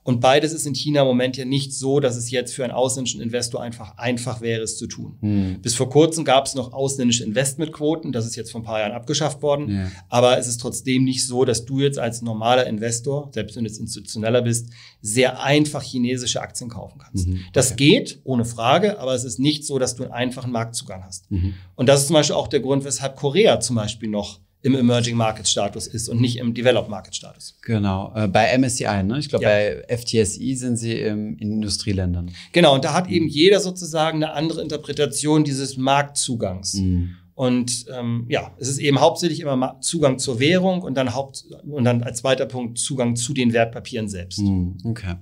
Und 0.03 0.19
beides 0.19 0.51
ist 0.51 0.67
in 0.67 0.75
China 0.75 1.01
im 1.01 1.07
Moment 1.07 1.37
ja 1.37 1.45
nicht 1.45 1.73
so, 1.73 2.01
dass 2.01 2.17
es 2.17 2.29
jetzt 2.29 2.53
für 2.53 2.63
einen 2.63 2.73
ausländischen 2.73 3.21
Investor 3.21 3.61
einfach 3.61 3.97
einfach 3.97 4.41
wäre, 4.41 4.61
es 4.61 4.77
zu 4.77 4.87
tun. 4.87 5.17
Hm. 5.21 5.61
Bis 5.61 5.75
vor 5.75 5.89
kurzem 5.89 6.25
gab 6.25 6.45
es 6.45 6.55
noch 6.55 6.73
ausländische 6.73 7.23
Investmentquoten, 7.23 8.11
das 8.11 8.25
ist 8.25 8.35
jetzt 8.35 8.51
vor 8.51 8.61
ein 8.61 8.65
paar 8.65 8.79
Jahren 8.79 8.91
abgeschafft 8.91 9.41
worden. 9.41 9.69
Ja. 9.69 9.91
Aber 10.09 10.37
es 10.37 10.47
ist 10.47 10.59
trotzdem 10.59 11.05
nicht 11.05 11.25
so, 11.25 11.45
dass 11.45 11.65
du 11.65 11.79
jetzt 11.79 11.99
als 11.99 12.21
normaler 12.21 12.67
Investor, 12.67 13.29
selbst 13.33 13.55
wenn 13.55 13.63
du 13.63 13.69
jetzt 13.69 13.79
institutioneller 13.79 14.41
bist, 14.41 14.69
sehr 15.01 15.41
einfach 15.41 15.81
chinesische 15.81 16.41
Aktien 16.41 16.69
kaufen 16.69 16.99
kannst. 16.99 17.27
Mhm. 17.27 17.39
Das 17.53 17.75
geht, 17.77 18.19
ohne 18.25 18.43
Frage, 18.45 18.99
aber 18.99 19.13
es 19.13 19.23
ist 19.23 19.39
nicht 19.39 19.65
so, 19.65 19.79
dass 19.79 19.95
du 19.95 20.03
einen 20.03 20.11
einfachen 20.11 20.51
Marktzugang 20.51 21.03
hast. 21.05 21.31
Mhm. 21.31 21.53
Und 21.75 21.87
das 21.87 22.01
ist 22.01 22.07
zum 22.07 22.15
Beispiel 22.15 22.35
auch 22.35 22.47
der 22.47 22.59
Grund, 22.59 22.83
weshalb 22.83 23.15
Korea 23.15 23.59
zum 23.61 23.77
Beispiel 23.77 24.09
noch 24.09 24.39
im 24.63 24.75
Emerging 24.75 25.17
Market 25.17 25.47
Status 25.47 25.87
ist 25.87 26.07
und 26.07 26.21
nicht 26.21 26.37
im 26.37 26.53
Developed 26.53 26.89
Market 26.89 27.15
Status. 27.15 27.57
Genau, 27.61 28.13
äh, 28.15 28.29
bei 28.29 28.57
MSCI, 28.57 29.03
ne? 29.03 29.19
Ich 29.19 29.27
glaube, 29.27 29.43
ja. 29.43 29.49
bei 29.49 29.97
FTSI 29.97 30.55
sind 30.55 30.77
sie 30.77 30.93
im, 30.93 31.37
in 31.37 31.51
Industrieländern. 31.51 32.31
Genau, 32.53 32.73
und 32.73 32.85
da 32.85 32.93
hat 32.93 33.07
mhm. 33.07 33.13
eben 33.13 33.27
jeder 33.27 33.59
sozusagen 33.59 34.23
eine 34.23 34.33
andere 34.33 34.61
Interpretation 34.61 35.43
dieses 35.43 35.75
Marktzugangs. 35.75 36.75
Mhm. 36.75 37.17
Und 37.35 37.87
ähm, 37.91 38.25
ja, 38.29 38.51
es 38.59 38.69
ist 38.69 38.77
eben 38.77 39.01
hauptsächlich 39.01 39.41
immer 39.41 39.79
Zugang 39.81 40.17
zur 40.17 40.39
Währung 40.39 40.81
und 40.81 40.95
dann 40.95 41.13
Haupt 41.13 41.45
und 41.63 41.83
dann 41.83 42.03
als 42.03 42.19
zweiter 42.19 42.45
Punkt 42.45 42.77
Zugang 42.77 43.15
zu 43.15 43.33
den 43.33 43.53
Wertpapieren 43.53 44.07
selbst. 44.07 44.39
Mhm. 44.39 44.77
Okay. 44.85 45.15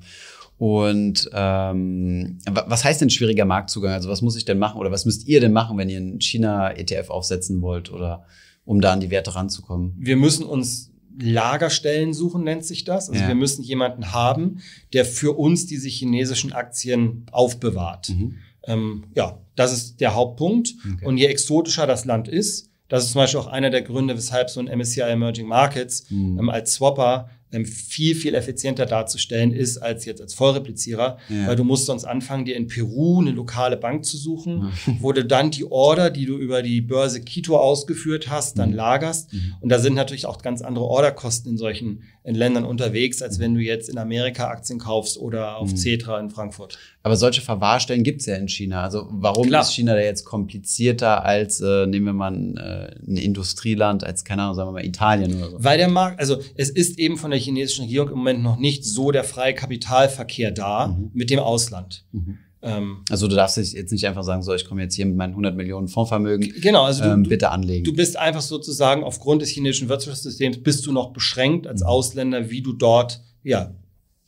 Und 0.62 1.28
ähm, 1.34 2.38
was 2.46 2.84
heißt 2.84 3.02
denn 3.02 3.10
schwieriger 3.10 3.46
Marktzugang? 3.46 3.94
Also 3.94 4.10
was 4.10 4.22
muss 4.22 4.36
ich 4.36 4.46
denn 4.46 4.60
machen 4.60 4.80
oder 4.80 4.92
was 4.92 5.06
müsst 5.06 5.28
ihr 5.28 5.40
denn 5.40 5.54
machen, 5.54 5.76
wenn 5.80 5.90
ihr 5.90 5.98
einen 5.98 6.22
China-ETF 6.22 7.10
aufsetzen 7.10 7.64
wollt 7.64 7.92
oder 7.92 8.26
um 8.64 8.80
da 8.80 8.94
an 8.94 9.00
die 9.00 9.10
Werte 9.10 9.34
ranzukommen? 9.34 9.96
Wir 9.98 10.18
müssen 10.18 10.46
uns 10.46 10.92
Lagerstellen 11.20 12.14
suchen, 12.14 12.44
nennt 12.44 12.64
sich 12.64 12.84
das. 12.84 13.10
Also 13.10 13.24
ja. 13.24 13.28
wir 13.30 13.34
müssen 13.34 13.64
jemanden 13.64 14.12
haben, 14.12 14.60
der 14.94 15.04
für 15.04 15.36
uns 15.36 15.66
diese 15.66 15.90
chinesischen 15.90 16.54
Aktien 16.54 17.26
aufbewahrt. 17.32 18.10
Mhm. 18.10 18.36
Ähm, 18.66 19.06
ja, 19.16 19.40
das 19.56 19.74
ist 19.74 20.00
der 20.00 20.14
Hauptpunkt. 20.14 20.76
Okay. 20.94 21.08
Und 21.08 21.18
je 21.18 21.26
exotischer 21.26 21.88
das 21.88 22.06
Land 22.06 22.28
ist, 22.28 22.70
das 22.88 23.06
ist 23.06 23.14
zum 23.14 23.22
Beispiel 23.22 23.40
auch 23.40 23.48
einer 23.48 23.72
der 23.72 23.82
Gründe, 23.82 24.16
weshalb 24.16 24.52
so 24.52 24.60
ein 24.60 24.68
MSCI 24.68 25.02
Emerging 25.02 25.48
Markets 25.48 26.06
mhm. 26.12 26.38
ähm, 26.38 26.50
als 26.52 26.74
Swapper 26.74 27.32
viel, 27.66 28.16
viel 28.16 28.34
effizienter 28.34 28.86
darzustellen 28.86 29.54
ist 29.54 29.78
als 29.78 30.06
jetzt 30.06 30.22
als 30.22 30.34
Vollreplizierer, 30.34 31.18
ja. 31.30 31.48
weil 31.48 31.56
du 31.56 31.64
musst 31.64 31.86
sonst 31.86 32.06
anfangen, 32.06 32.46
dir 32.46 32.56
in 32.56 32.68
Peru 32.68 33.20
eine 33.20 33.32
lokale 33.32 33.78
Bank 33.78 34.06
zu 34.06 34.18
suchen, 34.18 34.72
ja. 34.86 34.94
wo 35.00 35.12
du 35.12 35.26
dann 35.26 35.52
die 35.52 35.70
Order, 35.70 36.10
die 36.10 36.26
du 36.26 36.38
über 36.38 36.62
die 36.62 36.82
Börse 36.82 37.22
Quito 37.22 37.58
ausgeführt 37.58 38.30
hast, 38.30 38.58
dann 38.58 38.70
mhm. 38.70 38.76
lagerst. 38.76 39.34
Mhm. 39.34 39.56
Und 39.60 39.70
da 39.70 39.80
sind 39.80 39.94
natürlich 39.94 40.26
auch 40.26 40.42
ganz 40.42 40.62
andere 40.62 40.86
Orderkosten 40.86 41.52
in 41.52 41.58
solchen 41.58 42.04
in 42.24 42.36
Ländern 42.36 42.66
unterwegs, 42.66 43.22
als 43.22 43.40
wenn 43.40 43.56
du 43.56 43.62
jetzt 43.62 43.90
in 43.90 43.98
Amerika 43.98 44.48
Aktien 44.48 44.80
kaufst 44.80 45.18
oder 45.18 45.58
auf 45.58 45.72
mhm. 45.72 45.78
Cetra 45.78 46.20
in 46.20 46.30
Frankfurt. 46.30 46.78
Aber 47.04 47.16
solche 47.16 47.42
Verwahrstellen 47.42 48.04
gibt 48.04 48.22
es 48.22 48.28
ja 48.28 48.36
in 48.36 48.48
China. 48.48 48.84
Also 48.84 49.08
warum 49.10 49.48
Klar. 49.48 49.64
ist 49.64 49.74
China 49.74 49.96
da 49.96 50.02
jetzt 50.02 50.24
komplizierter 50.24 51.26
als, 51.26 51.60
äh, 51.60 51.88
nehmen 51.88 52.06
wir 52.06 52.14
mal 52.14 52.32
ein, 52.32 52.58
äh, 52.58 52.96
ein 53.08 53.18
Industrieland, 53.18 54.04
als, 54.04 54.24
keine 54.24 54.44
Ahnung, 54.44 54.56
sagen 54.56 54.70
wir 54.70 54.74
mal 54.74 54.86
Italien 54.86 55.36
oder 55.36 55.50
so? 55.50 55.64
Weil 55.64 55.80
der 55.80 55.90
Markt, 55.90 56.20
also 56.20 56.38
es 56.56 56.70
ist 56.70 57.00
eben 57.00 57.18
von 57.18 57.32
der 57.32 57.40
chinesischen 57.40 57.86
Regierung 57.86 58.10
im 58.10 58.18
Moment 58.18 58.44
noch 58.44 58.58
nicht 58.58 58.86
so 58.86 59.12
der 59.12 59.24
freie 59.24 59.56
Kapitalverkehr 59.56 60.52
da 60.52 60.88
mhm. 60.88 61.10
mit 61.14 61.32
dem 61.32 61.40
Ausland. 61.40 62.06
Mhm. 62.12 62.38
Ähm, 62.62 62.98
also 63.10 63.28
du 63.28 63.36
darfst 63.36 63.58
jetzt 63.58 63.92
nicht 63.92 64.06
einfach 64.06 64.24
sagen, 64.24 64.44
so 64.44 64.54
ich 64.54 64.66
komme 64.66 64.84
jetzt 64.84 64.94
hier 64.94 65.08
mit 65.08 65.16
meinen 65.16 65.32
100 65.32 65.56
Millionen 65.56 65.88
Fondsvermögen, 65.88 66.54
genau, 66.62 66.84
also 66.84 67.04
du, 67.04 67.10
ähm, 67.10 67.24
bitte 67.24 67.50
anlegen. 67.50 67.84
Du 67.84 67.94
bist 67.94 68.18
einfach 68.18 68.42
sozusagen 68.42 69.04
aufgrund 69.04 69.42
des 69.42 69.50
chinesischen 69.50 69.90
Wirtschaftssystems 69.90 70.62
bist 70.62 70.86
du 70.86 70.92
noch 70.92 71.14
beschränkt 71.14 71.66
als 71.66 71.82
mhm. 71.82 71.88
Ausländer, 71.88 72.52
wie 72.52 72.62
du 72.62 72.74
dort 72.74 73.22
ja 73.42 73.74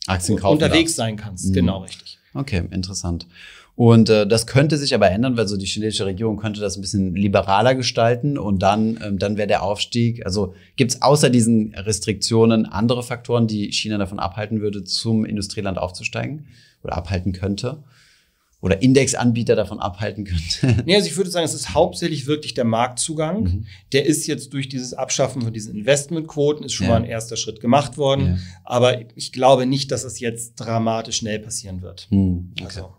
Aktien 0.08 0.38
kaufen 0.38 0.54
unterwegs 0.54 0.90
darfst. 0.90 0.96
sein 0.96 1.16
kannst. 1.16 1.50
Mhm. 1.50 1.52
Genau 1.52 1.78
richtig. 1.82 2.18
Okay, 2.34 2.64
interessant. 2.70 3.26
Und 3.76 4.08
äh, 4.08 4.26
das 4.26 4.46
könnte 4.46 4.76
sich 4.76 4.94
aber 4.94 5.10
ändern, 5.10 5.36
weil 5.36 5.48
so 5.48 5.56
die 5.56 5.66
chinesische 5.66 6.06
Regierung 6.06 6.36
könnte 6.36 6.60
das 6.60 6.76
ein 6.76 6.80
bisschen 6.80 7.14
liberaler 7.16 7.74
gestalten 7.74 8.38
und 8.38 8.62
dann, 8.62 9.00
ähm, 9.04 9.18
dann 9.18 9.36
wäre 9.36 9.48
der 9.48 9.62
Aufstieg, 9.62 10.24
also 10.24 10.54
gibt 10.76 10.92
es 10.92 11.02
außer 11.02 11.30
diesen 11.30 11.74
Restriktionen 11.74 12.66
andere 12.66 13.02
Faktoren, 13.02 13.48
die 13.48 13.72
China 13.72 13.98
davon 13.98 14.20
abhalten 14.20 14.60
würde, 14.60 14.84
zum 14.84 15.24
Industrieland 15.24 15.78
aufzusteigen 15.78 16.46
oder 16.84 16.96
abhalten 16.96 17.32
könnte? 17.32 17.78
Oder 18.64 18.80
Indexanbieter 18.80 19.56
davon 19.56 19.78
abhalten 19.78 20.24
könnte? 20.24 20.82
Nee, 20.86 20.96
also 20.96 21.06
ich 21.06 21.18
würde 21.18 21.28
sagen, 21.28 21.44
es 21.44 21.52
ist 21.52 21.74
hauptsächlich 21.74 22.26
wirklich 22.26 22.54
der 22.54 22.64
Marktzugang. 22.64 23.42
Mhm. 23.42 23.66
Der 23.92 24.06
ist 24.06 24.26
jetzt 24.26 24.54
durch 24.54 24.70
dieses 24.70 24.94
Abschaffen 24.94 25.42
von 25.42 25.52
diesen 25.52 25.76
Investmentquoten 25.76 26.64
ist 26.64 26.72
schon 26.72 26.86
ja. 26.86 26.92
mal 26.94 26.96
ein 26.96 27.04
erster 27.04 27.36
Schritt 27.36 27.60
gemacht 27.60 27.98
worden. 27.98 28.26
Ja. 28.26 28.38
Aber 28.64 29.00
ich 29.16 29.32
glaube 29.32 29.66
nicht, 29.66 29.92
dass 29.92 30.04
es 30.04 30.18
jetzt 30.18 30.54
dramatisch 30.54 31.18
schnell 31.18 31.40
passieren 31.40 31.82
wird. 31.82 32.08
Mhm. 32.10 32.52
Okay. 32.58 32.64
Also. 32.64 32.94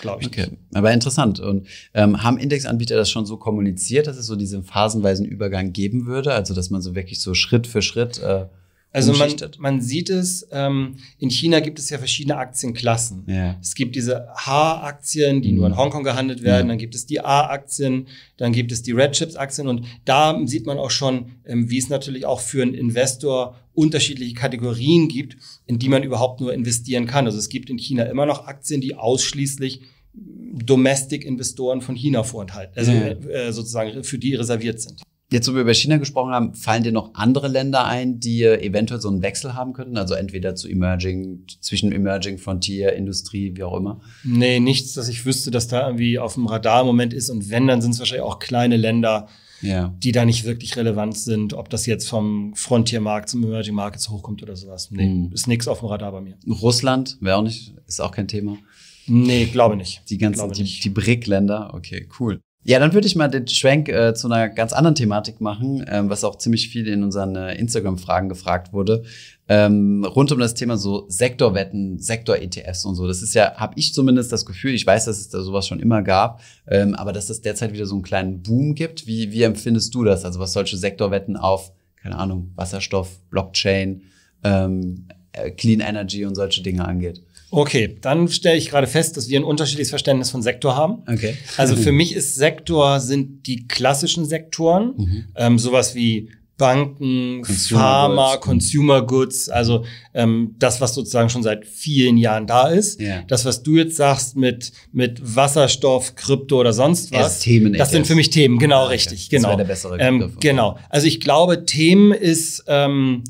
Glaube 0.00 0.22
ich. 0.22 0.28
Okay, 0.28 0.46
nicht. 0.50 0.56
aber 0.72 0.92
interessant. 0.92 1.38
Und 1.38 1.68
ähm, 1.92 2.22
haben 2.22 2.38
Indexanbieter 2.38 2.96
das 2.96 3.10
schon 3.10 3.26
so 3.26 3.36
kommuniziert, 3.36 4.06
dass 4.06 4.16
es 4.16 4.24
so 4.24 4.34
diesen 4.34 4.64
phasenweisen 4.64 5.26
Übergang 5.26 5.74
geben 5.74 6.06
würde? 6.06 6.32
Also, 6.32 6.54
dass 6.54 6.70
man 6.70 6.80
so 6.80 6.94
wirklich 6.94 7.20
so 7.20 7.34
Schritt 7.34 7.66
für 7.66 7.82
Schritt 7.82 8.18
äh, 8.18 8.46
also 8.92 9.14
man, 9.14 9.34
man 9.58 9.80
sieht 9.80 10.10
es, 10.10 10.46
ähm, 10.52 10.96
in 11.18 11.30
China 11.30 11.60
gibt 11.60 11.78
es 11.78 11.88
ja 11.88 11.96
verschiedene 11.96 12.36
Aktienklassen. 12.36 13.24
Ja. 13.26 13.56
Es 13.60 13.74
gibt 13.74 13.96
diese 13.96 14.28
H-Aktien, 14.34 15.40
die 15.40 15.52
mhm. 15.52 15.58
nur 15.58 15.66
in 15.68 15.76
Hongkong 15.76 16.04
gehandelt 16.04 16.42
werden, 16.42 16.66
ja. 16.66 16.72
dann 16.72 16.78
gibt 16.78 16.94
es 16.94 17.06
die 17.06 17.20
A-Aktien, 17.20 18.06
dann 18.36 18.52
gibt 18.52 18.70
es 18.70 18.82
die 18.82 18.92
Red 18.92 19.12
Chips-Aktien 19.12 19.66
und 19.66 19.86
da 20.04 20.38
sieht 20.44 20.66
man 20.66 20.78
auch 20.78 20.90
schon, 20.90 21.32
ähm, 21.46 21.70
wie 21.70 21.78
es 21.78 21.88
natürlich 21.88 22.26
auch 22.26 22.40
für 22.40 22.62
einen 22.62 22.74
Investor 22.74 23.56
unterschiedliche 23.74 24.34
Kategorien 24.34 25.08
gibt, 25.08 25.36
in 25.66 25.78
die 25.78 25.88
man 25.88 26.02
überhaupt 26.02 26.40
nur 26.40 26.52
investieren 26.52 27.06
kann. 27.06 27.24
Also 27.24 27.38
es 27.38 27.48
gibt 27.48 27.70
in 27.70 27.78
China 27.78 28.04
immer 28.04 28.26
noch 28.26 28.46
Aktien, 28.46 28.82
die 28.82 28.94
ausschließlich 28.94 29.80
Domestic-Investoren 30.14 31.80
von 31.80 31.94
China 31.94 32.22
vorenthalten, 32.22 32.74
also 32.76 32.92
ja. 32.92 33.08
äh, 33.08 33.52
sozusagen 33.54 34.04
für 34.04 34.18
die 34.18 34.34
reserviert 34.34 34.82
sind. 34.82 35.00
Jetzt, 35.32 35.48
wo 35.48 35.54
wir 35.54 35.62
über 35.62 35.72
China 35.72 35.96
gesprochen 35.96 36.32
haben, 36.32 36.54
fallen 36.54 36.82
dir 36.82 36.92
noch 36.92 37.14
andere 37.14 37.48
Länder 37.48 37.86
ein, 37.86 38.20
die 38.20 38.44
eventuell 38.44 39.00
so 39.00 39.08
einen 39.08 39.22
Wechsel 39.22 39.54
haben 39.54 39.72
könnten? 39.72 39.96
Also 39.96 40.12
entweder 40.12 40.54
zu 40.54 40.68
Emerging, 40.68 41.44
zwischen 41.60 41.90
Emerging, 41.90 42.36
Frontier, 42.36 42.92
Industrie, 42.92 43.56
wie 43.56 43.62
auch 43.62 43.74
immer? 43.74 44.02
Nee, 44.24 44.60
nichts, 44.60 44.92
dass 44.92 45.08
ich 45.08 45.24
wüsste, 45.24 45.50
dass 45.50 45.68
da 45.68 45.86
irgendwie 45.86 46.18
auf 46.18 46.34
dem 46.34 46.46
Radar 46.46 46.82
im 46.82 46.86
Moment 46.86 47.14
ist. 47.14 47.30
Und 47.30 47.48
wenn, 47.48 47.66
dann 47.66 47.80
sind 47.80 47.92
es 47.92 47.98
wahrscheinlich 47.98 48.26
auch 48.26 48.40
kleine 48.40 48.76
Länder, 48.76 49.26
ja. 49.62 49.94
die 50.02 50.12
da 50.12 50.26
nicht 50.26 50.44
wirklich 50.44 50.76
relevant 50.76 51.16
sind. 51.16 51.54
Ob 51.54 51.70
das 51.70 51.86
jetzt 51.86 52.10
vom 52.10 52.54
Frontier-Markt 52.54 53.30
zum 53.30 53.42
Emerging 53.42 53.74
Markets 53.74 54.10
hochkommt 54.10 54.42
oder 54.42 54.54
sowas. 54.54 54.90
Nee, 54.90 55.06
hm. 55.06 55.30
ist 55.32 55.48
nichts 55.48 55.66
auf 55.66 55.78
dem 55.78 55.88
Radar 55.88 56.12
bei 56.12 56.20
mir. 56.20 56.36
Russland 56.46 57.16
wäre 57.22 57.38
auch 57.38 57.42
nicht, 57.42 57.72
ist 57.86 58.02
auch 58.02 58.12
kein 58.12 58.28
Thema. 58.28 58.58
Nee, 59.06 59.46
glaube 59.46 59.76
nicht. 59.76 60.02
Die 60.10 60.18
ganzen, 60.18 60.52
die, 60.52 60.64
die 60.64 60.90
BRIC-Länder, 60.90 61.72
okay, 61.72 62.06
cool. 62.20 62.40
Ja, 62.64 62.78
dann 62.78 62.92
würde 62.92 63.08
ich 63.08 63.16
mal 63.16 63.26
den 63.26 63.48
Schwenk 63.48 63.88
äh, 63.88 64.14
zu 64.14 64.28
einer 64.28 64.48
ganz 64.48 64.72
anderen 64.72 64.94
Thematik 64.94 65.40
machen, 65.40 65.84
ähm, 65.88 66.08
was 66.08 66.22
auch 66.22 66.36
ziemlich 66.36 66.68
viel 66.68 66.86
in 66.86 67.02
unseren 67.02 67.34
äh, 67.34 67.56
Instagram-Fragen 67.56 68.28
gefragt 68.28 68.72
wurde, 68.72 69.02
ähm, 69.48 70.04
rund 70.04 70.30
um 70.30 70.38
das 70.38 70.54
Thema 70.54 70.76
so 70.76 71.04
Sektorwetten, 71.08 71.98
Sektor-ETFs 71.98 72.84
und 72.84 72.94
so. 72.94 73.08
Das 73.08 73.20
ist 73.20 73.34
ja, 73.34 73.56
habe 73.56 73.74
ich 73.76 73.92
zumindest 73.92 74.30
das 74.30 74.46
Gefühl, 74.46 74.74
ich 74.74 74.86
weiß, 74.86 75.06
dass 75.06 75.18
es 75.18 75.28
da 75.28 75.42
sowas 75.42 75.66
schon 75.66 75.80
immer 75.80 76.02
gab, 76.02 76.40
ähm, 76.68 76.94
aber 76.94 77.12
dass 77.12 77.30
es 77.30 77.40
derzeit 77.40 77.72
wieder 77.72 77.86
so 77.86 77.96
einen 77.96 78.04
kleinen 78.04 78.42
Boom 78.42 78.76
gibt. 78.76 79.08
Wie, 79.08 79.32
wie 79.32 79.42
empfindest 79.42 79.92
du 79.92 80.04
das? 80.04 80.24
Also 80.24 80.38
was 80.38 80.52
solche 80.52 80.76
Sektorwetten 80.76 81.36
auf, 81.36 81.72
keine 82.00 82.16
Ahnung, 82.16 82.52
Wasserstoff, 82.54 83.18
Blockchain, 83.30 84.02
ähm, 84.44 85.08
äh, 85.32 85.50
Clean 85.50 85.80
Energy 85.80 86.24
und 86.24 86.36
solche 86.36 86.62
Dinge 86.62 86.84
angeht? 86.84 87.22
Okay, 87.54 87.98
dann 88.00 88.28
stelle 88.28 88.56
ich 88.56 88.70
gerade 88.70 88.86
fest, 88.86 89.18
dass 89.18 89.28
wir 89.28 89.38
ein 89.38 89.44
unterschiedliches 89.44 89.90
Verständnis 89.90 90.30
von 90.30 90.40
Sektor 90.40 90.74
haben. 90.74 91.02
Okay. 91.06 91.36
Also 91.58 91.76
für 91.76 91.92
mich 91.92 92.16
ist 92.16 92.34
Sektor 92.34 92.98
sind 92.98 93.46
die 93.46 93.68
klassischen 93.68 94.24
Sektoren, 94.24 94.94
mhm. 94.96 95.24
ähm, 95.36 95.58
sowas 95.58 95.94
wie 95.94 96.30
Banken, 96.56 97.42
Consumer 97.42 97.80
Pharma, 97.80 98.32
Goods. 98.32 98.46
Consumer 98.46 99.02
Goods, 99.02 99.48
also 99.50 99.84
ähm, 100.14 100.54
das, 100.58 100.80
was 100.80 100.94
sozusagen 100.94 101.28
schon 101.28 101.42
seit 101.42 101.66
vielen 101.66 102.16
Jahren 102.16 102.46
da 102.46 102.68
ist. 102.68 102.98
Yeah. 102.98 103.24
Das, 103.28 103.44
was 103.44 103.62
du 103.62 103.76
jetzt 103.76 103.96
sagst 103.96 104.34
mit, 104.36 104.72
mit 104.90 105.20
Wasserstoff, 105.22 106.14
Krypto 106.14 106.58
oder 106.60 106.72
sonst 106.72 107.12
was, 107.12 107.40
Themen 107.40 107.74
das 107.74 107.90
sind 107.90 108.06
für 108.06 108.14
mich 108.14 108.30
Themen, 108.30 108.58
genau 108.58 108.84
okay. 108.84 108.92
richtig. 108.92 109.28
Genau. 109.28 109.48
Das 109.48 109.56
der 109.58 109.64
bessere 109.64 109.98
ähm, 109.98 110.36
Genau. 110.40 110.78
Also 110.88 111.06
ich 111.06 111.20
glaube, 111.20 111.66
Themen 111.66 112.12
ist 112.12 112.64
ähm, 112.66 113.24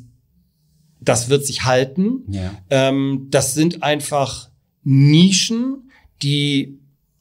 das 1.04 1.28
wird 1.28 1.46
sich 1.46 1.64
halten. 1.64 2.24
Ja. 2.28 2.52
Ähm, 2.70 3.28
das 3.30 3.54
sind 3.54 3.82
einfach 3.82 4.50
Nischen, 4.84 5.90
die 6.22 6.78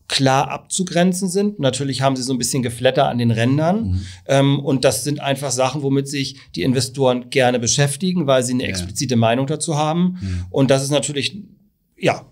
klar 0.08 0.50
abzugrenzen 0.50 1.30
sind. 1.30 1.60
Natürlich 1.60 2.02
haben 2.02 2.18
sie 2.18 2.24
so 2.24 2.34
ein 2.34 2.38
bisschen 2.38 2.64
Geflatter 2.64 3.08
an 3.08 3.18
den 3.18 3.32
Rändern. 3.32 3.84
Mhm. 3.84 4.06
Ähm, 4.28 4.60
und 4.60 4.84
das 4.84 5.06
sind 5.06 5.22
einfach 5.22 5.52
Sachen, 5.52 5.84
womit 5.84 6.10
sich 6.10 6.36
die 6.56 6.64
Investoren 6.64 7.30
gerne 7.30 7.60
beschäftigen, 7.60 8.28
weil 8.28 8.44
sie 8.44 8.54
eine 8.54 8.64
ja. 8.64 8.70
explizite 8.70 9.16
Meinung 9.16 9.48
dazu 9.48 9.78
haben. 9.78 10.18
Mhm. 10.22 10.46
Und 10.50 10.70
das 10.70 10.84
ist 10.84 10.92
natürlich 10.92 11.38
ja, 11.98 12.26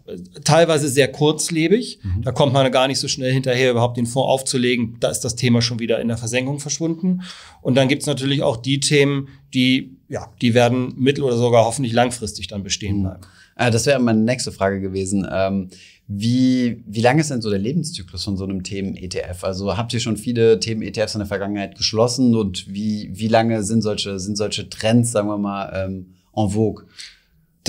teilweise 0.44 0.90
sehr 0.90 1.10
kurzlebig. 1.10 2.00
Mhm. 2.02 2.24
Da 2.24 2.32
kommt 2.32 2.54
man 2.54 2.70
gar 2.72 2.88
nicht 2.88 3.00
so 3.00 3.08
schnell 3.08 3.32
hinterher, 3.32 3.72
überhaupt 3.72 3.98
den 3.98 4.08
Fonds 4.08 4.28
aufzulegen. 4.28 4.98
Da 5.00 5.10
ist 5.10 5.22
das 5.22 5.36
Thema 5.36 5.62
schon 5.62 5.80
wieder 5.80 6.02
in 6.02 6.08
der 6.08 6.18
Versenkung 6.18 6.60
verschwunden. 6.60 7.22
Und 7.62 7.76
dann 7.76 7.88
gibt's 7.88 8.08
natürlich 8.08 8.42
auch 8.42 8.58
die 8.58 8.80
Themen, 8.80 9.30
die, 9.54 9.96
ja, 10.10 10.28
die 10.42 10.54
werden 10.54 10.94
mittel- 10.98 11.24
oder 11.24 11.38
sogar 11.38 11.66
hoffentlich 11.66 11.94
langfristig 11.94 12.48
dann 12.48 12.64
bestehen 12.64 12.98
mhm. 12.98 13.02
bleiben. 13.04 13.22
Mhm. 13.58 13.72
Das 13.72 13.86
wäre 13.86 14.00
meine 14.00 14.20
nächste 14.20 14.52
Frage 14.52 14.82
gewesen. 14.82 15.28
Ähm, 15.32 15.70
wie, 16.08 16.84
wie 16.88 17.02
lange 17.02 17.22
ist 17.22 17.30
denn 17.30 17.42
so 17.42 17.52
der 17.52 17.60
Lebenszyklus 17.60 18.24
von 18.24 18.36
so 18.36 18.44
einem 18.44 18.64
Themen-ETF? 18.64 19.44
Also 19.44 19.78
habt 19.78 19.94
ihr 19.94 20.00
schon 20.00 20.18
viele 20.18 20.60
Themen-ETFs 20.60 21.14
in 21.14 21.20
der 21.20 21.28
Vergangenheit 21.28 21.78
geschlossen 21.78 22.36
und 22.36 22.68
wie, 22.68 23.12
wie 23.14 23.28
lange 23.28 23.64
sind 23.64 23.84
solche, 23.84 24.20
sind 24.20 24.36
solche 24.36 24.70
Trends, 24.70 25.12
sagen 25.12 25.28
wir 25.28 25.38
mal, 25.38 25.72
ähm, 25.76 26.16
en 26.36 26.50
vogue? 26.50 26.86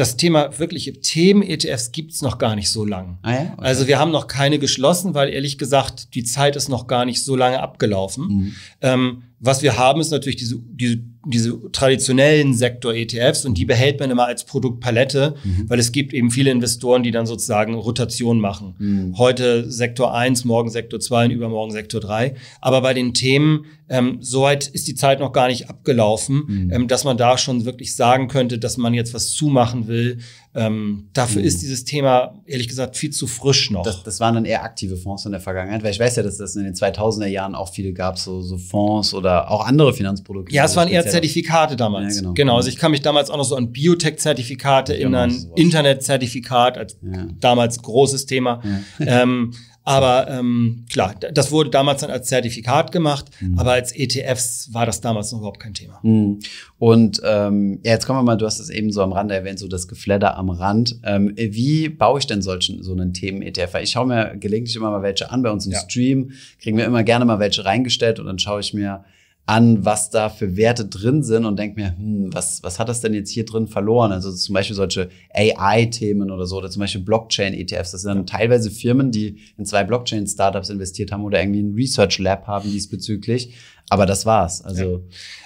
das 0.01 0.17
Thema 0.17 0.59
wirkliche 0.59 0.95
Themen-ETFs 1.01 1.93
gibt's 1.93 2.23
noch 2.23 2.39
gar 2.39 2.57
nicht 2.57 2.71
so 2.71 2.85
lang. 2.85 3.19
Ah 3.23 3.33
ja? 3.33 3.41
okay. 3.53 3.53
Also 3.59 3.87
wir 3.87 3.99
haben 3.99 4.11
noch 4.11 4.29
keine 4.29 4.59
geschlossen, 4.59 5.15
weil 5.15 5.29
ehrlich 5.29 5.59
gesagt, 5.59 6.15
die 6.15 6.25
Zeit 6.25 6.57
ist 6.57 6.69
noch 6.69 6.87
gar 6.87 7.05
nicht 7.05 7.23
so 7.23 7.37
lange 7.37 7.61
abgelaufen. 7.61 8.25
Mhm. 8.25 8.55
Ähm, 8.81 9.23
was 9.41 9.63
wir 9.63 9.77
haben, 9.77 10.01
ist 10.01 10.11
natürlich 10.11 10.37
diese, 10.37 10.59
diese, 10.59 11.01
diese 11.27 11.71
traditionellen 11.73 12.55
Sektor-ETFs 12.55 13.45
und 13.45 13.59
die 13.59 13.67
behält 13.67 14.01
man 14.01 14.11
immer 14.11 14.27
als 14.27 14.45
Produktpalette, 14.45 15.35
mhm. 15.45 15.69
weil 15.69 15.79
es 15.79 15.93
gibt 15.93 16.15
eben 16.15 16.31
viele 16.31 16.51
Investoren, 16.51 17.03
die 17.03 17.11
dann 17.11 17.27
sozusagen 17.27 17.75
Rotation 17.75 18.41
machen. 18.41 18.75
Mhm. 18.79 19.19
Heute 19.19 19.71
Sektor 19.71 20.15
1, 20.15 20.45
morgen 20.47 20.71
Sektor 20.71 20.99
2 20.99 21.27
und 21.27 21.31
übermorgen 21.33 21.73
Sektor 21.73 22.01
3. 22.01 22.35
Aber 22.61 22.81
bei 22.81 22.95
den 22.95 23.13
Themen, 23.13 23.67
ähm, 23.91 24.19
soweit 24.21 24.69
ist 24.69 24.87
die 24.87 24.95
Zeit 24.95 25.19
noch 25.19 25.33
gar 25.33 25.49
nicht 25.49 25.69
abgelaufen, 25.69 26.45
mhm. 26.47 26.73
ähm, 26.73 26.89
dass 26.89 27.03
man 27.03 27.17
da 27.17 27.37
schon 27.37 27.65
wirklich 27.65 27.97
sagen 27.97 28.29
könnte, 28.29 28.59
dass 28.59 28.77
man 28.77 28.95
jetzt 28.95 29.13
was 29.15 29.31
zumachen 29.31 29.89
will. 29.89 30.19
Ähm, 30.55 31.09
dafür 31.13 31.43
mhm. 31.43 31.49
ist 31.49 31.61
dieses 31.61 31.85
Thema, 31.85 32.41
ehrlich 32.47 32.69
gesagt, 32.69 32.97
viel 32.97 33.11
zu 33.11 33.27
frisch 33.27 33.73
noch. 33.73 33.83
Das, 33.83 34.05
das 34.05 34.21
waren 34.21 34.35
dann 34.37 34.45
eher 34.45 34.63
aktive 34.63 34.97
Fonds 34.97 35.27
in 35.27 35.33
der 35.33 35.41
Vergangenheit, 35.41 35.83
weil 35.83 35.91
ich 35.91 35.99
weiß 35.99 36.17
ja, 36.17 36.23
dass 36.23 36.39
das 36.39 36.55
in 36.55 36.63
den 36.63 36.75
2000er 36.75 37.27
Jahren 37.27 37.57
auch 37.57 37.73
viele 37.73 37.93
gab, 37.93 38.17
so, 38.17 38.43
so 38.43 38.59
Fonds 38.59 39.13
oder 39.13 39.51
auch 39.51 39.67
andere 39.67 39.93
Finanzprodukte. 39.93 40.55
Ja, 40.55 40.67
es 40.67 40.77
waren 40.77 40.89
eher 40.89 41.05
Zertifikate 41.05 41.75
damals. 41.75 42.15
Ja, 42.15 42.21
genau. 42.21 42.35
genau. 42.35 42.57
Also 42.57 42.69
ich 42.69 42.77
kann 42.77 42.93
mich 42.93 43.03
damals 43.03 43.29
auch 43.29 43.39
noch 43.39 43.45
so 43.45 43.57
an 43.57 43.73
Biotech-Zertifikate 43.73 44.95
erinnern, 44.95 45.35
Internet-Zertifikat 45.57 46.79
als 46.79 46.97
ja. 47.03 47.27
damals 47.41 47.83
großes 47.83 48.27
Thema. 48.27 48.63
Ja. 49.01 49.23
Ähm, 49.23 49.53
aber 49.91 50.29
ähm, 50.29 50.85
klar, 50.89 51.15
das 51.33 51.51
wurde 51.51 51.71
damals 51.71 52.03
dann 52.03 52.11
als 52.11 52.29
Zertifikat 52.29 52.93
gemacht, 52.93 53.27
mhm. 53.41 53.59
aber 53.59 53.73
als 53.73 53.93
ETFs 53.93 54.73
war 54.73 54.87
das 54.87 55.01
damals 55.01 55.33
noch 55.33 55.39
überhaupt 55.41 55.59
kein 55.59 55.75
Thema. 55.75 55.99
Mhm. 56.03 56.39
Und 56.79 57.21
ähm, 57.25 57.81
ja, 57.83 57.93
jetzt 57.93 58.07
kommen 58.07 58.21
wir 58.21 58.23
mal, 58.23 58.37
du 58.37 58.47
hast 58.47 58.61
es 58.61 58.71
eben 58.71 58.93
so 58.93 59.03
am 59.03 59.13
Rande 59.13 59.35
erwähnt, 59.35 59.59
so 59.59 59.67
das 59.67 59.89
Gefledder 59.89 60.37
am 60.37 60.51
Rand. 60.51 61.01
Ähm, 61.03 61.33
wie 61.37 61.89
baue 61.89 62.21
ich 62.21 62.27
denn 62.27 62.41
solchen 62.41 62.83
so 62.85 62.93
einen 62.93 63.13
Themen-ETF? 63.13 63.75
Ich 63.83 63.91
schaue 63.91 64.07
mir 64.07 64.37
gelegentlich 64.39 64.77
immer 64.77 64.91
mal 64.91 65.03
welche 65.03 65.31
an 65.31 65.43
bei 65.43 65.51
uns 65.51 65.67
im 65.67 65.73
ja. 65.73 65.81
Stream, 65.81 66.31
kriegen 66.63 66.77
wir 66.77 66.85
immer 66.85 67.03
gerne 67.03 67.25
mal 67.25 67.41
welche 67.41 67.65
reingestellt 67.65 68.21
und 68.21 68.27
dann 68.27 68.39
schaue 68.39 68.61
ich 68.61 68.73
mir 68.73 69.05
an, 69.51 69.85
was 69.85 70.11
da 70.11 70.29
für 70.29 70.57
Werte 70.57 70.87
drin 70.87 71.25
sind 71.25 71.45
und 71.45 71.59
denke 71.59 71.81
mir, 71.81 71.97
hm, 71.97 72.33
was, 72.33 72.63
was 72.63 72.79
hat 72.79 72.89
das 72.89 73.01
denn 73.01 73.15
jetzt 73.15 73.31
hier 73.31 73.45
drin 73.45 73.67
verloren? 73.67 74.13
Also 74.13 74.31
zum 74.33 74.53
Beispiel 74.53 74.77
solche 74.77 75.09
AI-Themen 75.35 76.31
oder 76.31 76.47
so, 76.47 76.59
oder 76.59 76.71
zum 76.71 76.79
Beispiel 76.79 77.01
Blockchain-ETFs. 77.01 77.91
Das 77.91 78.03
sind 78.03 78.15
dann 78.15 78.27
teilweise 78.27 78.71
Firmen, 78.71 79.11
die 79.11 79.39
in 79.59 79.67
zwei 79.67 79.83
Blockchain-Startups 79.83 80.71
investiert 80.71 81.11
haben 81.11 81.25
oder 81.25 81.41
irgendwie 81.41 81.65
ein 81.65 81.75
Research-Lab 81.75 82.47
haben 82.47 82.71
diesbezüglich. 82.71 83.53
Aber 83.89 84.07
das 84.07 84.25
war's. 84.25 84.63
Also, 84.63 84.85
ja. 84.85 84.99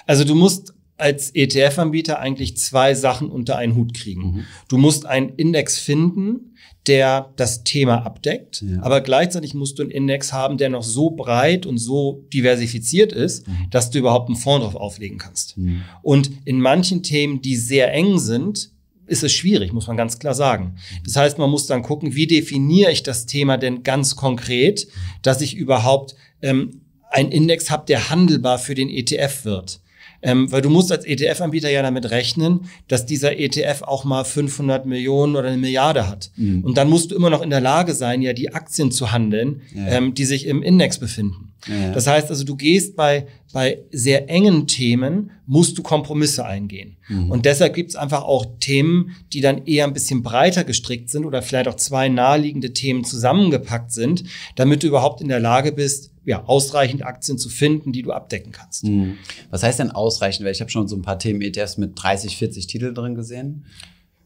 also 0.05 0.23
du 0.23 0.35
musst 0.35 0.74
als 0.97 1.31
ETF-Anbieter 1.33 2.19
eigentlich 2.19 2.57
zwei 2.57 2.93
Sachen 2.93 3.29
unter 3.29 3.57
einen 3.57 3.75
Hut 3.75 3.93
kriegen. 3.93 4.21
Mhm. 4.21 4.43
Du 4.67 4.77
musst 4.77 5.05
einen 5.05 5.29
Index 5.29 5.77
finden, 5.77 6.55
der 6.87 7.33
das 7.35 7.63
Thema 7.63 8.05
abdeckt, 8.05 8.61
ja. 8.61 8.81
aber 8.83 9.01
gleichzeitig 9.01 9.55
musst 9.55 9.79
du 9.79 9.83
einen 9.83 9.91
Index 9.91 10.31
haben, 10.31 10.57
der 10.57 10.69
noch 10.69 10.83
so 10.83 11.09
breit 11.09 11.65
und 11.65 11.79
so 11.79 12.25
diversifiziert 12.31 13.11
ist, 13.11 13.47
mhm. 13.47 13.69
dass 13.71 13.89
du 13.89 13.99
überhaupt 13.99 14.29
einen 14.29 14.37
Fonds 14.37 14.63
drauf 14.63 14.75
auflegen 14.75 15.17
kannst. 15.17 15.57
Mhm. 15.57 15.81
Und 16.03 16.31
in 16.45 16.61
manchen 16.61 17.01
Themen, 17.01 17.41
die 17.41 17.55
sehr 17.55 17.91
eng 17.91 18.19
sind, 18.19 18.71
ist 19.07 19.23
es 19.23 19.33
schwierig, 19.33 19.73
muss 19.73 19.87
man 19.87 19.97
ganz 19.97 20.19
klar 20.19 20.33
sagen. 20.33 20.77
Das 21.03 21.15
heißt, 21.15 21.37
man 21.37 21.49
muss 21.49 21.67
dann 21.67 21.83
gucken, 21.83 22.15
wie 22.15 22.27
definiere 22.27 22.91
ich 22.91 23.03
das 23.03 23.25
Thema 23.25 23.57
denn 23.57 23.83
ganz 23.83 24.15
konkret, 24.15 24.87
dass 25.21 25.41
ich 25.41 25.55
überhaupt 25.55 26.15
ähm, 26.41 26.81
einen 27.11 27.31
Index 27.31 27.69
habe, 27.69 27.85
der 27.85 28.09
handelbar 28.09 28.57
für 28.57 28.75
den 28.75 28.89
ETF 28.89 29.45
wird. 29.45 29.79
Ähm, 30.21 30.51
weil 30.51 30.61
du 30.61 30.69
musst 30.69 30.91
als 30.91 31.05
ETF-Anbieter 31.05 31.69
ja 31.69 31.81
damit 31.81 32.09
rechnen, 32.09 32.69
dass 32.87 33.05
dieser 33.05 33.37
ETF 33.37 33.83
auch 33.83 34.03
mal 34.03 34.23
500 34.23 34.85
Millionen 34.85 35.35
oder 35.35 35.47
eine 35.49 35.57
Milliarde 35.57 36.07
hat. 36.07 36.31
Mhm. 36.35 36.63
Und 36.63 36.77
dann 36.77 36.89
musst 36.89 37.11
du 37.11 37.15
immer 37.15 37.29
noch 37.29 37.41
in 37.41 37.49
der 37.49 37.61
Lage 37.61 37.93
sein, 37.93 38.21
ja 38.21 38.33
die 38.33 38.53
Aktien 38.53 38.91
zu 38.91 39.11
handeln, 39.11 39.61
ja. 39.73 39.87
ähm, 39.87 40.13
die 40.13 40.25
sich 40.25 40.47
im 40.47 40.63
Index 40.63 40.99
befinden. 40.99 41.53
Ja. 41.67 41.91
Das 41.91 42.07
heißt 42.07 42.29
also, 42.29 42.43
du 42.43 42.55
gehst 42.55 42.95
bei, 42.95 43.27
bei 43.53 43.79
sehr 43.91 44.29
engen 44.29 44.67
Themen, 44.67 45.31
musst 45.47 45.77
du 45.77 45.83
Kompromisse 45.83 46.45
eingehen. 46.45 46.97
Mhm. 47.07 47.31
Und 47.31 47.45
deshalb 47.45 47.73
gibt 47.73 47.89
es 47.89 47.95
einfach 47.95 48.23
auch 48.23 48.45
Themen, 48.59 49.15
die 49.33 49.41
dann 49.41 49.65
eher 49.65 49.85
ein 49.85 49.93
bisschen 49.93 50.23
breiter 50.23 50.63
gestrickt 50.63 51.09
sind 51.09 51.25
oder 51.25 51.41
vielleicht 51.41 51.67
auch 51.67 51.75
zwei 51.75 52.09
naheliegende 52.09 52.73
Themen 52.73 53.03
zusammengepackt 53.03 53.91
sind, 53.91 54.23
damit 54.55 54.83
du 54.83 54.87
überhaupt 54.87 55.21
in 55.21 55.27
der 55.27 55.39
Lage 55.39 55.71
bist, 55.71 56.11
ja, 56.25 56.43
ausreichend 56.45 57.05
Aktien 57.05 57.37
zu 57.37 57.49
finden, 57.49 57.91
die 57.91 58.01
du 58.01 58.11
abdecken 58.11 58.51
kannst. 58.51 58.83
Mhm. 58.83 59.17
Was 59.49 59.63
heißt 59.63 59.79
denn 59.79 59.91
ausreichend? 59.91 60.45
Weil 60.45 60.51
ich 60.51 60.61
habe 60.61 60.71
schon 60.71 60.87
so 60.87 60.95
ein 60.95 61.01
paar 61.01 61.19
Themen-ETFs 61.19 61.77
mit 61.77 61.91
30, 61.95 62.37
40 62.37 62.67
Titeln 62.67 62.95
drin 62.95 63.15
gesehen. 63.15 63.65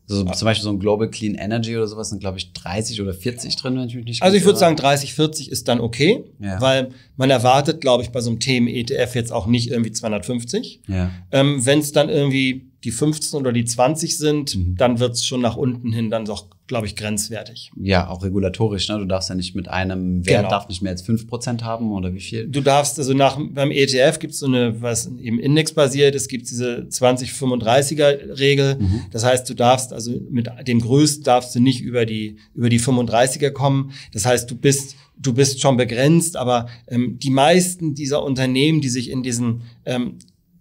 Also 0.09 0.23
zum 0.23 0.45
Beispiel 0.45 0.63
so 0.63 0.71
ein 0.71 0.79
Global 0.79 1.07
Clean 1.09 1.35
Energy 1.35 1.77
oder 1.77 1.85
sowas 1.85 2.09
sind, 2.09 2.19
glaube 2.19 2.39
ich, 2.39 2.51
30 2.53 2.99
oder 3.01 3.13
40 3.13 3.55
drin, 3.57 3.77
wenn 3.77 3.87
ich 3.87 3.95
mich 3.95 4.05
nicht 4.05 4.23
Also 4.23 4.35
ich 4.35 4.43
würde 4.43 4.57
sagen, 4.57 4.75
30, 4.75 5.13
40 5.13 5.51
ist 5.51 5.67
dann 5.67 5.79
okay, 5.79 6.23
ja. 6.39 6.59
weil 6.59 6.89
man 7.15 7.29
erwartet, 7.29 7.79
glaube 7.79 8.01
ich, 8.01 8.09
bei 8.09 8.19
so 8.19 8.31
einem 8.31 8.39
Themen-ETF 8.39 9.13
jetzt 9.13 9.31
auch 9.31 9.45
nicht 9.45 9.69
irgendwie 9.69 9.91
250. 9.91 10.81
Ja. 10.87 11.11
Ähm, 11.31 11.63
wenn 11.63 11.77
es 11.77 11.91
dann 11.91 12.09
irgendwie 12.09 12.68
die 12.83 12.91
15 12.91 13.39
oder 13.39 13.51
die 13.51 13.65
20 13.65 14.17
sind, 14.17 14.55
mhm. 14.55 14.75
dann 14.77 14.99
wird 14.99 15.13
es 15.13 15.25
schon 15.25 15.41
nach 15.41 15.57
unten 15.57 15.91
hin 15.91 16.09
dann 16.09 16.23
doch, 16.23 16.47
glaube 16.65 16.87
ich, 16.87 16.95
grenzwertig. 16.95 17.71
Ja, 17.75 18.07
auch 18.07 18.23
regulatorisch. 18.23 18.87
Ne? 18.87 18.99
Du 18.99 19.05
darfst 19.05 19.29
ja 19.29 19.35
nicht 19.35 19.53
mit 19.53 19.67
einem 19.67 20.25
Wert, 20.25 20.43
genau. 20.43 20.49
darf 20.49 20.69
nicht 20.69 20.81
mehr 20.81 20.93
als 20.93 21.05
5% 21.05 21.61
haben 21.63 21.91
oder 21.91 22.13
wie 22.13 22.21
viel? 22.21 22.47
Du 22.47 22.61
darfst, 22.61 22.97
also 22.97 23.13
nach 23.13 23.37
beim 23.37 23.71
ETF 23.71 24.19
gibt 24.19 24.33
es 24.33 24.39
so 24.39 24.45
eine, 24.45 24.81
was 24.81 25.11
eben 25.19 25.39
indexbasiert 25.39 26.15
ist, 26.15 26.29
gibt 26.29 26.49
diese 26.49 26.87
20-35er-Regel. 26.89 28.77
Mhm. 28.79 29.01
Das 29.11 29.25
heißt, 29.25 29.49
du 29.49 29.55
darfst, 29.55 29.91
also 29.91 30.13
mit 30.29 30.49
dem 30.65 30.79
größten 30.79 31.23
darfst 31.23 31.53
du 31.55 31.59
nicht 31.59 31.81
über 31.81 32.05
die, 32.05 32.37
über 32.55 32.69
die 32.69 32.79
35er 32.79 33.51
kommen. 33.51 33.91
Das 34.13 34.25
heißt, 34.25 34.49
du 34.49 34.55
bist 34.55 34.95
du 35.21 35.33
bist 35.33 35.59
schon 35.59 35.75
begrenzt, 35.75 36.37
aber 36.37 36.67
ähm, 36.87 37.19
die 37.19 37.29
meisten 37.29 37.93
dieser 37.93 38.23
Unternehmen, 38.23 38.79
die 38.79 38.87
sich 38.87 39.09
in 39.09 39.21
diesen 39.21 39.63
ähm, 39.85 40.15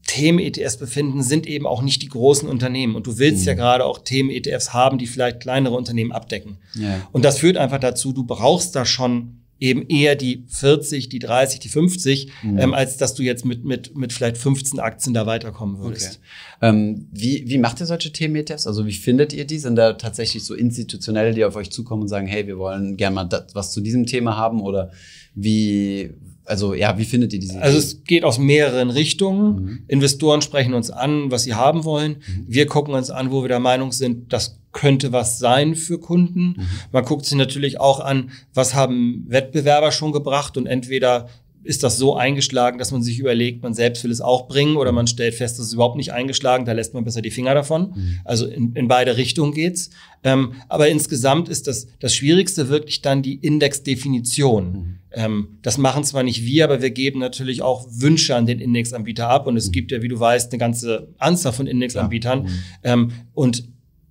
Themen-ETFs 0.09 0.79
befinden, 0.79 1.23
sind 1.23 1.47
eben 1.47 1.67
auch 1.67 1.83
nicht 1.83 2.03
die 2.03 2.09
großen 2.09 2.49
Unternehmen. 2.49 2.97
Und 2.97 3.07
du 3.07 3.19
willst 3.19 3.43
mhm. 3.43 3.49
ja 3.49 3.55
gerade 3.55 3.85
auch 3.85 3.99
Themen-ETFs 3.99 4.73
haben, 4.73 4.99
die 4.99 5.07
vielleicht 5.07 5.41
kleinere 5.41 5.77
Unternehmen 5.77 6.13
abdecken. 6.13 6.57
Ja. 6.75 7.07
Und 7.13 7.25
das 7.25 7.39
führt 7.39 7.57
einfach 7.57 7.79
dazu, 7.79 8.13
du 8.13 8.25
brauchst 8.25 8.75
da 8.75 8.85
schon 8.85 9.35
eben 9.61 9.87
eher 9.89 10.15
die 10.15 10.45
40, 10.49 11.09
die 11.09 11.19
30, 11.19 11.61
die 11.61 11.69
50, 11.69 12.31
mhm. 12.43 12.59
ähm, 12.59 12.75
als 12.75 12.97
dass 12.97 13.15
du 13.15 13.23
jetzt 13.23 13.45
mit, 13.45 13.65
mit, 13.65 13.97
mit 13.97 14.13
vielleicht 14.13 14.39
15 14.39 14.79
Aktien 14.79 15.15
da 15.15 15.27
weiterkommen 15.27 15.79
würdest. 15.81 16.21
Okay. 16.57 16.69
Ähm, 16.71 17.09
wie, 17.13 17.45
wie 17.47 17.59
macht 17.59 17.81
ihr 17.81 17.87
solche 17.87 18.13
Themen-ETFs? 18.13 18.67
Also 18.67 18.87
wie 18.87 18.93
findet 18.93 19.33
ihr 19.33 19.47
die? 19.47 19.59
Sind 19.59 19.77
da 19.77 19.95
tatsächlich 19.95 20.45
so 20.45 20.55
institutionelle, 20.55 21.35
die 21.35 21.45
auf 21.45 21.57
euch 21.57 21.71
zukommen 21.71 22.03
und 22.03 22.09
sagen, 22.09 22.29
hey, 22.29 22.47
wir 22.47 22.57
wollen 22.57 22.97
gerne 22.97 23.15
mal 23.15 23.25
das, 23.25 23.55
was 23.55 23.73
zu 23.73 23.81
diesem 23.81 24.07
Thema 24.07 24.37
haben? 24.37 24.63
Oder 24.63 24.93
wie, 25.35 26.15
also 26.49 26.75
ja, 26.75 26.97
wie 26.99 27.05
findet 27.05 27.33
ihr 27.33 27.41
diese? 27.41 27.61
Also 27.61 27.79
es 27.79 28.05
geht 28.05 28.25
aus 28.25 28.39
mehreren 28.39 28.91
Richtungen. 28.91 29.63
Mhm. 29.63 29.79
Investoren 29.87 30.43
sprechen 30.43 30.75
uns 30.75 30.91
an, 30.91 31.31
was 31.31 31.45
sie 31.45 31.55
haben 31.55 31.85
wollen. 31.85 32.17
Mhm. 32.27 32.45
Wir 32.49 32.67
gucken 32.67 32.95
uns 32.95 33.11
an, 33.11 33.31
wo 33.31 33.43
wir 33.43 33.49
der 33.49 33.61
Meinung 33.61 33.93
sind, 33.93 34.33
das 34.33 34.59
könnte 34.73 35.13
was 35.13 35.39
sein 35.39 35.75
für 35.75 35.99
Kunden. 35.99 36.55
Mhm. 36.57 36.69
Man 36.93 37.05
guckt 37.05 37.27
sich 37.27 37.37
natürlich 37.37 37.81
auch 37.81 38.01
an, 38.01 38.31
was 38.55 38.75
haben 38.75 39.25
Wettbewerber 39.29 39.93
schon 39.93 40.13
gebracht 40.13 40.57
und 40.57 40.67
entweder 40.67 41.29
ist 41.69 41.83
das 41.83 41.99
so 41.99 42.17
eingeschlagen, 42.17 42.79
dass 42.79 42.93
man 42.93 43.03
sich 43.03 43.19
überlegt, 43.19 43.63
man 43.63 43.75
selbst 43.75 44.03
will 44.03 44.11
es 44.11 44.23
auch 44.23 44.49
bringen 44.49 44.79
oder 44.79 44.91
man 44.91 45.07
stellt 45.07 45.35
fest, 45.35 45.59
das 45.59 45.67
ist 45.67 45.75
überhaupt 45.75 45.99
nicht 45.99 46.15
eingeschlagen, 46.15 46.65
da 46.65 46.73
lässt 46.73 46.95
man 46.95 47.05
besser 47.05 47.21
die 47.21 47.31
Finger 47.31 47.53
davon. 47.53 47.93
Mhm. 47.95 48.21
Also 48.25 48.47
in, 48.47 48.73
in 48.73 48.89
beide 48.89 49.19
Richtungen 49.19 49.53
geht's. 49.53 49.91
Ähm, 50.25 50.55
aber 50.71 50.89
insgesamt 50.89 51.51
ist 51.51 51.67
das, 51.67 51.87
das 52.01 52.15
Schwierigste 52.15 52.71
wirklich 52.71 53.03
dann 53.03 53.21
die 53.21 53.35
Indexdefinition. 53.35 54.73
Mhm. 54.73 54.99
Ähm, 55.13 55.59
das 55.61 55.77
machen 55.77 56.05
zwar 56.05 56.23
nicht 56.23 56.43
wir, 56.43 56.65
aber 56.65 56.81
wir 56.81 56.91
geben 56.91 57.19
natürlich 57.21 57.61
auch 57.61 57.87
Wünsche 57.91 58.35
an 58.35 58.47
den 58.47 58.61
Indexanbieter 58.61 59.29
ab 59.29 59.47
und 59.47 59.59
es 59.59 59.69
mhm. 59.69 59.73
gibt 59.73 59.93
ja, 59.93 60.01
wie 60.01 60.09
du 60.09 60.19
weißt, 60.19 60.51
eine 60.51 60.59
ganze 60.59 61.13
Anzahl 61.19 61.53
von 61.53 61.67
Indexanbietern. 61.67 62.45
Mhm. 62.45 62.49
Ähm, 62.83 63.13
und 63.35 63.65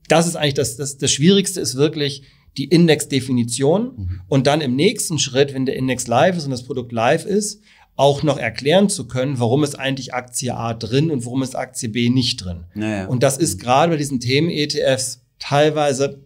das 0.10 0.28
ist 0.28 0.36
eigentlich 0.36 0.54
das, 0.54 0.78
das, 0.78 1.00
das 1.00 1.12
Schwierigste 1.12 1.60
ist 1.60 1.76
wirklich, 1.76 2.22
die 2.58 2.66
Indexdefinition 2.66 3.84
mhm. 3.84 4.22
und 4.28 4.48
dann 4.48 4.62
im 4.62 4.76
nächsten 4.76 5.20
Schritt, 5.20 5.54
wenn 5.54 5.66
der 5.66 5.76
Index 5.76 6.08
live 6.08 6.38
ist 6.38 6.46
und 6.46 6.52
das 6.52 6.64
Produkt 6.64 6.92
live 6.92 7.26
ist, 7.26 7.62
auch 7.96 8.22
noch 8.24 8.38
erklären 8.38 8.90
zu 8.90 9.08
können, 9.08 9.40
warum 9.40 9.64
ist 9.64 9.78
eigentlich 9.78 10.14
Aktie 10.14 10.56
A 10.56 10.74
drin 10.74 11.10
und 11.10 11.26
warum 11.26 11.42
ist 11.42 11.56
Aktie 11.56 11.90
B 11.90 12.10
nicht 12.10 12.46
drin. 12.46 12.66
Naja. 12.76 13.08
Und 13.08 13.24
das 13.24 13.38
ist 13.38 13.60
gerade 13.60 13.92
bei 13.92 13.98
diesen 13.98 14.20
Themen-ETFs 14.20 15.22
teilweise 15.40 16.20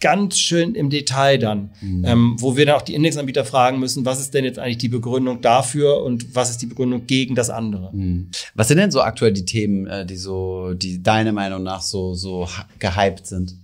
ganz 0.00 0.38
schön 0.38 0.74
im 0.74 0.88
Detail 0.88 1.36
dann, 1.38 1.70
mhm. 1.80 2.04
ähm, 2.06 2.36
wo 2.38 2.56
wir 2.56 2.64
dann 2.64 2.76
auch 2.76 2.82
die 2.82 2.94
Indexanbieter 2.94 3.44
fragen 3.44 3.78
müssen, 3.78 4.04
was 4.06 4.18
ist 4.18 4.32
denn 4.32 4.44
jetzt 4.44 4.58
eigentlich 4.58 4.78
die 4.78 4.88
Begründung 4.88 5.42
dafür 5.42 6.02
und 6.02 6.34
was 6.34 6.50
ist 6.50 6.62
die 6.62 6.66
Begründung 6.66 7.06
gegen 7.06 7.34
das 7.34 7.50
andere. 7.50 7.90
Mhm. 7.92 8.30
Was 8.54 8.68
sind 8.68 8.78
denn 8.78 8.90
so 8.90 9.02
aktuell 9.02 9.32
die 9.32 9.44
Themen, 9.44 9.86
äh, 9.86 10.06
die 10.06 10.16
so, 10.16 10.72
die 10.74 11.02
deiner 11.02 11.32
Meinung 11.32 11.62
nach 11.62 11.82
so, 11.82 12.14
so 12.14 12.48
gehypt 12.78 13.26
sind? 13.26 13.54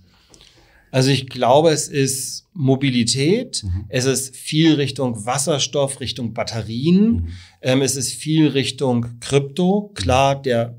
Also 0.97 1.11
ich 1.11 1.29
glaube, 1.29 1.69
es 1.69 1.89
ist 1.89 2.47
Mobilität, 2.53 3.61
mhm. 3.63 3.85
es 3.87 4.05
ist 4.05 4.35
viel 4.35 4.73
Richtung 4.73 5.27
Wasserstoff, 5.27 5.99
Richtung 5.99 6.33
Batterien, 6.33 7.11
mhm. 7.11 7.27
ähm, 7.61 7.81
es 7.83 7.95
ist 7.95 8.13
viel 8.13 8.47
Richtung 8.47 9.05
Krypto. 9.19 9.91
Klar, 9.93 10.41
der 10.41 10.75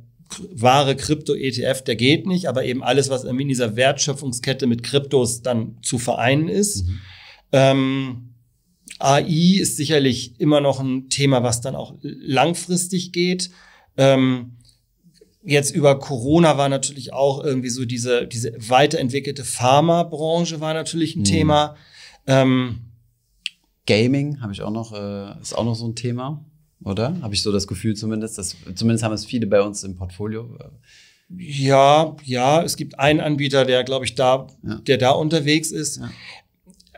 wahre 0.50 0.96
Krypto-ETF, 0.96 1.82
der 1.82 1.94
geht 1.94 2.26
nicht, 2.26 2.48
aber 2.48 2.64
eben 2.64 2.82
alles, 2.82 3.10
was 3.10 3.22
in 3.22 3.46
dieser 3.46 3.76
Wertschöpfungskette 3.76 4.66
mit 4.66 4.82
Kryptos 4.82 5.42
dann 5.42 5.78
zu 5.82 6.00
vereinen 6.00 6.48
ist. 6.48 6.88
Mhm. 6.88 6.98
Ähm, 7.52 8.34
AI 8.98 9.60
ist 9.60 9.76
sicherlich 9.76 10.40
immer 10.40 10.60
noch 10.60 10.80
ein 10.80 11.10
Thema, 11.10 11.44
was 11.44 11.60
dann 11.60 11.76
auch 11.76 11.94
langfristig 12.02 13.12
geht. 13.12 13.50
Ähm, 13.96 14.56
jetzt 15.48 15.74
über 15.74 15.98
Corona 15.98 16.58
war 16.58 16.68
natürlich 16.68 17.12
auch 17.12 17.42
irgendwie 17.42 17.70
so 17.70 17.84
diese, 17.84 18.26
diese 18.26 18.52
weiterentwickelte 18.58 19.44
Pharmabranche 19.44 20.60
war 20.60 20.74
natürlich 20.74 21.16
ein 21.16 21.20
mhm. 21.20 21.24
Thema. 21.24 21.76
Ähm, 22.26 22.80
Gaming 23.86 24.40
habe 24.42 24.52
ich 24.52 24.62
auch 24.62 24.70
noch, 24.70 24.92
äh, 24.92 25.40
ist 25.40 25.56
auch 25.56 25.64
noch 25.64 25.74
so 25.74 25.88
ein 25.88 25.94
Thema, 25.94 26.44
oder? 26.84 27.16
Habe 27.22 27.34
ich 27.34 27.42
so 27.42 27.50
das 27.50 27.66
Gefühl 27.66 27.96
zumindest. 27.96 28.36
Dass, 28.36 28.56
zumindest 28.74 29.04
haben 29.04 29.14
es 29.14 29.24
viele 29.24 29.46
bei 29.46 29.62
uns 29.62 29.82
im 29.84 29.96
Portfolio. 29.96 30.58
Ja, 31.30 32.14
ja, 32.24 32.62
es 32.62 32.76
gibt 32.76 32.98
einen 32.98 33.20
Anbieter, 33.20 33.64
der, 33.64 33.84
glaube 33.84 34.04
ich, 34.04 34.14
da, 34.14 34.46
ja. 34.62 34.74
der 34.76 34.98
da 34.98 35.10
unterwegs 35.10 35.70
ist. 35.70 35.96
Ja 35.96 36.10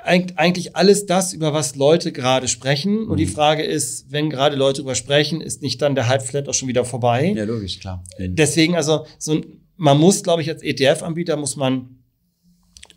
eigentlich 0.05 0.76
alles 0.76 1.07
das, 1.07 1.32
über 1.32 1.53
was 1.53 1.76
Leute 1.76 2.12
gerade 2.12 2.48
sprechen. 2.48 3.07
Und 3.07 3.18
die 3.18 3.26
mhm. 3.26 3.30
Frage 3.30 3.62
ist, 3.62 4.11
wenn 4.11 4.30
gerade 4.30 4.57
Leute 4.57 4.78
darüber 4.78 4.94
sprechen, 4.94 5.40
ist 5.40 5.62
nicht 5.62 5.80
dann 5.82 5.94
der 5.94 6.09
Hype 6.09 6.22
vielleicht 6.22 6.48
auch 6.48 6.55
schon 6.55 6.68
wieder 6.68 6.84
vorbei? 6.84 7.32
Ja, 7.36 7.44
logisch, 7.44 7.80
klar. 7.80 8.03
Deswegen, 8.18 8.76
also, 8.76 9.07
so, 9.18 9.40
man 9.76 9.98
muss, 9.98 10.22
glaube 10.22 10.42
ich, 10.42 10.48
als 10.48 10.62
ETF-Anbieter 10.62 11.36
muss 11.36 11.57
man, 11.57 11.96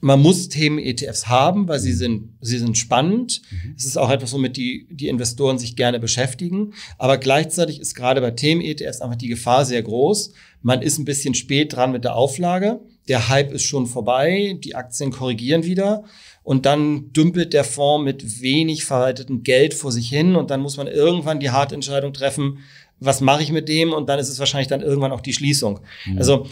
man 0.01 0.22
muss 0.22 0.49
Themen-ETFs 0.49 1.28
haben, 1.28 1.68
weil 1.68 1.80
sie 1.80 1.93
mhm. 1.93 1.97
sind, 1.97 2.30
sie 2.41 2.58
sind 2.58 2.78
spannend. 2.78 3.41
Mhm. 3.49 3.76
Es 3.78 3.86
ist 3.86 3.97
auch 3.97 4.10
etwas, 4.10 4.34
womit 4.34 4.58
die, 4.58 4.88
die 4.91 5.08
Investoren 5.08 5.58
sich 5.58 5.76
gerne 5.76 5.99
beschäftigen. 5.99 6.74
Aber 6.97 7.18
gleichzeitig 7.18 7.80
ist 7.80 7.95
gerade 7.95 8.22
bei 8.22 8.32
Themen-ETFs 8.32 9.01
einfach 9.01 9.18
die 9.18 9.30
Gefahr 9.30 9.66
sehr 9.66 9.82
groß. 9.82 10.34
Man 10.62 10.82
ist 10.82 10.97
ein 10.97 11.06
bisschen 11.06 11.36
spät 11.36 11.74
dran 11.74 11.91
mit 11.91 12.04
der 12.04 12.16
Auflage. 12.16 12.82
Der 13.10 13.28
Hype 13.28 13.51
ist 13.51 13.64
schon 13.64 13.86
vorbei. 13.86 14.58
Die 14.64 14.76
Aktien 14.76 15.12
korrigieren 15.12 15.64
wieder 15.64 16.06
und 16.44 16.66
dann 16.66 17.12
dümpelt 17.14 17.54
der 17.54 17.64
Fonds 17.64 18.04
mit 18.04 18.41
wenig 18.41 18.86
verwaltetem 18.86 19.44
Geld 19.44 19.74
vor 19.74 19.91
sich 19.91 20.10
hin 20.10 20.36
und 20.36 20.52
dann 20.52 20.62
muss 20.62 20.78
man 20.78 20.88
irgendwann 20.88 21.39
die 21.39 21.52
harte 21.52 21.76
Entscheidung 21.76 22.14
treffen, 22.14 22.60
was 23.00 23.22
mache 23.22 23.44
ich 23.44 23.52
mit 23.52 23.70
dem 23.70 23.94
und 23.94 24.08
dann 24.10 24.20
ist 24.20 24.30
es 24.30 24.39
wahrscheinlich 24.39 24.68
dann 24.68 24.82
irgendwann 24.82 25.12
auch 25.12 25.22
die 25.22 25.34
Schließung. 25.34 25.80
Mhm. 26.06 26.18
Also 26.18 26.48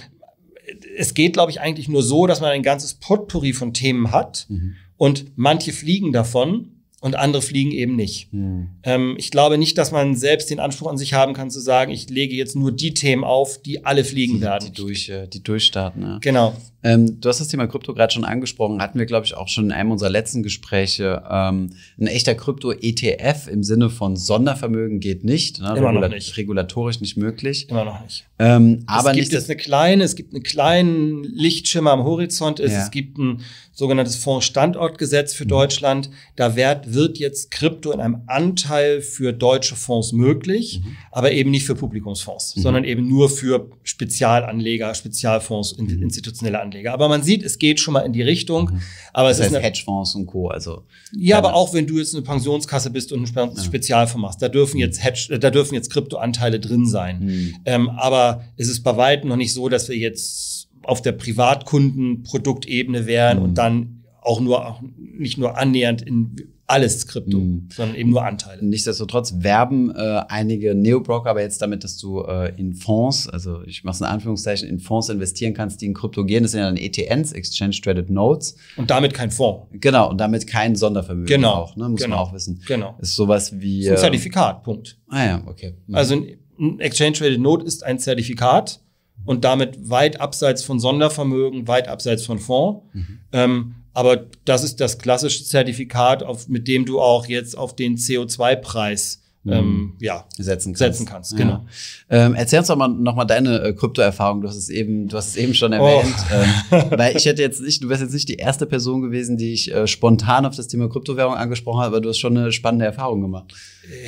es 0.97 1.13
geht, 1.13 1.33
glaube 1.33 1.51
ich, 1.51 1.59
eigentlich 1.59 1.89
nur 1.89 2.03
so, 2.03 2.27
dass 2.27 2.41
man 2.41 2.51
ein 2.51 2.63
ganzes 2.63 2.93
Potpourri 2.93 3.53
von 3.53 3.73
Themen 3.73 4.11
hat 4.11 4.45
mhm. 4.49 4.75
und 4.97 5.25
manche 5.35 5.73
fliegen 5.73 6.13
davon 6.13 6.81
und 7.01 7.15
andere 7.15 7.41
fliegen 7.41 7.71
eben 7.71 7.95
nicht. 7.95 8.31
Hm. 8.31 8.69
Ähm, 8.83 9.15
ich 9.17 9.31
glaube 9.31 9.57
nicht, 9.57 9.77
dass 9.77 9.91
man 9.91 10.15
selbst 10.15 10.51
den 10.51 10.59
Anspruch 10.59 10.87
an 10.87 10.97
sich 10.97 11.13
haben 11.13 11.33
kann 11.33 11.49
zu 11.49 11.59
sagen, 11.59 11.91
ich 11.91 12.09
lege 12.09 12.35
jetzt 12.35 12.55
nur 12.55 12.71
die 12.71 12.93
Themen 12.93 13.23
auf, 13.23 13.59
die 13.61 13.83
alle 13.83 14.03
fliegen 14.03 14.35
die, 14.35 14.41
werden. 14.41 14.65
Die, 14.67 14.81
durch, 14.81 15.09
äh, 15.09 15.27
die 15.27 15.41
durchstarten, 15.41 16.03
ja. 16.03 16.17
Genau. 16.21 16.55
Ähm, 16.83 17.21
du 17.21 17.29
hast 17.29 17.39
das 17.39 17.47
Thema 17.47 17.67
Krypto 17.67 17.93
gerade 17.93 18.13
schon 18.13 18.25
angesprochen, 18.25 18.81
hatten 18.81 18.97
wir, 18.97 19.05
glaube 19.05 19.25
ich, 19.25 19.35
auch 19.35 19.47
schon 19.47 19.65
in 19.65 19.71
einem 19.71 19.91
unserer 19.91 20.09
letzten 20.09 20.43
Gespräche. 20.43 21.23
Ähm, 21.29 21.71
ein 21.99 22.07
echter 22.07 22.35
Krypto-ETF 22.35 23.47
im 23.47 23.63
Sinne 23.63 23.89
von 23.89 24.15
Sondervermögen 24.15 24.99
geht 24.99 25.23
nicht. 25.23 25.59
Ne? 25.59 25.67
Immer 25.77 25.89
Regula 25.89 26.07
noch 26.07 26.15
nicht. 26.15 26.35
Regulatorisch 26.37 27.01
nicht 27.01 27.17
möglich. 27.17 27.69
Immer 27.69 27.85
noch 27.85 28.01
nicht. 28.01 28.25
Ähm, 28.39 28.83
aber 28.87 29.11
es 29.11 29.15
gibt 29.15 29.27
nicht, 29.27 29.33
jetzt 29.33 29.49
eine 29.49 29.57
kleine, 29.57 30.03
es 30.03 30.15
gibt 30.15 30.33
einen 30.33 30.43
kleinen 30.43 31.23
Lichtschimmer 31.23 31.91
am 31.91 32.03
Horizont. 32.03 32.59
Ist. 32.59 32.71
Ja. 32.71 32.83
Es 32.83 32.91
gibt 32.91 33.17
ein 33.17 33.41
sogenanntes 33.71 34.15
Fondsstandortgesetz 34.15 35.33
für 35.33 35.45
mhm. 35.45 35.49
Deutschland. 35.49 36.09
Da 36.35 36.55
wird, 36.55 36.93
wird 36.93 37.19
jetzt 37.19 37.51
Krypto 37.51 37.91
in 37.91 37.99
einem 37.99 38.21
Anteil 38.27 39.01
für 39.01 39.33
deutsche 39.33 39.75
Fonds 39.75 40.11
möglich, 40.11 40.81
mhm. 40.83 40.97
aber 41.11 41.31
eben 41.31 41.51
nicht 41.51 41.65
für 41.65 41.75
Publikumsfonds, 41.75 42.55
mhm. 42.55 42.61
sondern 42.61 42.83
eben 42.83 43.07
nur 43.07 43.29
für 43.29 43.69
Spezialanleger, 43.83 44.93
Spezialfonds, 44.95 45.77
mhm. 45.77 46.01
institutionelle 46.01 46.59
Anleger. 46.59 46.70
Aber 46.91 47.09
man 47.09 47.23
sieht, 47.23 47.43
es 47.43 47.59
geht 47.59 47.79
schon 47.79 47.93
mal 47.93 48.01
in 48.01 48.13
die 48.13 48.21
Richtung. 48.21 48.71
Mhm. 48.71 48.81
Aber 49.13 49.29
das 49.29 49.37
es 49.37 49.43
heißt 49.43 49.51
ist 49.51 49.57
eine, 49.57 49.65
Hedgefonds 49.65 50.15
und 50.15 50.27
Co. 50.27 50.47
Also 50.47 50.83
ja, 51.13 51.37
aber 51.37 51.53
auch 51.53 51.73
wenn 51.73 51.87
du 51.87 51.97
jetzt 51.97 52.13
eine 52.15 52.23
Pensionskasse 52.23 52.89
bist 52.89 53.11
und 53.11 53.35
ein 53.35 53.57
Spezialfonds 53.57 54.21
machst, 54.21 54.41
da 54.41 54.49
dürfen 54.49 54.77
mhm. 54.77 54.81
jetzt 54.81 55.03
Hedge, 55.03 55.37
da 55.39 55.49
dürfen 55.49 55.75
jetzt 55.75 55.91
Kryptoanteile 55.91 56.59
drin 56.59 56.85
sein. 56.85 57.55
Ähm, 57.65 57.89
aber 57.89 58.43
es 58.57 58.69
ist 58.69 58.83
bei 58.83 58.95
weitem 58.97 59.29
noch 59.29 59.35
nicht 59.35 59.53
so, 59.53 59.69
dass 59.69 59.89
wir 59.89 59.97
jetzt 59.97 60.69
auf 60.83 61.01
der 61.01 61.11
Privatkundenproduktebene 61.11 63.05
wären 63.05 63.37
mhm. 63.39 63.43
und 63.43 63.55
dann 63.55 64.03
auch 64.21 64.39
nur 64.39 64.65
auch 64.65 64.81
nicht 64.97 65.37
nur 65.37 65.57
annähernd 65.57 66.01
in 66.01 66.35
alles 66.71 67.05
Krypto, 67.05 67.37
mhm. 67.37 67.67
sondern 67.71 67.95
eben 67.95 68.09
nur 68.09 68.25
Anteile. 68.25 68.65
Nichtsdestotrotz 68.65 69.35
werben 69.39 69.93
äh, 69.93 70.21
einige 70.29 70.73
Neobroker 70.73 71.29
aber 71.29 71.41
jetzt 71.41 71.61
damit, 71.61 71.83
dass 71.83 71.97
du 71.97 72.21
äh, 72.21 72.53
in 72.57 72.73
Fonds, 72.73 73.27
also 73.27 73.61
ich 73.63 73.83
mache 73.83 73.95
es 73.95 74.01
in 74.01 74.07
Anführungszeichen, 74.07 74.67
in 74.67 74.79
Fonds 74.79 75.09
investieren 75.09 75.53
kannst, 75.53 75.81
die 75.81 75.85
in 75.87 75.93
Krypto 75.93 76.25
gehen. 76.25 76.43
Das 76.43 76.53
sind 76.53 76.61
ja 76.61 76.67
dann 76.67 76.77
ETNs, 76.77 77.33
Exchange 77.33 77.79
Traded 77.81 78.09
Notes. 78.09 78.55
Und 78.77 78.89
damit 78.89 79.13
kein 79.13 79.31
Fonds. 79.31 79.67
Genau, 79.73 80.09
und 80.09 80.17
damit 80.17 80.47
kein 80.47 80.75
Sondervermögen 80.75 81.27
genau. 81.27 81.53
auch, 81.53 81.75
ne? 81.75 81.89
muss 81.89 82.01
genau. 82.01 82.15
man 82.15 82.25
auch 82.25 82.33
wissen. 82.33 82.61
Genau. 82.65 82.95
Ist 83.01 83.15
sowas 83.15 83.59
wie. 83.59 83.81
Ist 83.81 83.91
ein 83.91 83.97
Zertifikat, 83.97 84.63
Punkt. 84.63 84.97
Ah 85.09 85.25
ja, 85.25 85.43
okay. 85.45 85.75
Mhm. 85.87 85.95
Also 85.95 86.15
ein 86.59 86.79
Exchange 86.79 87.13
Traded 87.13 87.41
Note 87.41 87.65
ist 87.65 87.83
ein 87.83 87.99
Zertifikat 87.99 88.79
und 89.25 89.43
damit 89.43 89.89
weit 89.89 90.21
abseits 90.21 90.63
von 90.63 90.79
Sondervermögen, 90.79 91.67
weit 91.67 91.87
abseits 91.87 92.25
von 92.25 92.39
Fonds. 92.39 92.85
Mhm. 92.93 93.19
Ähm, 93.33 93.75
aber 93.93 94.25
das 94.45 94.63
ist 94.63 94.79
das 94.79 94.97
klassische 94.99 95.43
Zertifikat, 95.43 96.23
auf, 96.23 96.47
mit 96.47 96.67
dem 96.67 96.85
du 96.85 97.01
auch 97.01 97.25
jetzt 97.27 97.57
auf 97.57 97.75
den 97.75 97.97
CO2-Preis 97.97 99.21
mhm. 99.43 99.53
ähm, 99.53 99.93
ja, 99.99 100.25
setzen 100.37 100.73
kannst. 100.73 100.79
Setzen 100.79 101.05
kannst 101.05 101.35
genau. 101.35 101.65
Ja. 102.09 102.25
Ähm, 102.25 102.35
erzähl 102.35 102.59
uns 102.59 102.67
doch 102.67 102.77
mal 102.77 102.87
noch 102.87 103.15
mal 103.15 103.25
deine 103.25 103.61
äh, 103.61 103.73
Kryptoerfahrung. 103.73 104.41
Du 104.41 104.47
hast 104.47 104.55
es 104.55 104.69
eben, 104.69 105.07
du 105.07 105.17
hast 105.17 105.29
es 105.29 105.35
eben 105.35 105.53
schon 105.53 105.73
erwähnt, 105.73 106.15
oh. 106.31 106.75
ähm, 106.75 106.83
weil 106.97 107.17
ich 107.17 107.25
hätte 107.25 107.41
jetzt 107.41 107.61
nicht, 107.61 107.83
du 107.83 107.89
wärst 107.89 108.01
jetzt 108.01 108.13
nicht 108.13 108.29
die 108.29 108.35
erste 108.35 108.65
Person 108.65 109.01
gewesen, 109.01 109.37
die 109.37 109.53
ich 109.53 109.73
äh, 109.73 109.87
spontan 109.87 110.45
auf 110.45 110.55
das 110.55 110.67
Thema 110.67 110.89
Kryptowährung 110.89 111.33
angesprochen 111.33 111.79
habe, 111.79 111.87
aber 111.87 112.01
du 112.01 112.09
hast 112.09 112.19
schon 112.19 112.37
eine 112.37 112.51
spannende 112.51 112.85
Erfahrung 112.85 113.21
gemacht. 113.21 113.53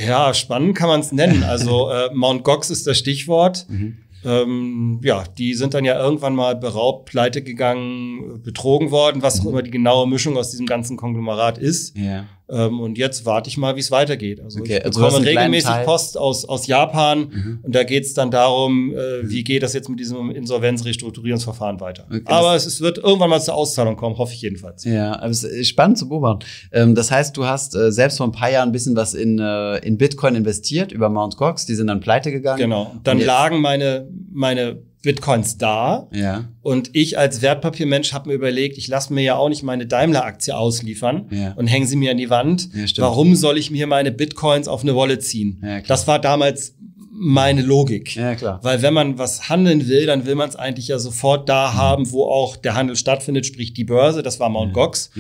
Ja, 0.06 0.34
spannend 0.34 0.78
kann 0.78 0.88
man 0.88 1.02
es 1.02 1.12
nennen. 1.12 1.44
Also 1.44 1.90
äh, 1.90 2.10
Mount 2.14 2.44
Gox 2.44 2.70
ist 2.70 2.88
das 2.88 2.98
Stichwort. 2.98 3.66
Mhm. 3.70 3.98
Ähm, 4.26 4.99
ja, 5.03 5.24
die 5.38 5.53
sind 5.53 5.74
dann 5.74 5.86
ja 5.86 5.99
irgendwann 5.99 6.36
mal 6.36 6.55
beraubt, 6.55 7.05
pleite 7.05 7.41
gegangen, 7.41 8.41
betrogen 8.43 8.91
worden, 8.91 9.21
was 9.21 9.39
auch 9.39 9.45
mhm. 9.45 9.49
immer 9.49 9.61
die 9.63 9.71
genaue 9.71 10.07
Mischung 10.07 10.38
aus 10.38 10.51
diesem 10.51 10.65
ganzen 10.65 10.97
Konglomerat 10.97 11.57
ist. 11.57 11.97
Ja. 11.97 12.26
Ähm, 12.50 12.82
und 12.82 12.98
jetzt 12.98 13.26
warte 13.26 13.50
ich 13.50 13.58
mal, 13.58 13.76
wie 13.76 13.80
es 13.80 13.89
weitergeht. 13.89 14.41
Also 14.41 14.60
okay, 14.60 14.78
ich 14.78 14.86
also 14.86 15.02
bekomme 15.02 15.26
regelmäßig 15.26 15.72
Post 15.86 16.18
aus, 16.18 16.44
aus 16.44 16.68
Japan 16.68 17.20
mhm. 17.20 17.60
und 17.64 17.74
da 17.74 17.84
geht 17.84 18.04
es 18.04 18.14
dann 18.14 18.32
darum, 18.32 18.94
äh, 18.94 19.30
wie 19.30 19.44
geht 19.44 19.64
das 19.64 19.74
jetzt 19.74 19.89
mit 19.89 20.00
diesem 20.00 20.30
Insolvenzrestrukturierungsverfahren 20.30 21.80
weiter. 21.80 22.06
Okay, 22.10 22.22
aber 22.26 22.56
es, 22.56 22.66
es, 22.66 22.82
wird 22.82 22.98
irgendwann 22.98 23.30
mal 23.30 23.41
zur 23.41 23.54
Auszahlung 23.54 23.96
kommen, 23.96 24.18
hoffe 24.18 24.34
ich 24.34 24.41
jedenfalls. 24.41 24.84
Ja, 24.84 25.20
aber 25.20 25.30
es 25.30 25.44
ist 25.44 25.70
spannend 25.70 25.98
zu 25.98 26.10
beobachten. 26.10 26.46
Ähm, 26.74 26.96
das 26.96 27.12
heißt, 27.12 27.36
du 27.38 27.46
hast 27.46 27.76
äh, 27.76 27.91
selbst 27.91 28.18
vor 28.18 28.28
ein 28.28 28.34
paar 28.34 28.52
Jahren 28.52 28.70
ein 28.70 28.74
bisschen 28.74 28.96
was 28.96 29.14
in, 29.14 29.39
äh, 29.39 29.78
in 29.78 29.98
Bitcoin 29.98 30.36
investiert 30.36 30.91
über 30.91 31.08
Mount 31.10 31.38
Gox, 31.38 31.66
die 31.66 31.76
sind 31.76 31.88
dann 31.88 32.02
pleite 32.02 32.32
gegangen. 32.32 32.60
Genau. 32.60 32.94
Dann 33.04 33.20
lagen 33.20 33.62
meine, 33.62 34.08
meine 34.32 34.80
Bitcoins 35.04 35.58
da. 35.58 36.08
Ja. 36.12 36.45
Und 36.62 36.89
ich 36.93 37.20
als 37.20 37.41
Wertpapiermensch 37.41 38.14
habe 38.14 38.30
mir 38.30 38.36
überlegt, 38.36 38.78
ich 38.78 38.88
lasse 38.88 39.14
mir 39.14 39.22
ja 39.22 39.36
auch 39.36 39.49
nicht 39.49 39.62
meine 39.62 39.86
Daimler-Aktie 39.86 40.58
ausliefern 40.58 41.28
ja. 41.30 41.51
und 41.54 41.68
hänge 41.68 41.86
sie 41.86 41.97
mir 41.97 42.12
an 42.12 42.18
die 42.18 42.30
Wand. 42.30 42.70
Ja, 42.74 42.86
Warum 42.97 43.36
soll 43.36 43.58
ich 43.58 43.70
mir 43.70 43.86
meine 43.86 44.12
Bitcoins 44.12 44.68
auf 44.68 44.82
eine 44.82 44.95
Wolle 44.95 45.20
ziehen? 45.20 45.62
Ja, 45.62 45.82
das 45.82 46.08
war 46.08 46.20
damals 46.20 46.76
meine 47.12 47.62
Logik. 47.62 48.16
Ja, 48.16 48.34
klar. 48.36 48.60
Weil 48.64 48.82
wenn 48.82 48.93
man 48.93 49.18
was 49.18 49.49
handeln 49.49 49.88
will, 49.88 50.06
dann 50.06 50.26
will 50.26 50.36
man 50.36 50.49
es 50.49 50.56
eigentlich 50.56 50.88
ja 50.88 50.97
sofort 50.97 51.47
da 51.49 51.72
mhm. 51.72 51.76
haben, 51.76 52.12
wo 52.12 52.26
auch 52.26 52.56
der 52.56 52.76
Handel 52.76 52.95
stattfindet, 52.95 53.45
sprich 53.45 53.74
die 53.74 53.84
Börse. 53.84 54.24
Das 54.24 54.39
war 54.39 54.49
Mount 54.49 54.74
Gox. 54.74 55.12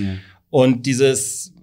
Und 0.49 0.85
dieses 0.85 1.53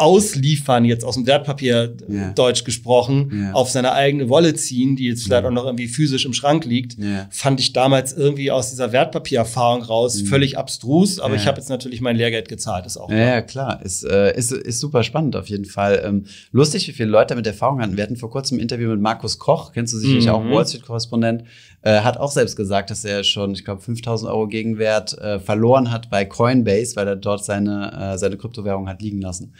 ausliefern, 0.00 0.84
jetzt 0.84 1.04
aus 1.04 1.14
dem 1.14 1.26
Wertpapier 1.26 1.96
yeah. 2.08 2.32
Deutsch 2.32 2.64
gesprochen, 2.64 3.30
yeah. 3.32 3.52
auf 3.52 3.70
seine 3.70 3.92
eigene 3.92 4.28
Wolle 4.28 4.54
ziehen, 4.54 4.96
die 4.96 5.08
jetzt 5.08 5.24
vielleicht 5.24 5.42
yeah. 5.42 5.50
auch 5.50 5.54
noch 5.54 5.66
irgendwie 5.66 5.88
physisch 5.88 6.24
im 6.24 6.32
Schrank 6.32 6.64
liegt, 6.64 6.96
fand 7.30 7.60
ich 7.60 7.72
damals 7.72 8.12
irgendwie 8.12 8.50
aus 8.50 8.70
dieser 8.70 8.92
Wertpapiererfahrung 8.92 9.82
raus 9.82 10.22
mhm. 10.22 10.26
völlig 10.26 10.58
abstrus. 10.58 11.20
Aber 11.20 11.34
ich 11.34 11.46
habe 11.46 11.58
jetzt 11.58 11.68
natürlich 11.68 12.00
mein 12.00 12.16
Lehrgeld 12.16 12.48
gezahlt, 12.48 12.86
ist 12.86 12.96
auch 12.96 13.08
klar. 13.08 13.20
Ja, 13.20 13.42
klar. 13.42 13.82
Ist, 13.84 14.04
äh, 14.04 14.36
ist, 14.36 14.52
ist 14.52 14.80
super 14.80 15.02
spannend 15.02 15.36
auf 15.36 15.48
jeden 15.48 15.64
Fall. 15.64 16.02
Ähm, 16.04 16.24
lustig, 16.52 16.88
wie 16.88 16.92
viele 16.92 17.10
Leute 17.10 17.28
damit 17.28 17.46
Erfahrung 17.46 17.80
hatten. 17.80 17.96
Wir 17.96 18.04
hatten 18.04 18.16
vor 18.16 18.30
kurzem 18.30 18.58
ein 18.58 18.60
Interview 18.60 18.90
mit 18.90 19.00
Markus 19.00 19.38
Koch, 19.38 19.72
kennst 19.72 19.92
du 19.92 19.98
sicherlich 19.98 20.26
mhm. 20.26 20.32
auch, 20.32 20.44
Wall 20.44 20.66
Street-Korrespondent, 20.66 21.44
äh, 21.82 22.00
hat 22.00 22.18
auch 22.18 22.30
selbst 22.30 22.56
gesagt, 22.56 22.90
dass 22.90 23.04
er 23.04 23.24
schon, 23.24 23.52
ich 23.52 23.64
glaube, 23.64 23.80
5000 23.80 24.30
Euro 24.30 24.48
Gegenwert 24.48 25.16
äh, 25.18 25.38
verloren 25.38 25.90
hat 25.90 26.10
bei 26.10 26.24
Coinbase, 26.24 26.96
weil 26.96 27.08
er 27.08 27.16
dort 27.16 27.44
seine, 27.44 28.14
äh, 28.14 28.18
seine 28.18 28.36
Kryptowährung 28.36 28.88
hat 28.88 29.02
liegen 29.02 29.20
lassen. 29.20 29.54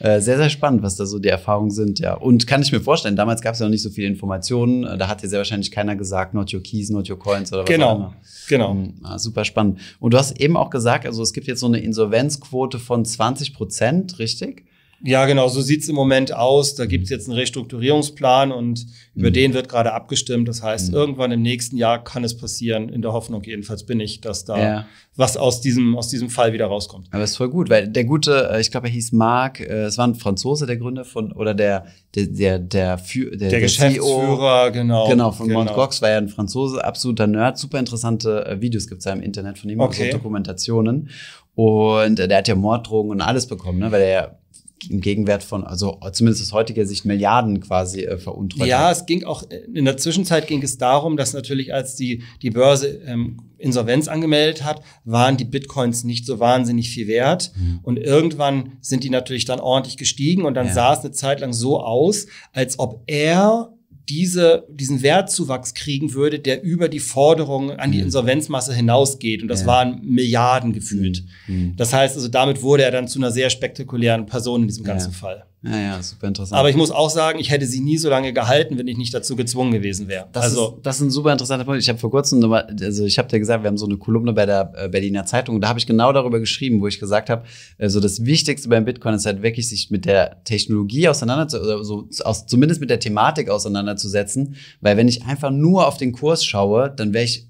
Äh, 0.00 0.20
sehr, 0.20 0.38
sehr 0.38 0.48
spannend, 0.48 0.82
was 0.82 0.96
da 0.96 1.04
so 1.04 1.18
die 1.18 1.28
Erfahrungen 1.28 1.70
sind, 1.70 1.98
ja. 1.98 2.14
Und 2.14 2.46
kann 2.46 2.62
ich 2.62 2.72
mir 2.72 2.80
vorstellen, 2.80 3.16
damals 3.16 3.42
gab 3.42 3.52
es 3.52 3.60
ja 3.60 3.66
noch 3.66 3.70
nicht 3.70 3.82
so 3.82 3.90
viele 3.90 4.06
Informationen. 4.06 4.84
Äh, 4.84 4.96
da 4.96 5.08
hat 5.08 5.22
dir 5.22 5.28
sehr 5.28 5.38
wahrscheinlich 5.38 5.70
keiner 5.70 5.94
gesagt, 5.94 6.32
not 6.32 6.54
your 6.54 6.62
keys, 6.62 6.88
not 6.88 7.08
your 7.10 7.18
coins 7.18 7.52
oder 7.52 7.62
was 7.62 7.68
genau. 7.68 7.90
auch 7.90 7.96
immer. 7.96 8.14
Genau. 8.48 8.74
Mhm. 8.74 8.94
Ah, 9.02 9.18
super 9.18 9.44
spannend. 9.44 9.78
Und 10.00 10.14
du 10.14 10.18
hast 10.18 10.40
eben 10.40 10.56
auch 10.56 10.70
gesagt, 10.70 11.04
also 11.04 11.22
es 11.22 11.34
gibt 11.34 11.46
jetzt 11.46 11.60
so 11.60 11.66
eine 11.66 11.80
Insolvenzquote 11.80 12.78
von 12.78 13.04
20 13.04 13.52
Prozent, 13.52 14.18
richtig? 14.18 14.64
Ja, 15.02 15.24
genau, 15.24 15.48
so 15.48 15.62
sieht's 15.62 15.88
im 15.88 15.94
Moment 15.94 16.34
aus. 16.34 16.74
Da 16.74 16.84
gibt's 16.84 17.08
jetzt 17.08 17.26
einen 17.26 17.38
Restrukturierungsplan 17.38 18.52
und 18.52 18.84
mhm. 18.84 19.20
über 19.20 19.30
den 19.30 19.54
wird 19.54 19.68
gerade 19.70 19.94
abgestimmt. 19.94 20.46
Das 20.46 20.62
heißt, 20.62 20.90
mhm. 20.90 20.94
irgendwann 20.94 21.32
im 21.32 21.40
nächsten 21.40 21.78
Jahr 21.78 22.04
kann 22.04 22.22
es 22.22 22.36
passieren, 22.36 22.90
in 22.90 23.00
der 23.00 23.14
Hoffnung 23.14 23.42
jedenfalls 23.42 23.84
bin 23.84 23.98
ich, 23.98 24.20
dass 24.20 24.44
da 24.44 24.58
ja. 24.58 24.86
was 25.16 25.38
aus 25.38 25.62
diesem, 25.62 25.96
aus 25.96 26.08
diesem 26.08 26.28
Fall 26.28 26.52
wieder 26.52 26.66
rauskommt. 26.66 27.08
Aber 27.12 27.24
ist 27.24 27.36
voll 27.36 27.48
gut, 27.48 27.70
weil 27.70 27.88
der 27.88 28.04
gute, 28.04 28.50
äh, 28.52 28.60
ich 28.60 28.70
glaube, 28.70 28.88
er 28.88 28.92
hieß 28.92 29.12
Marc, 29.12 29.60
äh, 29.60 29.84
es 29.84 29.96
war 29.96 30.06
ein 30.06 30.16
Franzose, 30.16 30.66
der 30.66 30.76
Gründer 30.76 31.06
von, 31.06 31.32
oder 31.32 31.54
der, 31.54 31.86
der, 32.14 32.26
der, 32.26 32.58
der, 32.58 32.96
der, 32.98 33.36
der, 33.36 33.48
der 33.48 33.60
Geschäftsführer, 33.60 34.66
CEO, 34.66 34.72
genau. 34.72 35.08
Genau, 35.08 35.32
von 35.32 35.48
genau. 35.48 35.60
Mount 35.60 35.74
Gox 35.74 36.02
war 36.02 36.10
ja 36.10 36.18
ein 36.18 36.28
Franzose, 36.28 36.84
absoluter 36.84 37.26
Nerd, 37.26 37.56
super 37.56 37.78
interessante 37.78 38.44
äh, 38.44 38.60
Videos 38.60 38.86
gibt's 38.86 39.06
ja 39.06 39.12
im 39.12 39.22
Internet 39.22 39.58
von 39.58 39.70
ihm, 39.70 39.80
okay. 39.80 40.10
so 40.10 40.18
Dokumentationen. 40.18 41.08
Und 41.54 42.18
der 42.18 42.38
hat 42.38 42.48
ja 42.48 42.54
Morddrogen 42.54 43.10
und 43.10 43.20
alles 43.20 43.46
bekommen, 43.46 43.80
ne, 43.80 43.92
weil 43.92 44.02
er 44.02 44.10
ja 44.10 44.39
im 44.88 45.00
Gegenwert 45.00 45.42
von, 45.42 45.64
also 45.64 45.98
zumindest 46.12 46.42
aus 46.42 46.52
heutiger 46.52 46.86
Sicht, 46.86 47.04
Milliarden 47.04 47.60
quasi 47.60 48.04
äh, 48.04 48.18
veruntreut 48.18 48.66
Ja, 48.66 48.90
es 48.90 49.06
ging 49.06 49.24
auch, 49.24 49.42
in 49.72 49.84
der 49.84 49.96
Zwischenzeit 49.96 50.46
ging 50.46 50.62
es 50.62 50.78
darum, 50.78 51.16
dass 51.16 51.32
natürlich, 51.32 51.74
als 51.74 51.96
die, 51.96 52.22
die 52.42 52.50
Börse 52.50 53.00
ähm, 53.06 53.38
Insolvenz 53.58 54.08
angemeldet 54.08 54.64
hat, 54.64 54.82
waren 55.04 55.36
die 55.36 55.44
Bitcoins 55.44 56.04
nicht 56.04 56.24
so 56.24 56.40
wahnsinnig 56.40 56.90
viel 56.90 57.06
wert. 57.08 57.52
Mhm. 57.56 57.80
Und 57.82 57.98
irgendwann 57.98 58.72
sind 58.80 59.04
die 59.04 59.10
natürlich 59.10 59.44
dann 59.44 59.60
ordentlich 59.60 59.96
gestiegen 59.96 60.44
und 60.44 60.54
dann 60.54 60.68
ja. 60.68 60.72
sah 60.72 60.92
es 60.94 61.00
eine 61.00 61.12
Zeit 61.12 61.40
lang 61.40 61.52
so 61.52 61.80
aus, 61.80 62.26
als 62.52 62.78
ob 62.78 63.02
er 63.06 63.72
diese, 64.08 64.66
diesen 64.68 65.02
Wertzuwachs 65.02 65.74
kriegen 65.74 66.14
würde, 66.14 66.38
der 66.38 66.62
über 66.62 66.88
die 66.88 67.00
Forderungen 67.00 67.78
an 67.78 67.92
die 67.92 67.98
mhm. 67.98 68.04
Insolvenzmasse 68.04 68.74
hinausgeht. 68.74 69.42
Und 69.42 69.48
das 69.48 69.62
ja. 69.62 69.66
waren 69.66 70.00
Milliarden 70.02 70.72
gefühlt. 70.72 71.24
Mhm. 71.46 71.74
Das 71.76 71.92
heißt 71.92 72.16
also, 72.16 72.28
damit 72.28 72.62
wurde 72.62 72.84
er 72.84 72.90
dann 72.90 73.08
zu 73.08 73.18
einer 73.18 73.30
sehr 73.30 73.50
spektakulären 73.50 74.26
Person 74.26 74.62
in 74.62 74.68
diesem 74.68 74.84
ganzen 74.84 75.12
ja. 75.12 75.18
Fall. 75.18 75.44
Ja, 75.62 75.78
ja, 75.78 76.02
super 76.02 76.26
interessant. 76.26 76.58
Aber 76.58 76.70
ich 76.70 76.76
muss 76.76 76.90
auch 76.90 77.10
sagen, 77.10 77.38
ich 77.38 77.50
hätte 77.50 77.66
sie 77.66 77.80
nie 77.80 77.98
so 77.98 78.08
lange 78.08 78.32
gehalten, 78.32 78.78
wenn 78.78 78.88
ich 78.88 78.96
nicht 78.96 79.12
dazu 79.12 79.36
gezwungen 79.36 79.72
gewesen 79.72 80.08
wäre. 80.08 80.26
Das 80.32 80.44
also 80.44 80.76
ist, 80.76 80.86
das 80.86 80.96
ist 80.96 81.02
ein 81.02 81.10
super 81.10 81.32
interessanter 81.32 81.66
Punkt. 81.66 81.82
Ich 81.82 81.88
habe 81.90 81.98
vor 81.98 82.10
kurzem, 82.10 82.38
nochmal, 82.38 82.74
also 82.80 83.04
ich 83.04 83.18
habe 83.18 83.28
dir 83.28 83.38
gesagt, 83.38 83.62
wir 83.62 83.68
haben 83.68 83.76
so 83.76 83.84
eine 83.84 83.98
Kolumne 83.98 84.32
bei 84.32 84.46
der 84.46 84.72
äh, 84.74 84.88
Berliner 84.88 85.26
Zeitung, 85.26 85.60
da 85.60 85.68
habe 85.68 85.78
ich 85.78 85.86
genau 85.86 86.14
darüber 86.14 86.40
geschrieben, 86.40 86.80
wo 86.80 86.86
ich 86.86 86.98
gesagt 86.98 87.28
habe, 87.28 87.44
also 87.78 88.00
das 88.00 88.24
Wichtigste 88.24 88.70
beim 88.70 88.86
Bitcoin 88.86 89.14
ist 89.14 89.26
halt 89.26 89.42
wirklich, 89.42 89.68
sich 89.68 89.90
mit 89.90 90.06
der 90.06 90.42
Technologie 90.44 91.08
auseinanderzusetzen, 91.08 91.74
oder 91.74 91.84
so, 91.84 92.08
aus, 92.24 92.46
zumindest 92.46 92.80
mit 92.80 92.88
der 92.88 92.98
Thematik 92.98 93.50
auseinanderzusetzen, 93.50 94.54
weil 94.80 94.96
wenn 94.96 95.08
ich 95.08 95.26
einfach 95.26 95.50
nur 95.50 95.86
auf 95.86 95.98
den 95.98 96.12
Kurs 96.12 96.42
schaue, 96.42 96.90
dann 96.90 97.12
wäre 97.12 97.24
ich 97.24 97.46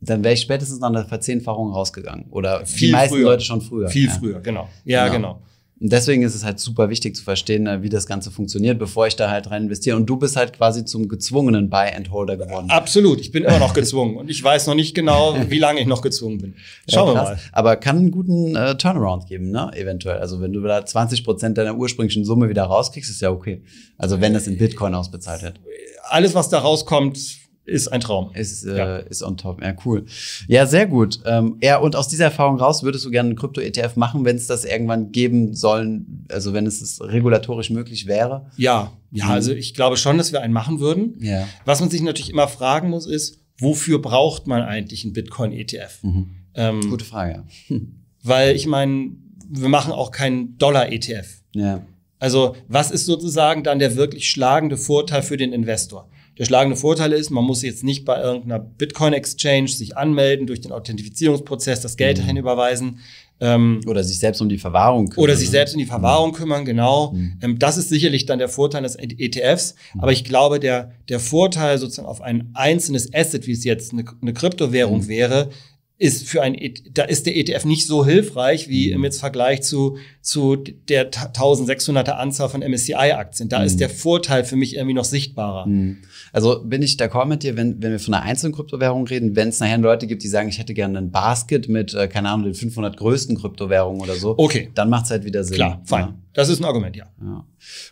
dann 0.00 0.22
wäre 0.22 0.34
ich 0.34 0.40
spätestens 0.42 0.78
nach 0.78 0.90
einer 0.90 1.04
Verzehnfachung 1.04 1.72
rausgegangen. 1.72 2.26
Oder 2.30 2.64
Viel 2.64 2.86
die 2.86 2.92
meisten 2.92 3.16
früher. 3.16 3.24
Leute 3.24 3.42
schon 3.42 3.60
früher. 3.60 3.88
Viel 3.88 4.06
ja. 4.06 4.12
früher, 4.12 4.40
genau. 4.40 4.68
Ja, 4.84 5.08
genau. 5.08 5.34
genau. 5.34 5.42
Deswegen 5.80 6.22
ist 6.22 6.34
es 6.34 6.44
halt 6.44 6.58
super 6.58 6.90
wichtig 6.90 7.14
zu 7.14 7.22
verstehen, 7.22 7.66
äh, 7.68 7.82
wie 7.82 7.88
das 7.88 8.06
Ganze 8.06 8.30
funktioniert, 8.30 8.78
bevor 8.78 9.06
ich 9.06 9.14
da 9.14 9.30
halt 9.30 9.50
rein 9.50 9.64
investiere. 9.64 9.96
Und 9.96 10.06
du 10.06 10.16
bist 10.16 10.36
halt 10.36 10.52
quasi 10.52 10.84
zum 10.84 11.08
gezwungenen 11.08 11.70
Buy-and-Holder 11.70 12.36
geworden. 12.36 12.68
Absolut, 12.70 13.20
ich 13.20 13.30
bin 13.30 13.44
immer 13.44 13.60
noch 13.60 13.74
gezwungen. 13.74 14.16
Und 14.16 14.28
ich 14.28 14.42
weiß 14.42 14.66
noch 14.66 14.74
nicht 14.74 14.94
genau, 14.94 15.36
wie 15.48 15.58
lange 15.58 15.80
ich 15.80 15.86
noch 15.86 16.02
gezwungen 16.02 16.38
bin. 16.38 16.54
Schauen 16.88 17.08
ja, 17.08 17.14
wir 17.14 17.22
mal. 17.22 17.38
Aber 17.52 17.76
kann 17.76 17.98
einen 17.98 18.10
guten 18.10 18.56
äh, 18.56 18.76
Turnaround 18.76 19.26
geben, 19.26 19.50
ne? 19.50 19.70
Eventuell. 19.74 20.18
Also 20.18 20.40
wenn 20.40 20.52
du 20.52 20.60
da 20.62 20.84
20 20.84 21.24
Prozent 21.24 21.58
deiner 21.58 21.76
ursprünglichen 21.76 22.24
Summe 22.24 22.48
wieder 22.48 22.64
rauskriegst, 22.64 23.10
ist 23.10 23.20
ja 23.20 23.30
okay. 23.30 23.62
Also 23.96 24.20
wenn 24.20 24.34
das 24.34 24.48
in 24.48 24.58
Bitcoin 24.58 24.94
ausbezahlt 24.94 25.42
wird. 25.42 25.60
Alles, 26.08 26.34
was 26.34 26.48
da 26.48 26.58
rauskommt, 26.58 27.47
ist 27.68 27.88
ein 27.88 28.00
Traum. 28.00 28.32
Ist, 28.34 28.64
äh, 28.64 28.76
ja. 28.76 28.96
ist 28.96 29.22
on 29.22 29.36
top. 29.36 29.62
Ja, 29.62 29.74
cool. 29.84 30.04
Ja, 30.46 30.66
sehr 30.66 30.86
gut. 30.86 31.20
Ähm, 31.26 31.58
ja, 31.62 31.78
und 31.78 31.94
aus 31.96 32.08
dieser 32.08 32.24
Erfahrung 32.24 32.58
raus 32.58 32.82
würdest 32.82 33.04
du 33.04 33.10
gerne 33.10 33.28
einen 33.28 33.38
Krypto-ETF 33.38 33.96
machen, 33.96 34.24
wenn 34.24 34.36
es 34.36 34.46
das 34.46 34.64
irgendwann 34.64 35.12
geben 35.12 35.54
sollen, 35.54 36.26
also 36.30 36.52
wenn 36.52 36.66
es 36.66 37.00
regulatorisch 37.00 37.70
möglich 37.70 38.06
wäre? 38.06 38.46
Ja, 38.56 38.92
ja, 39.10 39.26
mhm. 39.26 39.30
also 39.30 39.52
ich 39.52 39.74
glaube 39.74 39.96
schon, 39.96 40.18
dass 40.18 40.32
wir 40.32 40.40
einen 40.40 40.52
machen 40.52 40.80
würden. 40.80 41.16
Ja. 41.20 41.46
Was 41.64 41.80
man 41.80 41.90
sich 41.90 42.02
natürlich 42.02 42.30
immer 42.30 42.48
fragen 42.48 42.90
muss, 42.90 43.06
ist, 43.06 43.38
wofür 43.58 44.00
braucht 44.00 44.46
man 44.46 44.62
eigentlich 44.62 45.04
einen 45.04 45.12
Bitcoin-ETF? 45.12 46.02
Mhm. 46.02 46.30
Ähm, 46.54 46.80
Gute 46.90 47.04
Frage. 47.04 47.44
Weil 48.22 48.56
ich 48.56 48.66
meine, 48.66 49.12
wir 49.48 49.68
machen 49.68 49.92
auch 49.92 50.10
keinen 50.10 50.58
Dollar-ETF. 50.58 51.42
Ja. 51.54 51.86
Also, 52.18 52.56
was 52.66 52.90
ist 52.90 53.06
sozusagen 53.06 53.62
dann 53.62 53.78
der 53.78 53.96
wirklich 53.96 54.28
schlagende 54.28 54.76
Vorteil 54.76 55.22
für 55.22 55.36
den 55.36 55.52
Investor? 55.52 56.08
Der 56.38 56.44
schlagende 56.44 56.76
Vorteil 56.76 57.12
ist, 57.12 57.30
man 57.30 57.44
muss 57.44 57.62
jetzt 57.62 57.82
nicht 57.82 58.04
bei 58.04 58.20
irgendeiner 58.20 58.60
Bitcoin-Exchange 58.60 59.68
sich 59.68 59.96
anmelden, 59.96 60.46
durch 60.46 60.60
den 60.60 60.72
Authentifizierungsprozess 60.72 61.80
das 61.80 61.96
Geld 61.96 62.18
mhm. 62.18 62.22
dahin 62.22 62.36
überweisen. 62.36 63.00
Ähm, 63.40 63.80
oder 63.86 64.02
sich 64.02 64.18
selbst 64.18 64.40
um 64.40 64.48
die 64.48 64.58
Verwahrung 64.58 65.08
kümmern. 65.08 65.24
Oder 65.24 65.36
sich 65.36 65.48
ne? 65.48 65.52
selbst 65.52 65.74
um 65.74 65.78
die 65.78 65.86
Verwahrung 65.86 66.30
mhm. 66.30 66.34
kümmern, 66.34 66.64
genau. 66.64 67.12
Mhm. 67.12 67.38
Ähm, 67.42 67.58
das 67.58 67.76
ist 67.76 67.88
sicherlich 67.88 68.26
dann 68.26 68.38
der 68.38 68.48
Vorteil 68.48 68.82
des 68.82 68.96
ETFs. 68.96 69.74
Mhm. 69.94 70.00
Aber 70.00 70.12
ich 70.12 70.24
glaube, 70.24 70.60
der, 70.60 70.92
der 71.08 71.20
Vorteil 71.20 71.78
sozusagen 71.78 72.08
auf 72.08 72.20
ein 72.20 72.50
einzelnes 72.54 73.12
Asset, 73.14 73.46
wie 73.46 73.52
es 73.52 73.64
jetzt 73.64 73.92
eine, 73.92 74.04
eine 74.20 74.32
Kryptowährung 74.32 75.02
mhm. 75.02 75.08
wäre, 75.08 75.50
ist 75.98 76.28
für 76.28 76.42
ein, 76.42 76.54
e 76.54 76.72
da 76.92 77.02
ist 77.02 77.26
der 77.26 77.36
ETF 77.36 77.64
nicht 77.64 77.86
so 77.86 78.06
hilfreich 78.06 78.68
wie 78.68 78.88
mhm. 78.88 78.94
im 78.94 79.04
jetzt 79.04 79.18
Vergleich 79.18 79.62
zu, 79.62 79.98
zu 80.22 80.56
der 80.56 81.10
1600er 81.10 82.12
Anzahl 82.12 82.48
von 82.48 82.62
MSCI-Aktien. 82.62 83.48
Da 83.48 83.58
mhm. 83.58 83.66
ist 83.66 83.80
der 83.80 83.90
Vorteil 83.90 84.44
für 84.44 84.54
mich 84.54 84.76
irgendwie 84.76 84.94
noch 84.94 85.04
sichtbarer. 85.04 85.66
Mhm. 85.66 85.98
Also 86.32 86.62
bin 86.64 86.82
ich 86.82 86.96
d'accord 86.96 87.26
mit 87.26 87.42
dir, 87.42 87.56
wenn, 87.56 87.82
wenn 87.82 87.90
wir 87.90 87.98
von 87.98 88.14
einer 88.14 88.22
einzelnen 88.22 88.54
Kryptowährung 88.54 89.08
reden, 89.08 89.34
wenn 89.34 89.48
es 89.48 89.58
nachher 89.58 89.78
Leute 89.78 90.06
gibt, 90.06 90.22
die 90.22 90.28
sagen, 90.28 90.48
ich 90.48 90.58
hätte 90.58 90.72
gerne 90.72 90.98
ein 90.98 91.10
Basket 91.10 91.68
mit, 91.68 91.94
äh, 91.94 92.06
keine 92.06 92.30
Ahnung, 92.30 92.44
den 92.44 92.54
500 92.54 92.96
größten 92.96 93.36
Kryptowährungen 93.36 94.00
oder 94.00 94.14
so. 94.14 94.34
Okay. 94.38 94.70
Dann 94.74 94.90
macht 94.90 95.06
es 95.06 95.10
halt 95.10 95.24
wieder 95.24 95.42
Sinn. 95.42 95.56
Klar, 95.56 95.82
fein. 95.84 96.04
Ja. 96.04 96.14
Das 96.38 96.48
ist 96.48 96.60
ein 96.60 96.66
Argument, 96.66 96.94
ja. 96.94 97.06
ja. 97.20 97.44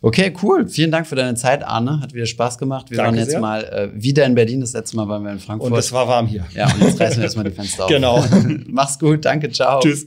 Okay, 0.03 0.33
cool. 0.41 0.69
Vielen 0.69 0.93
Dank 0.93 1.09
für 1.09 1.17
deine 1.17 1.35
Zeit, 1.35 1.65
Arne. 1.67 1.99
Hat 2.01 2.15
wieder 2.15 2.27
Spaß 2.27 2.59
gemacht. 2.59 2.91
Wir 2.91 2.97
Danke 2.97 3.09
waren 3.09 3.19
jetzt 3.19 3.31
sehr. 3.33 3.41
mal 3.41 3.65
äh, 3.65 3.91
wieder 3.93 4.25
in 4.25 4.37
Berlin. 4.37 4.61
Das 4.61 4.73
letzte 4.73 4.95
Mal 4.95 5.09
waren 5.09 5.25
wir 5.25 5.33
in 5.33 5.41
Frankfurt. 5.41 5.73
Und 5.73 5.77
es 5.77 5.91
war 5.91 6.07
warm 6.07 6.29
hier. 6.29 6.47
Ja, 6.55 6.73
und 6.73 6.81
jetzt 6.81 7.01
reißen 7.01 7.17
wir 7.17 7.25
erstmal 7.25 7.47
die 7.47 7.51
Fenster 7.51 7.85
auf. 7.87 7.91
Genau. 7.91 8.25
Mach's 8.69 9.01
gut. 9.01 9.25
Danke. 9.25 9.51
Ciao. 9.51 9.81
Tschüss. 9.81 10.07